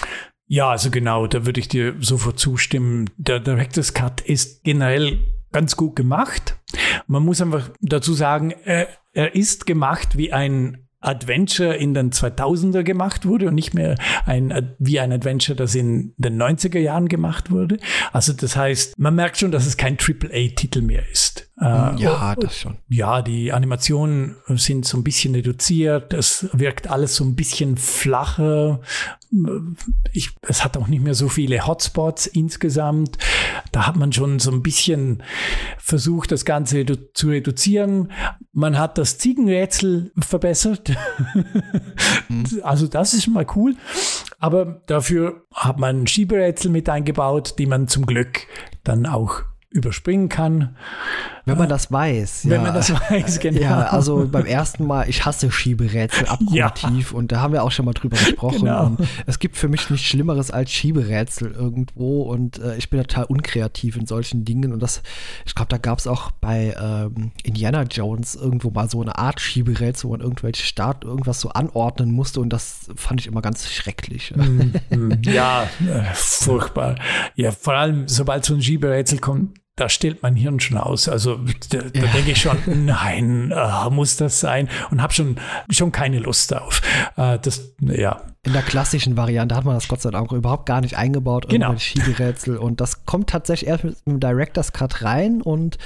Ja, 0.48 0.70
also 0.70 0.90
genau, 0.90 1.28
da 1.28 1.46
würde 1.46 1.60
ich 1.60 1.68
dir 1.68 1.94
sofort 2.00 2.40
zustimmen. 2.40 3.08
Der 3.16 3.38
Director's 3.38 3.94
Cut 3.94 4.20
ist 4.20 4.64
generell 4.64 5.20
ganz 5.52 5.76
gut 5.76 5.94
gemacht. 5.94 6.58
Man 7.06 7.24
muss 7.24 7.40
einfach 7.40 7.70
dazu 7.80 8.14
sagen, 8.14 8.52
er, 8.64 8.88
er 9.12 9.34
ist 9.36 9.66
gemacht 9.66 10.16
wie 10.16 10.32
ein 10.32 10.88
Adventure 11.00 11.74
in 11.74 11.94
den 11.94 12.10
2000er 12.10 12.82
gemacht 12.82 13.26
wurde 13.26 13.48
und 13.48 13.54
nicht 13.54 13.74
mehr 13.74 13.96
ein, 14.26 14.74
wie 14.78 15.00
ein 15.00 15.12
Adventure, 15.12 15.56
das 15.56 15.74
in 15.74 16.12
den 16.18 16.40
90er 16.40 16.78
Jahren 16.78 17.08
gemacht 17.08 17.50
wurde. 17.50 17.78
Also 18.12 18.32
das 18.32 18.56
heißt, 18.56 18.98
man 18.98 19.14
merkt 19.14 19.38
schon, 19.38 19.50
dass 19.50 19.66
es 19.66 19.76
kein 19.76 19.96
AAA-Titel 19.98 20.82
mehr 20.82 21.08
ist. 21.10 21.49
Äh, 21.60 21.96
ja, 22.00 22.34
das 22.36 22.56
schon. 22.56 22.78
ja, 22.88 23.20
die 23.20 23.52
Animationen 23.52 24.36
sind 24.48 24.86
so 24.86 24.96
ein 24.96 25.04
bisschen 25.04 25.34
reduziert. 25.34 26.14
Es 26.14 26.48
wirkt 26.54 26.88
alles 26.88 27.16
so 27.16 27.24
ein 27.24 27.36
bisschen 27.36 27.76
flacher. 27.76 28.80
Ich, 30.12 30.30
es 30.42 30.64
hat 30.64 30.76
auch 30.78 30.86
nicht 30.88 31.02
mehr 31.02 31.14
so 31.14 31.28
viele 31.28 31.66
Hotspots 31.66 32.26
insgesamt. 32.26 33.18
Da 33.72 33.86
hat 33.86 33.96
man 33.96 34.10
schon 34.12 34.38
so 34.38 34.50
ein 34.50 34.62
bisschen 34.62 35.22
versucht, 35.78 36.32
das 36.32 36.44
Ganze 36.46 36.78
redu- 36.78 37.12
zu 37.12 37.28
reduzieren. 37.28 38.10
Man 38.52 38.78
hat 38.78 38.96
das 38.96 39.18
Ziegenrätsel 39.18 40.12
verbessert. 40.18 40.92
Also 42.62 42.86
das 42.86 43.12
ist 43.14 43.24
schon 43.24 43.34
mal 43.34 43.46
cool. 43.56 43.74
Aber 44.38 44.82
dafür 44.86 45.44
hat 45.52 45.78
man 45.78 46.06
Schieberätsel 46.06 46.70
mit 46.70 46.88
eingebaut, 46.88 47.54
die 47.58 47.66
man 47.66 47.88
zum 47.88 48.06
Glück 48.06 48.46
dann 48.84 49.06
auch 49.06 49.42
überspringen 49.70 50.28
kann. 50.28 50.76
Wenn 51.46 51.56
man 51.56 51.68
das 51.68 51.90
weiß. 51.90 52.42
Wenn 52.44 52.60
ja. 52.60 52.62
man 52.62 52.74
das 52.74 52.92
weiß, 52.92 53.38
genau. 53.40 53.60
Ja, 53.60 53.82
also 53.86 54.28
beim 54.30 54.46
ersten 54.46 54.84
Mal, 54.84 55.08
ich 55.08 55.24
hasse 55.24 55.50
Schieberätsel 55.50 56.26
abgrundtief 56.28 57.12
ja. 57.12 57.18
und 57.18 57.32
da 57.32 57.40
haben 57.40 57.52
wir 57.52 57.62
auch 57.62 57.70
schon 57.70 57.86
mal 57.86 57.92
drüber 57.92 58.16
gesprochen. 58.16 58.60
Genau. 58.60 58.96
Es 59.26 59.38
gibt 59.38 59.56
für 59.56 59.68
mich 59.68 59.88
nichts 59.90 60.06
Schlimmeres 60.06 60.50
als 60.50 60.70
Schieberätsel 60.70 61.52
irgendwo 61.52 62.22
und 62.22 62.58
äh, 62.58 62.76
ich 62.76 62.90
bin 62.90 63.00
total 63.00 63.24
unkreativ 63.24 63.96
in 63.96 64.06
solchen 64.06 64.44
Dingen 64.44 64.72
und 64.72 64.80
das, 64.80 65.02
ich 65.46 65.54
glaube, 65.54 65.68
da 65.68 65.78
gab 65.78 65.98
es 65.98 66.06
auch 66.06 66.30
bei 66.32 66.74
ähm, 66.80 67.32
Indiana 67.42 67.82
Jones 67.84 68.34
irgendwo 68.34 68.70
mal 68.70 68.90
so 68.90 69.00
eine 69.00 69.18
Art 69.18 69.40
Schieberätsel, 69.40 70.08
wo 70.08 70.12
man 70.12 70.20
irgendwelche 70.20 70.64
Start 70.64 71.04
irgendwas 71.04 71.40
so 71.40 71.50
anordnen 71.50 72.12
musste 72.12 72.40
und 72.40 72.52
das 72.52 72.90
fand 72.96 73.20
ich 73.20 73.26
immer 73.26 73.42
ganz 73.42 73.68
schrecklich. 73.68 74.34
Mm, 74.36 74.94
mm, 74.94 75.22
ja, 75.22 75.64
äh, 75.80 76.02
furchtbar. 76.14 76.96
Ja, 77.34 77.52
vor 77.52 77.74
allem, 77.74 78.08
sobald 78.08 78.44
so 78.44 78.54
ein 78.54 78.62
Schieberätsel 78.62 79.18
kommt, 79.18 79.59
da 79.80 79.88
stellt 79.88 80.22
mein 80.22 80.36
Hirn 80.36 80.60
schon 80.60 80.76
aus. 80.76 81.08
Also 81.08 81.40
da, 81.70 81.78
da 81.78 82.00
ja. 82.00 82.12
denke 82.12 82.32
ich 82.32 82.42
schon, 82.42 82.58
nein, 82.84 83.50
äh, 83.50 83.90
muss 83.90 84.18
das 84.18 84.38
sein? 84.38 84.68
Und 84.90 85.00
habe 85.00 85.14
schon, 85.14 85.36
schon 85.70 85.90
keine 85.90 86.18
Lust 86.18 86.52
darauf. 86.52 86.82
Äh, 87.16 87.38
das, 87.38 87.72
ja, 87.80 88.20
in 88.42 88.54
der 88.54 88.62
klassischen 88.62 89.18
Variante 89.18 89.54
hat 89.54 89.66
man 89.66 89.74
das 89.74 89.86
Gott 89.86 90.00
sei 90.00 90.10
Dank 90.10 90.32
überhaupt 90.32 90.64
gar 90.64 90.80
nicht 90.80 90.96
eingebaut, 90.96 91.50
genau. 91.50 91.76
Schieberätsel. 91.76 92.56
Und 92.56 92.80
das 92.80 93.04
kommt 93.04 93.28
tatsächlich 93.28 93.68
erst 93.68 93.84
mit 93.84 94.06
dem 94.06 94.18
Director's 94.18 94.72
Cut 94.72 95.02
rein. 95.02 95.42
Und 95.42 95.76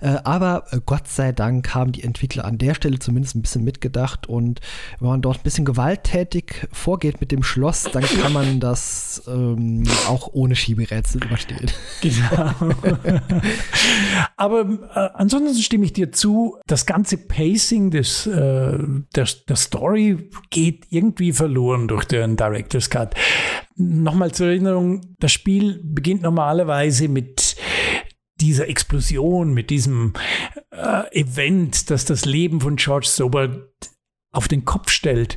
äh, 0.00 0.16
aber 0.24 0.64
Gott 0.86 1.06
sei 1.06 1.32
Dank 1.32 1.74
haben 1.74 1.92
die 1.92 2.02
Entwickler 2.02 2.46
an 2.46 2.56
der 2.56 2.74
Stelle 2.74 2.98
zumindest 2.98 3.34
ein 3.34 3.42
bisschen 3.42 3.62
mitgedacht. 3.62 4.26
Und 4.26 4.62
wenn 5.00 5.08
man 5.10 5.20
dort 5.20 5.40
ein 5.40 5.42
bisschen 5.42 5.66
gewalttätig 5.66 6.66
vorgeht 6.72 7.20
mit 7.20 7.30
dem 7.30 7.42
Schloss, 7.42 7.82
dann 7.82 8.04
kann 8.04 8.32
man 8.32 8.58
das 8.58 9.22
ähm, 9.26 9.82
auch 10.08 10.30
ohne 10.32 10.56
Schieberätsel 10.56 11.22
überstehen. 11.22 11.70
Genau. 12.00 12.54
aber 14.36 14.60
äh, 14.94 15.10
ansonsten 15.14 15.62
stimme 15.62 15.84
ich 15.84 15.92
dir 15.92 16.12
zu, 16.12 16.58
das 16.66 16.86
ganze 16.86 17.16
Pacing 17.16 17.90
des, 17.90 18.26
äh, 18.26 18.78
der, 19.14 19.28
der 19.48 19.56
Story 19.56 20.30
geht 20.50 20.86
irgendwie 20.90 21.32
verloren 21.32 21.88
durch 21.88 22.04
den 22.04 22.36
Director's 22.36 22.90
Cut. 22.90 23.14
Nochmal 23.76 24.32
zur 24.32 24.48
Erinnerung, 24.48 25.14
das 25.18 25.32
Spiel 25.32 25.80
beginnt 25.82 26.22
normalerweise 26.22 27.08
mit 27.08 27.56
dieser 28.40 28.68
Explosion, 28.68 29.52
mit 29.52 29.70
diesem 29.70 30.12
äh, 30.70 31.20
Event, 31.20 31.90
das 31.90 32.04
das 32.04 32.24
Leben 32.24 32.60
von 32.60 32.76
George 32.76 33.08
Sober 33.08 33.68
auf 34.32 34.48
den 34.48 34.64
Kopf 34.64 34.90
stellt. 34.90 35.36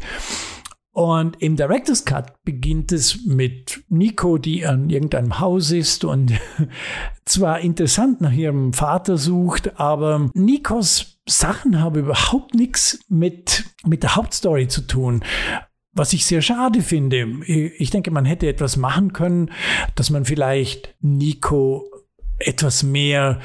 Und 0.94 1.42
im 1.42 1.56
Director's 1.56 2.04
Cut 2.04 2.34
beginnt 2.44 2.92
es 2.92 3.26
mit 3.26 3.84
Nico, 3.88 4.38
die 4.38 4.66
an 4.66 4.90
irgendeinem 4.90 5.40
Haus 5.40 5.72
ist 5.72 6.04
und 6.04 6.34
zwar 7.26 7.62
interessant 7.62 8.20
nach 8.20 8.34
ihrem 8.34 8.74
Vater 8.74 9.18
sucht, 9.18 9.80
aber 9.80 10.30
Nikos 10.34 11.20
Sachen 11.28 11.80
haben 11.80 12.00
überhaupt 12.00 12.56
nichts 12.56 13.00
mit, 13.08 13.64
mit 13.86 14.04
der 14.04 14.16
Hauptstory 14.16 14.68
zu 14.68 14.82
tun. 14.82 15.24
Was 15.94 16.14
ich 16.14 16.26
sehr 16.26 16.42
schade 16.42 16.82
finde, 16.82 17.46
ich 17.46 17.90
denke, 17.90 18.12
man 18.12 18.26
hätte 18.26 18.48
etwas 18.48 18.76
machen 18.76 19.14
können, 19.14 19.52
dass 19.96 20.10
man 20.10 20.26
vielleicht 20.26 20.96
Nico 21.00 21.90
etwas 22.40 22.84
mehr 22.84 23.40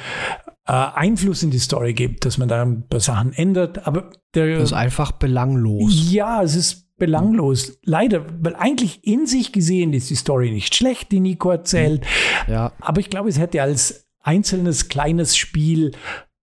äh, 0.67 0.73
Einfluss 0.73 1.43
in 1.43 1.51
die 1.51 1.59
Story 1.59 1.93
gibt, 1.93 2.25
dass 2.25 2.39
man 2.39 2.49
da 2.49 2.63
ein 2.63 2.89
paar 2.89 3.01
Sachen 3.01 3.33
ändert. 3.33 3.87
Aber 3.87 4.11
der, 4.35 4.59
das 4.59 4.71
ist 4.71 4.73
einfach 4.73 5.13
belanglos. 5.13 6.11
Ja, 6.13 6.43
es 6.43 6.55
ist 6.55 6.86
belanglos. 6.99 7.79
Leider, 7.85 8.25
weil 8.41 8.57
eigentlich 8.57 9.07
in 9.07 9.27
sich 9.27 9.53
gesehen 9.53 9.93
ist 9.93 10.11
die 10.11 10.17
Story 10.17 10.51
nicht 10.51 10.75
schlecht, 10.75 11.13
die 11.13 11.21
Nico 11.21 11.51
erzählt. 11.51 12.07
Ja. 12.49 12.73
Aber 12.81 13.01
ich 13.01 13.11
glaube, 13.11 13.29
es 13.29 13.39
hätte 13.39 13.63
als 13.63 14.07
einzelnes 14.23 14.89
kleines 14.89 15.37
Spiel 15.37 15.93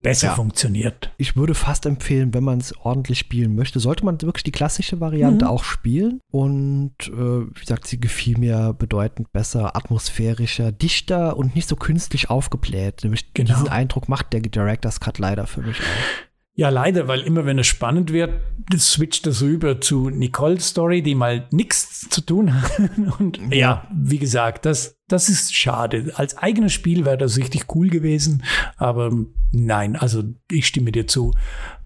besser 0.03 0.27
ja. 0.27 0.35
funktioniert. 0.35 1.11
Ich 1.17 1.35
würde 1.35 1.55
fast 1.55 1.85
empfehlen, 1.85 2.33
wenn 2.33 2.43
man 2.43 2.59
es 2.59 2.77
ordentlich 2.77 3.17
spielen 3.17 3.55
möchte, 3.55 3.79
sollte 3.79 4.05
man 4.05 4.21
wirklich 4.21 4.43
die 4.43 4.51
klassische 4.51 4.99
Variante 4.99 5.45
mhm. 5.45 5.51
auch 5.51 5.63
spielen. 5.63 6.19
Und 6.29 6.93
äh, 7.07 7.11
wie 7.11 7.59
gesagt, 7.59 7.87
sie 7.87 7.99
gefiel 7.99 8.37
mir 8.37 8.75
bedeutend 8.77 9.31
besser, 9.31 9.75
atmosphärischer, 9.75 10.71
dichter 10.71 11.37
und 11.37 11.55
nicht 11.55 11.67
so 11.67 11.75
künstlich 11.75 12.29
aufgebläht. 12.29 13.03
Nämlich 13.03 13.33
genau. 13.33 13.53
diesen 13.53 13.69
Eindruck 13.69 14.09
macht 14.09 14.33
der 14.33 14.41
Director's 14.41 14.99
Cut 14.99 15.17
leider 15.17 15.47
für 15.47 15.61
mich 15.61 15.79
auch. 15.79 16.32
Ja, 16.55 16.69
leider, 16.69 17.07
weil 17.07 17.21
immer 17.21 17.45
wenn 17.45 17.57
es 17.57 17.65
spannend 17.65 18.13
wird, 18.13 18.39
switcht 18.77 19.25
das 19.25 19.41
rüber 19.41 19.81
zu 19.81 20.11
Nicole's 20.11 20.69
Story, 20.69 21.01
die 21.01 21.15
mal 21.15 21.47
nichts 21.49 22.07
zu 22.09 22.21
tun 22.21 22.53
hat. 22.53 22.71
Und 23.19 23.39
ja. 23.49 23.55
ja, 23.55 23.87
wie 23.91 24.19
gesagt, 24.19 24.65
das, 24.65 24.99
das 25.07 25.29
ist 25.29 25.55
schade. 25.55 26.13
Als 26.15 26.37
eigenes 26.37 26.71
Spiel 26.71 27.05
wäre 27.05 27.17
das 27.17 27.37
richtig 27.37 27.73
cool 27.73 27.89
gewesen, 27.89 28.43
aber 28.77 29.11
nein, 29.51 29.95
also 29.95 30.23
ich 30.51 30.67
stimme 30.67 30.91
dir 30.91 31.07
zu 31.07 31.33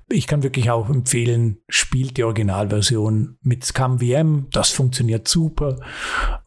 ich 0.09 0.27
kann 0.27 0.41
wirklich 0.41 0.69
auch 0.71 0.89
empfehlen, 0.89 1.57
spielt 1.67 2.17
die 2.17 2.23
Originalversion 2.23 3.37
mit 3.41 3.65
ScumVM. 3.65 4.47
Das 4.51 4.71
funktioniert 4.71 5.27
super 5.27 5.79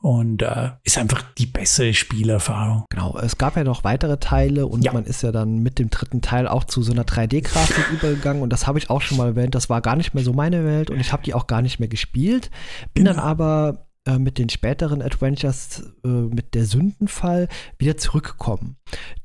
und 0.00 0.42
äh, 0.42 0.70
ist 0.82 0.96
einfach 0.96 1.22
die 1.36 1.46
bessere 1.46 1.92
Spielerfahrung. 1.92 2.84
Genau, 2.88 3.18
es 3.18 3.36
gab 3.36 3.56
ja 3.56 3.64
noch 3.64 3.84
weitere 3.84 4.16
Teile 4.16 4.66
und 4.66 4.84
ja. 4.84 4.92
man 4.92 5.04
ist 5.04 5.22
ja 5.22 5.30
dann 5.30 5.58
mit 5.58 5.78
dem 5.78 5.90
dritten 5.90 6.22
Teil 6.22 6.48
auch 6.48 6.64
zu 6.64 6.82
so 6.82 6.92
einer 6.92 7.04
3D-Grafik 7.04 7.90
übergegangen 7.92 8.42
und 8.42 8.50
das 8.50 8.66
habe 8.66 8.78
ich 8.78 8.88
auch 8.88 9.02
schon 9.02 9.18
mal 9.18 9.28
erwähnt. 9.28 9.54
Das 9.54 9.68
war 9.68 9.82
gar 9.82 9.96
nicht 9.96 10.14
mehr 10.14 10.24
so 10.24 10.32
meine 10.32 10.64
Welt 10.64 10.90
und 10.90 10.98
ich 10.98 11.12
habe 11.12 11.22
die 11.22 11.34
auch 11.34 11.46
gar 11.46 11.60
nicht 11.60 11.80
mehr 11.80 11.88
gespielt. 11.88 12.50
Bin 12.94 13.04
genau. 13.04 13.16
dann 13.16 13.24
aber 13.24 13.89
äh, 14.10 14.18
mit 14.18 14.38
den 14.38 14.48
späteren 14.48 15.02
Adventures 15.02 15.82
äh, 16.04 16.08
mit 16.08 16.54
der 16.54 16.64
Sündenfall 16.64 17.48
wieder 17.78 17.96
zurückgekommen. 17.96 18.76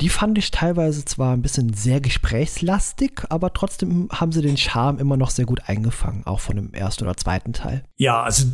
Die 0.01 0.09
fand 0.09 0.37
ich 0.37 0.51
teilweise 0.51 1.05
zwar 1.05 1.33
ein 1.33 1.41
bisschen 1.41 1.73
sehr 1.73 2.01
gesprächslastig, 2.01 3.23
aber 3.29 3.53
trotzdem 3.53 4.09
haben 4.11 4.31
sie 4.31 4.41
den 4.41 4.57
Charme 4.57 4.99
immer 4.99 5.17
noch 5.17 5.29
sehr 5.29 5.45
gut 5.45 5.61
eingefangen, 5.67 6.25
auch 6.25 6.39
von 6.39 6.55
dem 6.55 6.73
ersten 6.73 7.05
oder 7.05 7.17
zweiten 7.17 7.53
Teil. 7.53 7.83
Ja, 7.95 8.23
also 8.23 8.47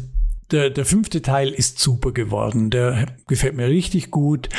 der, 0.52 0.70
der 0.70 0.86
fünfte 0.86 1.22
Teil 1.22 1.50
ist 1.50 1.80
super 1.80 2.12
geworden. 2.12 2.70
Der 2.70 3.08
gefällt 3.28 3.56
mir 3.56 3.68
richtig 3.68 4.12
gut. 4.12 4.50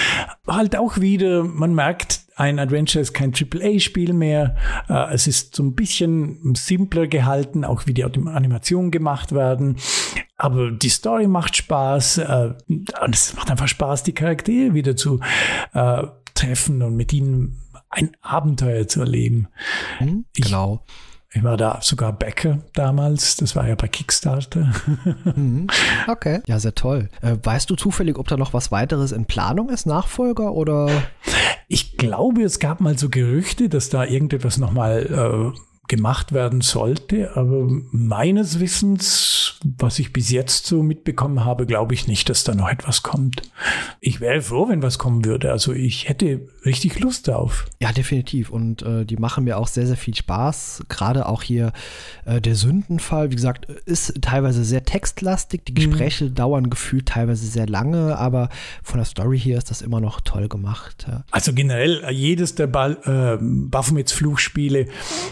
Halt 0.47 0.77
auch 0.77 0.99
wieder, 0.99 1.45
man 1.45 1.75
merkt, 1.75 2.22
ein 2.43 2.59
Adventure 2.59 3.01
ist 3.01 3.15
kein 3.15 3.33
AAA-Spiel 3.33 4.13
mehr. 4.13 4.57
Äh, 4.89 5.15
es 5.15 5.29
ist 5.29 5.55
so 5.55 5.63
ein 5.63 5.75
bisschen 5.75 6.55
simpler 6.57 7.07
gehalten, 7.07 7.65
auch 7.65 7.87
wie 7.87 7.95
die 7.95 8.05
Animationen 8.05 8.91
gemacht 8.91 9.33
werden. 9.33 9.77
Aber 10.37 10.73
die 10.73 10.89
Story 10.89 11.29
macht 11.29 11.57
Spaß. 11.57 12.19
Äh, 12.19 12.55
und 12.69 13.15
es 13.15 13.35
macht 13.35 13.51
einfach 13.51 13.69
Spaß, 13.69 14.03
die 14.03 14.13
Charaktere 14.13 14.75
wieder 14.75 14.97
zu 14.97 15.21
äh, 15.73 16.03
treffen 16.35 16.83
und 16.83 16.97
mit 16.97 17.13
ihnen 17.13 17.59
ein 17.91 18.11
Abenteuer 18.23 18.89
zu 18.89 19.01
erleben. 19.01 19.47
Mhm, 20.01 20.25
genau. 20.35 20.85
Ich, 20.85 21.12
ich 21.35 21.43
war 21.43 21.57
da 21.57 21.79
sogar 21.81 22.13
Bäcker 22.13 22.59
damals. 22.75 23.37
Das 23.37 23.57
war 23.57 23.67
ja 23.67 23.75
bei 23.75 23.89
Kickstarter. 23.89 24.73
Mhm. 25.25 25.67
Okay. 26.09 26.41
Ja, 26.47 26.59
sehr 26.59 26.75
toll. 26.75 27.09
Äh, 27.21 27.37
weißt 27.43 27.71
du 27.71 27.77
zufällig, 27.77 28.19
ob 28.19 28.27
da 28.29 28.37
noch 28.37 28.53
was 28.53 28.73
weiteres 28.73 29.13
in 29.13 29.25
Planung 29.25 29.69
ist, 29.69 29.87
Nachfolger 29.87 30.53
oder? 30.53 30.91
Ich 31.69 31.97
glaube, 31.97 32.43
es 32.43 32.59
gab 32.59 32.81
mal 32.81 32.99
so 32.99 33.09
Gerüchte, 33.09 33.69
dass 33.69 33.89
da 33.89 34.05
irgendetwas 34.05 34.59
nochmal 34.59 35.07
äh, 35.55 35.59
gemacht 35.93 36.33
werden 36.33 36.63
sollte. 36.63 37.37
Aber 37.37 37.69
meines 37.91 38.61
Wissens, 38.61 39.61
was 39.63 39.99
ich 39.99 40.15
bis 40.15 40.31
jetzt 40.31 40.65
so 40.65 40.83
mitbekommen 40.83 41.45
habe, 41.45 41.67
glaube 41.67 41.93
ich 41.93 42.09
nicht, 42.09 42.31
dass 42.31 42.45
da 42.45 42.55
noch 42.55 42.71
etwas 42.71 43.03
kommt. 43.03 43.43
Ich 44.01 44.19
wäre 44.19 44.41
froh, 44.41 44.71
wenn 44.71 44.83
was 44.83 44.99
kommen 44.99 45.27
würde. 45.27 45.53
Also 45.53 45.75
ich 45.75 46.09
hätte 46.09 46.49
richtig 46.65 46.99
Lust 46.99 47.29
drauf. 47.29 47.67
Ja, 47.79 47.93
definitiv. 47.93 48.49
Und 48.49 48.81
äh, 48.81 49.05
die 49.05 49.17
machen 49.17 49.45
mir 49.45 49.59
auch 49.59 49.67
sehr, 49.67 49.87
sehr 49.87 49.99
viel 49.99 50.15
Spaß. 50.15 50.85
Gerade 50.89 51.27
auch 51.27 51.43
hier 51.43 51.75
äh, 52.25 52.41
der 52.41 52.55
Sündenfall, 52.55 53.31
wie 53.31 53.37
gesagt, 53.37 53.67
ist 53.85 54.15
teilweise 54.23 54.65
sehr 54.65 54.85
textlastig. 54.85 55.67
Die 55.67 55.73
mhm. 55.73 55.91
Gespräche 55.91 56.25
mhm. 56.25 56.35
dauern 56.35 56.71
gefühlt 56.71 57.07
teilweise 57.07 57.47
sehr 57.47 57.67
lange, 57.67 58.17
aber 58.17 58.49
von 58.83 58.97
der 58.97 59.05
Story 59.05 59.39
hier 59.39 59.59
ist 59.59 59.71
das 59.71 59.83
immer 59.83 60.01
noch 60.01 60.23
toll 60.23 60.49
gemacht. 60.49 61.05
Ja. 61.07 61.25
Also 61.31 61.53
generell, 61.53 62.03
jedes 62.11 62.55
der 62.55 62.67
Ball, 62.67 62.97
äh, 63.05 63.37
Baphomets 63.43 64.13
Fluchspiele 64.13 64.87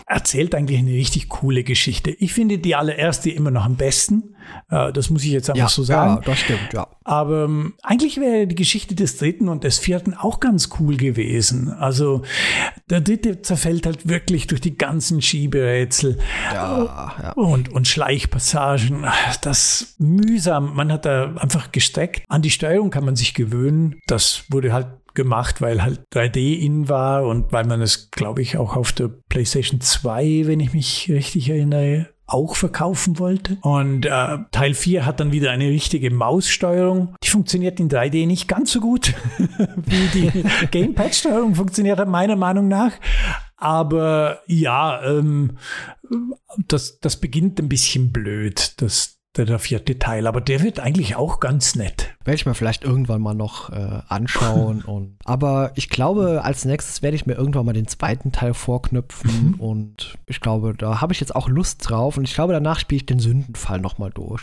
erzählt 0.07 0.50
eigentlich 0.55 0.79
eine 0.79 0.93
richtig 0.93 1.29
coole 1.29 1.65
Geschichte. 1.65 2.11
Ich 2.11 2.33
finde 2.33 2.59
die 2.59 2.75
allererste 2.75 3.31
immer 3.31 3.51
noch 3.51 3.65
am 3.65 3.77
besten. 3.77 4.35
Äh, 4.71 4.93
das 4.93 5.11
muss 5.11 5.25
ich 5.25 5.31
jetzt 5.31 5.51
einfach 5.51 5.63
ja, 5.63 5.69
so 5.69 5.83
sagen. 5.83 6.17
Ja, 6.17 6.21
das 6.23 6.39
stimmt, 6.39 6.73
ja. 6.73 6.87
Aber 7.05 7.45
ähm, 7.45 7.75
eigentlich 7.83 8.19
wäre 8.19 8.47
die 8.47 8.55
Geschichte 8.55 8.95
des 8.95 9.17
dritten 9.17 9.49
und 9.49 9.65
des 9.65 9.79
vierten 9.79 10.15
auch 10.15 10.41
ganz 10.41 10.71
cool 10.79 10.97
gewesen. 10.97 11.71
Also 11.71 12.23
der 12.89 13.01
dritte 13.01 13.43
zerfällt 13.43 13.87
halt 13.87 14.09
wirklich 14.09 14.47
durch 14.47 14.61
die 14.61 14.77
ganzen 14.77 15.23
Schieberätsel 15.23 16.19
ja, 16.53 17.15
ja. 17.23 17.33
Und, 17.33 17.69
und 17.71 17.89
Schleichpassagen. 17.89 19.07
Das 19.43 19.95
mühsam. 19.99 20.75
Man 20.75 20.93
hat 20.93 21.05
da 21.05 21.35
einfach 21.37 21.73
gesteckt. 21.73 22.23
An 22.29 22.43
die 22.43 22.51
Steuerung 22.51 22.91
kann 22.91 23.05
man 23.05 23.17
sich 23.17 23.35
gewöhnen. 23.35 24.01
Das 24.07 24.45
wurde 24.51 24.73
halt 24.73 24.87
gemacht, 25.15 25.61
weil 25.61 25.83
halt 25.83 26.03
3D 26.13 26.59
in 26.59 26.89
war 26.89 27.25
und 27.25 27.53
weil 27.53 27.65
man 27.65 27.81
es, 27.81 28.11
glaube 28.11 28.43
ich, 28.43 28.57
auch 28.57 28.77
auf 28.77 28.93
der 28.93 29.09
PlayStation 29.29 29.81
2, 29.81 30.43
wenn 30.47 30.61
ich 30.61 30.73
mich 30.73 31.11
richtig 31.11 31.49
erinnere, 31.51 32.09
auch 32.27 32.55
verkaufen 32.55 33.19
wollte. 33.19 33.59
Und 33.63 34.07
äh, 34.07 34.39
Teil 34.53 34.75
4 34.75 35.05
hat 35.05 35.21
dann 35.21 35.33
wieder 35.33 35.51
eine 35.51 35.69
richtige 35.69 36.11
Maussteuerung. 36.11 37.15
Die 37.23 37.29
funktioniert 37.29 37.81
in 37.81 37.89
3D 37.89 38.27
nicht 38.27 38.49
ganz 38.49 38.73
so 38.73 38.81
gut, 38.81 39.15
wie 39.77 40.07
die 40.15 40.45
Gamepad-Steuerung 40.71 41.55
funktioniert 41.55 41.99
hat, 41.99 42.09
meiner 42.09 42.37
Meinung 42.37 42.69
nach. 42.69 42.93
Aber 43.57 44.41
ja, 44.47 45.03
ähm, 45.05 45.59
das, 46.69 46.99
das 47.01 47.17
beginnt 47.19 47.61
ein 47.61 47.69
bisschen 47.69 48.13
blöd. 48.13 48.75
Das, 48.81 49.20
der, 49.37 49.45
der 49.45 49.61
vierte 49.61 49.97
Teil, 49.99 50.27
aber 50.27 50.41
der 50.41 50.63
wird 50.63 50.81
eigentlich 50.81 51.15
auch 51.15 51.39
ganz 51.39 51.77
nett. 51.77 52.17
Werde 52.25 52.35
ich 52.35 52.47
mir 52.47 52.55
vielleicht 52.55 52.83
irgendwann 52.83 53.23
mal 53.23 53.35
noch 53.35 53.71
äh, 53.71 54.01
anschauen. 54.09 54.83
und, 54.87 55.17
aber 55.25 55.71
ich 55.77 55.89
glaube, 55.89 56.43
als 56.43 56.65
nächstes 56.65 57.01
werde 57.01 57.15
ich 57.15 57.27
mir 57.27 57.35
irgendwann 57.35 57.65
mal 57.65 57.73
den 57.73 57.87
zweiten 57.87 58.33
Teil 58.33 58.55
vorknüpfen. 58.55 59.53
Mhm. 59.53 59.61
Und 59.61 60.19
ich 60.27 60.41
glaube, 60.41 60.75
da 60.75 61.01
habe 61.01 61.13
ich 61.13 61.21
jetzt 61.21 61.37
auch 61.37 61.49
Lust 61.49 61.89
drauf. 61.89 62.17
Und 62.17 62.25
ich 62.25 62.35
glaube, 62.35 62.53
danach 62.53 62.81
spiele 62.81 62.97
ich 62.97 63.07
den 63.07 63.21
Sündenfall 63.21 63.79
noch 63.79 63.99
mal 63.99 64.11
durch. 64.11 64.43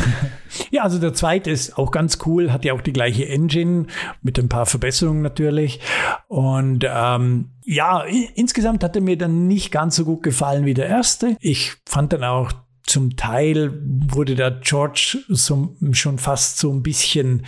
ja, 0.70 0.82
also 0.82 0.98
der 0.98 1.14
zweite 1.14 1.52
ist 1.52 1.78
auch 1.78 1.92
ganz 1.92 2.18
cool, 2.26 2.52
hat 2.52 2.64
ja 2.64 2.72
auch 2.72 2.82
die 2.82 2.92
gleiche 2.92 3.28
Engine 3.28 3.86
mit 4.20 4.36
ein 4.38 4.48
paar 4.48 4.66
Verbesserungen 4.66 5.22
natürlich. 5.22 5.78
Und 6.26 6.84
ähm, 6.88 7.50
ja, 7.64 8.02
insgesamt 8.34 8.82
hat 8.82 8.96
er 8.96 9.02
mir 9.02 9.16
dann 9.16 9.46
nicht 9.46 9.70
ganz 9.70 9.94
so 9.94 10.04
gut 10.04 10.24
gefallen 10.24 10.64
wie 10.64 10.74
der 10.74 10.86
erste. 10.86 11.36
Ich 11.40 11.76
fand 11.86 12.12
dann 12.12 12.24
auch 12.24 12.50
zum 12.88 13.16
Teil 13.16 13.80
wurde 14.08 14.34
da 14.34 14.50
George 14.50 15.18
so, 15.28 15.76
schon 15.92 16.18
fast 16.18 16.58
so 16.58 16.72
ein 16.72 16.82
bisschen 16.82 17.44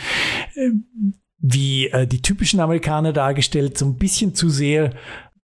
äh, 0.54 0.70
wie 1.38 1.88
äh, 1.88 2.06
die 2.06 2.22
typischen 2.22 2.60
Amerikaner 2.60 3.12
dargestellt, 3.12 3.78
so 3.78 3.86
ein 3.86 3.96
bisschen 3.96 4.34
zu 4.34 4.50
sehr 4.50 4.92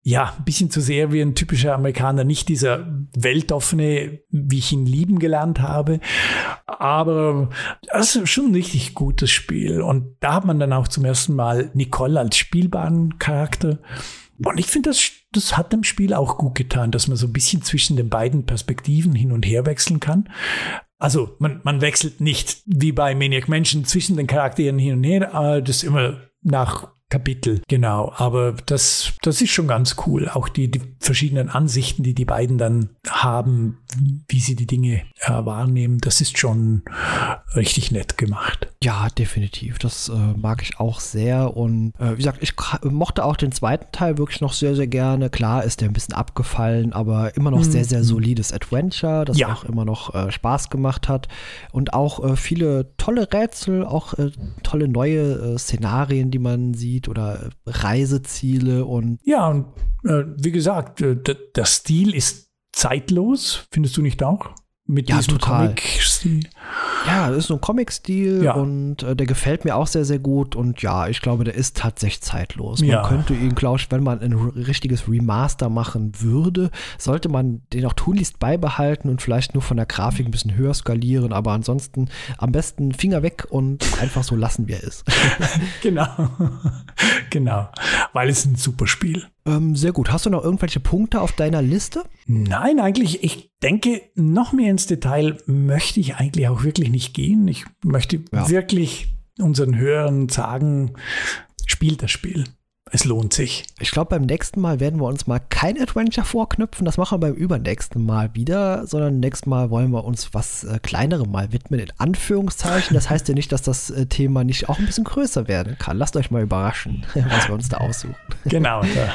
ja, 0.08 0.36
ein 0.38 0.46
bisschen 0.46 0.70
zu 0.70 0.82
sehr 0.82 1.12
wie 1.12 1.22
ein 1.22 1.34
typischer 1.34 1.74
Amerikaner, 1.74 2.24
nicht 2.24 2.48
dieser 2.48 2.86
weltoffene, 3.18 4.20
wie 4.30 4.60
ich 4.60 4.72
ihn 4.72 4.86
lieben 4.86 5.18
gelernt 5.18 5.62
habe. 5.62 6.00
Aber 6.68 7.50
das 7.92 8.16
ist 8.16 8.30
schon 8.30 8.52
ein 8.52 8.54
richtig 8.54 8.94
gutes 8.94 9.32
Spiel. 9.32 9.82
Und 9.82 10.18
da 10.20 10.36
hat 10.36 10.46
man 10.46 10.60
dann 10.60 10.74
auch 10.74 10.88
zum 10.88 11.06
ersten 11.06 11.34
Mal 11.34 11.72
Nicole 11.74 12.20
als 12.20 12.38
spielbaren 12.38 13.18
Charakter. 13.18 13.80
Und 14.44 14.60
ich 14.60 14.68
finde, 14.68 14.92
das, 14.92 15.10
das 15.36 15.58
hat 15.58 15.74
dem 15.74 15.84
Spiel 15.84 16.14
auch 16.14 16.38
gut 16.38 16.56
getan, 16.56 16.92
dass 16.92 17.08
man 17.08 17.18
so 17.18 17.28
ein 17.28 17.34
bisschen 17.34 17.62
zwischen 17.62 17.98
den 17.98 18.10
beiden 18.10 18.46
Perspektiven 18.46 19.14
hin 19.14 19.32
und 19.32 19.46
her 19.46 19.66
wechseln 19.66 20.00
kann. 20.00 20.30
Also 20.98 21.36
man, 21.40 21.62
man 21.64 21.82
wechselt 21.82 22.22
nicht 22.22 22.62
wie 22.66 22.92
bei 22.92 23.16
Maniac 23.16 23.50
Mansion 23.50 23.86
zwischen 23.86 24.18
den 24.18 24.28
Charakteren 24.28 24.80
hin 24.80 24.94
und 24.94 25.04
her, 25.04 25.34
aber 25.34 25.62
das 25.62 25.84
immer 25.84 26.22
nach 26.42 26.95
Kapitel, 27.10 27.62
genau. 27.68 28.12
Aber 28.18 28.54
das, 28.66 29.14
das 29.22 29.40
ist 29.40 29.52
schon 29.52 29.68
ganz 29.68 29.96
cool. 30.08 30.28
Auch 30.28 30.50
die, 30.50 30.72
die 30.72 30.82
verschiedenen 31.00 31.50
Ansichten, 31.50 32.02
die 32.02 32.16
die 32.16 32.26
beiden 32.26 32.58
dann 32.58 32.90
haben, 33.08 33.78
wie 34.28 34.40
sie 34.40 34.56
die 34.56 34.66
Dinge 34.66 35.04
äh, 35.22 35.46
wahrnehmen, 35.46 36.00
das 36.00 36.20
ist 36.20 36.40
schon 36.40 36.82
richtig 37.56 37.92
nett 37.92 38.18
gemacht. 38.18 38.68
Ja, 38.84 39.08
definitiv. 39.10 39.78
Das 39.78 40.10
äh, 40.10 40.14
mag 40.36 40.64
ich 40.64 40.80
auch 40.80 41.00
sehr. 41.00 41.56
Und 41.56 41.94
äh, 42.00 42.14
wie 42.14 42.18
gesagt, 42.18 42.40
ich 42.42 42.54
mochte 42.84 43.24
auch 43.24 43.38
den 43.38 43.52
zweiten 43.52 43.92
Teil 43.92 44.18
wirklich 44.18 44.42
noch 44.42 44.54
sehr, 44.54 44.76
sehr 44.76 44.88
gerne. 44.88 45.30
Klar 45.30 45.64
ist 45.64 45.82
der 45.82 45.90
ein 45.90 45.94
bisschen 45.94 46.16
abgefallen, 46.16 46.92
aber 46.92 47.38
immer 47.38 47.52
noch 47.52 47.60
mhm. 47.60 47.72
sehr, 47.72 47.86
sehr 47.86 48.04
solides 48.04 48.52
Adventure, 48.52 49.26
das 49.26 49.38
ja. 49.38 49.54
auch 49.54 49.64
immer 49.64 49.86
noch 49.86 50.14
äh, 50.16 50.32
Spaß 50.32 50.72
gemacht 50.72 51.08
hat. 51.08 51.28
Und 51.72 51.94
auch 51.94 52.24
äh, 52.24 52.36
viele 52.36 52.96
tolle 52.98 53.32
Rätsel, 53.32 53.86
auch 53.86 54.16
äh, 54.16 54.32
tolle 54.64 54.88
neue 54.88 55.58
Szenarien, 55.60 56.32
die 56.32 56.40
man 56.40 56.74
sieht 56.74 56.95
sieht 56.96 57.08
oder 57.08 57.50
Reiseziele 57.66 58.86
und. 58.86 59.20
Ja, 59.24 59.48
und 59.48 59.66
äh, 60.04 60.24
wie 60.38 60.52
gesagt, 60.52 61.02
äh, 61.02 61.18
der 61.56 61.66
Stil 61.66 62.14
ist 62.14 62.50
zeitlos, 62.72 63.68
findest 63.72 63.98
du 63.98 64.02
nicht 64.02 64.24
auch? 64.24 64.52
Mit 64.88 65.10
ja, 65.10 65.18
diesem 65.18 65.40
Comic-Stil. 65.40 66.42
Ja, 67.08 67.30
das 67.30 67.40
ist 67.40 67.48
so 67.48 67.56
ein 67.56 67.62
Comic-Stil 67.62 68.44
ja. 68.44 68.54
und 68.54 69.04
äh, 69.04 69.16
der 69.16 69.28
gefällt 69.28 69.66
mir 69.66 69.76
auch 69.76 69.88
sehr, 69.88 70.06
sehr 70.06 70.20
gut. 70.20 70.56
Und 70.56 70.82
ja, 70.82 71.08
ich 71.08 71.22
glaube, 71.22 71.44
der 71.44 71.56
ist 71.56 71.78
tatsächlich 71.78 72.22
zeitlos. 72.22 72.80
Man 72.80 72.90
ja. 72.90 73.08
könnte 73.08 73.34
ihn, 73.34 73.56
glaube 73.56 73.80
ich, 73.80 73.92
wenn 73.92 74.04
man 74.04 74.20
ein 74.20 74.34
richtiges 74.34 75.08
Remaster 75.08 75.70
machen 75.70 76.14
würde, 76.20 76.72
sollte 76.98 77.30
man 77.30 77.62
den 77.74 77.86
auch 77.86 77.94
tunlichst 77.94 78.40
beibehalten 78.40 79.10
und 79.10 79.22
vielleicht 79.22 79.54
nur 79.54 79.64
von 79.64 79.78
der 79.78 79.86
Grafik 79.86 80.26
ein 80.26 80.32
bisschen 80.32 80.56
höher 80.56 80.74
skalieren. 80.74 81.34
Aber 81.34 81.52
ansonsten 81.52 82.10
am 82.38 82.52
besten 82.52 82.92
Finger 82.92 83.24
weg 83.24 83.46
und 83.50 83.86
einfach 84.02 84.24
so 84.24 84.36
lassen, 84.36 84.68
wie 84.68 84.74
er 84.74 84.84
ist. 84.84 85.06
genau. 85.82 86.08
Genau. 87.36 87.70
Weil 88.14 88.30
es 88.30 88.46
ein 88.46 88.56
super 88.56 88.88
Spiel. 88.88 89.26
Ähm, 89.46 89.76
sehr 89.76 89.92
gut. 89.92 90.12
Hast 90.12 90.26
du 90.26 90.30
noch 90.30 90.44
irgendwelche 90.44 90.80
Punkte 90.80 91.20
auf 91.20 91.34
deiner 91.34 91.62
Liste? 91.62 92.06
Nein, 92.28 92.80
eigentlich, 92.80 93.24
ich 93.24 93.52
denke, 93.62 94.02
noch 94.16 94.54
mehr 94.54 94.72
ins 94.72 94.88
Detail 94.88 95.38
möchte 95.46 96.00
ich 96.00 96.16
eigentlich 96.16 96.48
auch 96.48 96.64
wirklich 96.64 96.90
nicht 96.90 97.14
gehen. 97.14 97.46
Ich 97.50 97.66
möchte 97.84 98.24
ja. 98.32 98.50
wirklich 98.50 99.14
unseren 99.38 99.78
Hörern 99.78 100.30
sagen, 100.30 100.94
spielt 101.66 102.02
das 102.02 102.12
Spiel. 102.12 102.46
Es 102.92 103.04
lohnt 103.04 103.34
sich. 103.34 103.66
Ich 103.80 103.90
glaube, 103.90 104.12
beim 104.12 104.22
nächsten 104.22 104.62
Mal 104.62 104.80
werden 104.80 105.00
wir 105.00 105.08
uns 105.08 105.26
mal 105.26 105.40
kein 105.40 105.82
Adventure 105.82 106.26
vorknüpfen. 106.26 106.86
Das 106.86 106.98
machen 106.98 107.16
wir 107.16 107.30
beim 107.30 107.34
übernächsten 107.34 108.04
Mal 108.06 108.36
wieder, 108.36 108.86
sondern 108.86 109.20
nächstes 109.20 109.48
Mal 109.48 109.72
wollen 109.72 109.90
wir 109.90 110.04
uns 110.04 110.36
was 110.36 110.64
äh, 110.66 110.78
kleinerem 110.82 111.32
mal 111.32 111.52
widmen, 111.52 111.80
in 111.80 111.92
Anführungszeichen. 111.98 112.94
Das 112.94 113.10
heißt 113.10 113.28
ja 113.28 113.34
nicht, 113.34 113.52
dass 113.52 113.64
das 113.64 113.90
äh, 113.90 114.06
Thema 114.06 114.44
nicht 114.44 114.70
auch 114.70 114.78
ein 114.78 114.86
bisschen 114.86 115.04
größer 115.04 115.48
werden 115.48 115.78
kann. 115.80 115.98
Lasst 115.98 116.16
euch 116.16 116.30
mal 116.30 116.44
überraschen, 116.44 117.08
was 117.16 117.48
wir 117.48 117.56
uns 117.56 117.70
da 117.70 117.78
aussuchen. 117.78 118.16
Genau. 118.46 118.84
Da 118.84 119.10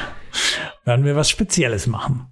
werden 0.83 1.05
wir 1.05 1.15
was 1.15 1.29
Spezielles 1.29 1.87
machen. 1.87 2.27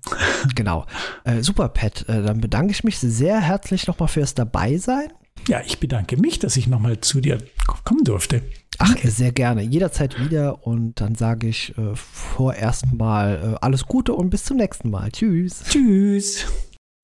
Genau. 0.55 0.85
Äh, 1.23 1.41
super, 1.41 1.69
Pat. 1.69 2.01
Äh, 2.09 2.21
dann 2.21 2.41
bedanke 2.41 2.71
ich 2.71 2.83
mich 2.83 2.99
sehr 2.99 3.39
herzlich 3.39 3.87
nochmal 3.87 4.09
fürs 4.09 4.33
Dabeisein. 4.33 5.13
Ja, 5.47 5.61
ich 5.65 5.79
bedanke 5.79 6.17
mich, 6.17 6.39
dass 6.39 6.57
ich 6.57 6.67
nochmal 6.67 7.01
zu 7.01 7.21
dir 7.21 7.39
kommen 7.83 8.03
durfte. 8.03 8.43
Ach, 8.77 8.95
sehr 9.03 9.31
gerne. 9.31 9.61
Jederzeit 9.61 10.19
wieder. 10.19 10.65
Und 10.65 11.01
dann 11.01 11.15
sage 11.15 11.47
ich 11.47 11.77
äh, 11.77 11.95
vorerst 11.95 12.93
mal 12.93 13.55
äh, 13.55 13.57
alles 13.61 13.85
Gute 13.85 14.13
und 14.13 14.29
bis 14.29 14.45
zum 14.45 14.57
nächsten 14.57 14.89
Mal. 14.89 15.11
Tschüss. 15.11 15.63
Tschüss. 15.69 16.45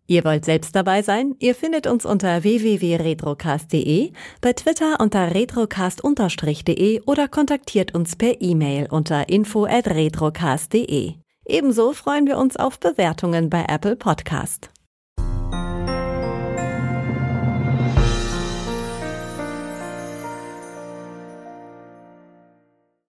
Ihr 0.07 0.23
wollt 0.23 0.45
selbst 0.45 0.75
dabei 0.75 1.01
sein? 1.01 1.35
Ihr 1.39 1.55
findet 1.55 1.87
uns 1.87 2.05
unter 2.05 2.43
www.retrocast.de, 2.43 4.11
bei 4.39 4.53
Twitter 4.53 4.99
unter 4.99 5.33
retrocast-de 5.33 7.01
oder 7.07 7.27
kontaktiert 7.27 7.95
uns 7.95 8.15
per 8.15 8.39
E-Mail 8.39 8.87
unter 8.91 9.27
info@retrocast.de. 9.29 11.13
Ebenso 11.47 11.93
freuen 11.93 12.27
wir 12.27 12.37
uns 12.37 12.55
auf 12.55 12.79
Bewertungen 12.79 13.49
bei 13.49 13.65
Apple 13.67 13.95
Podcast. 13.95 14.69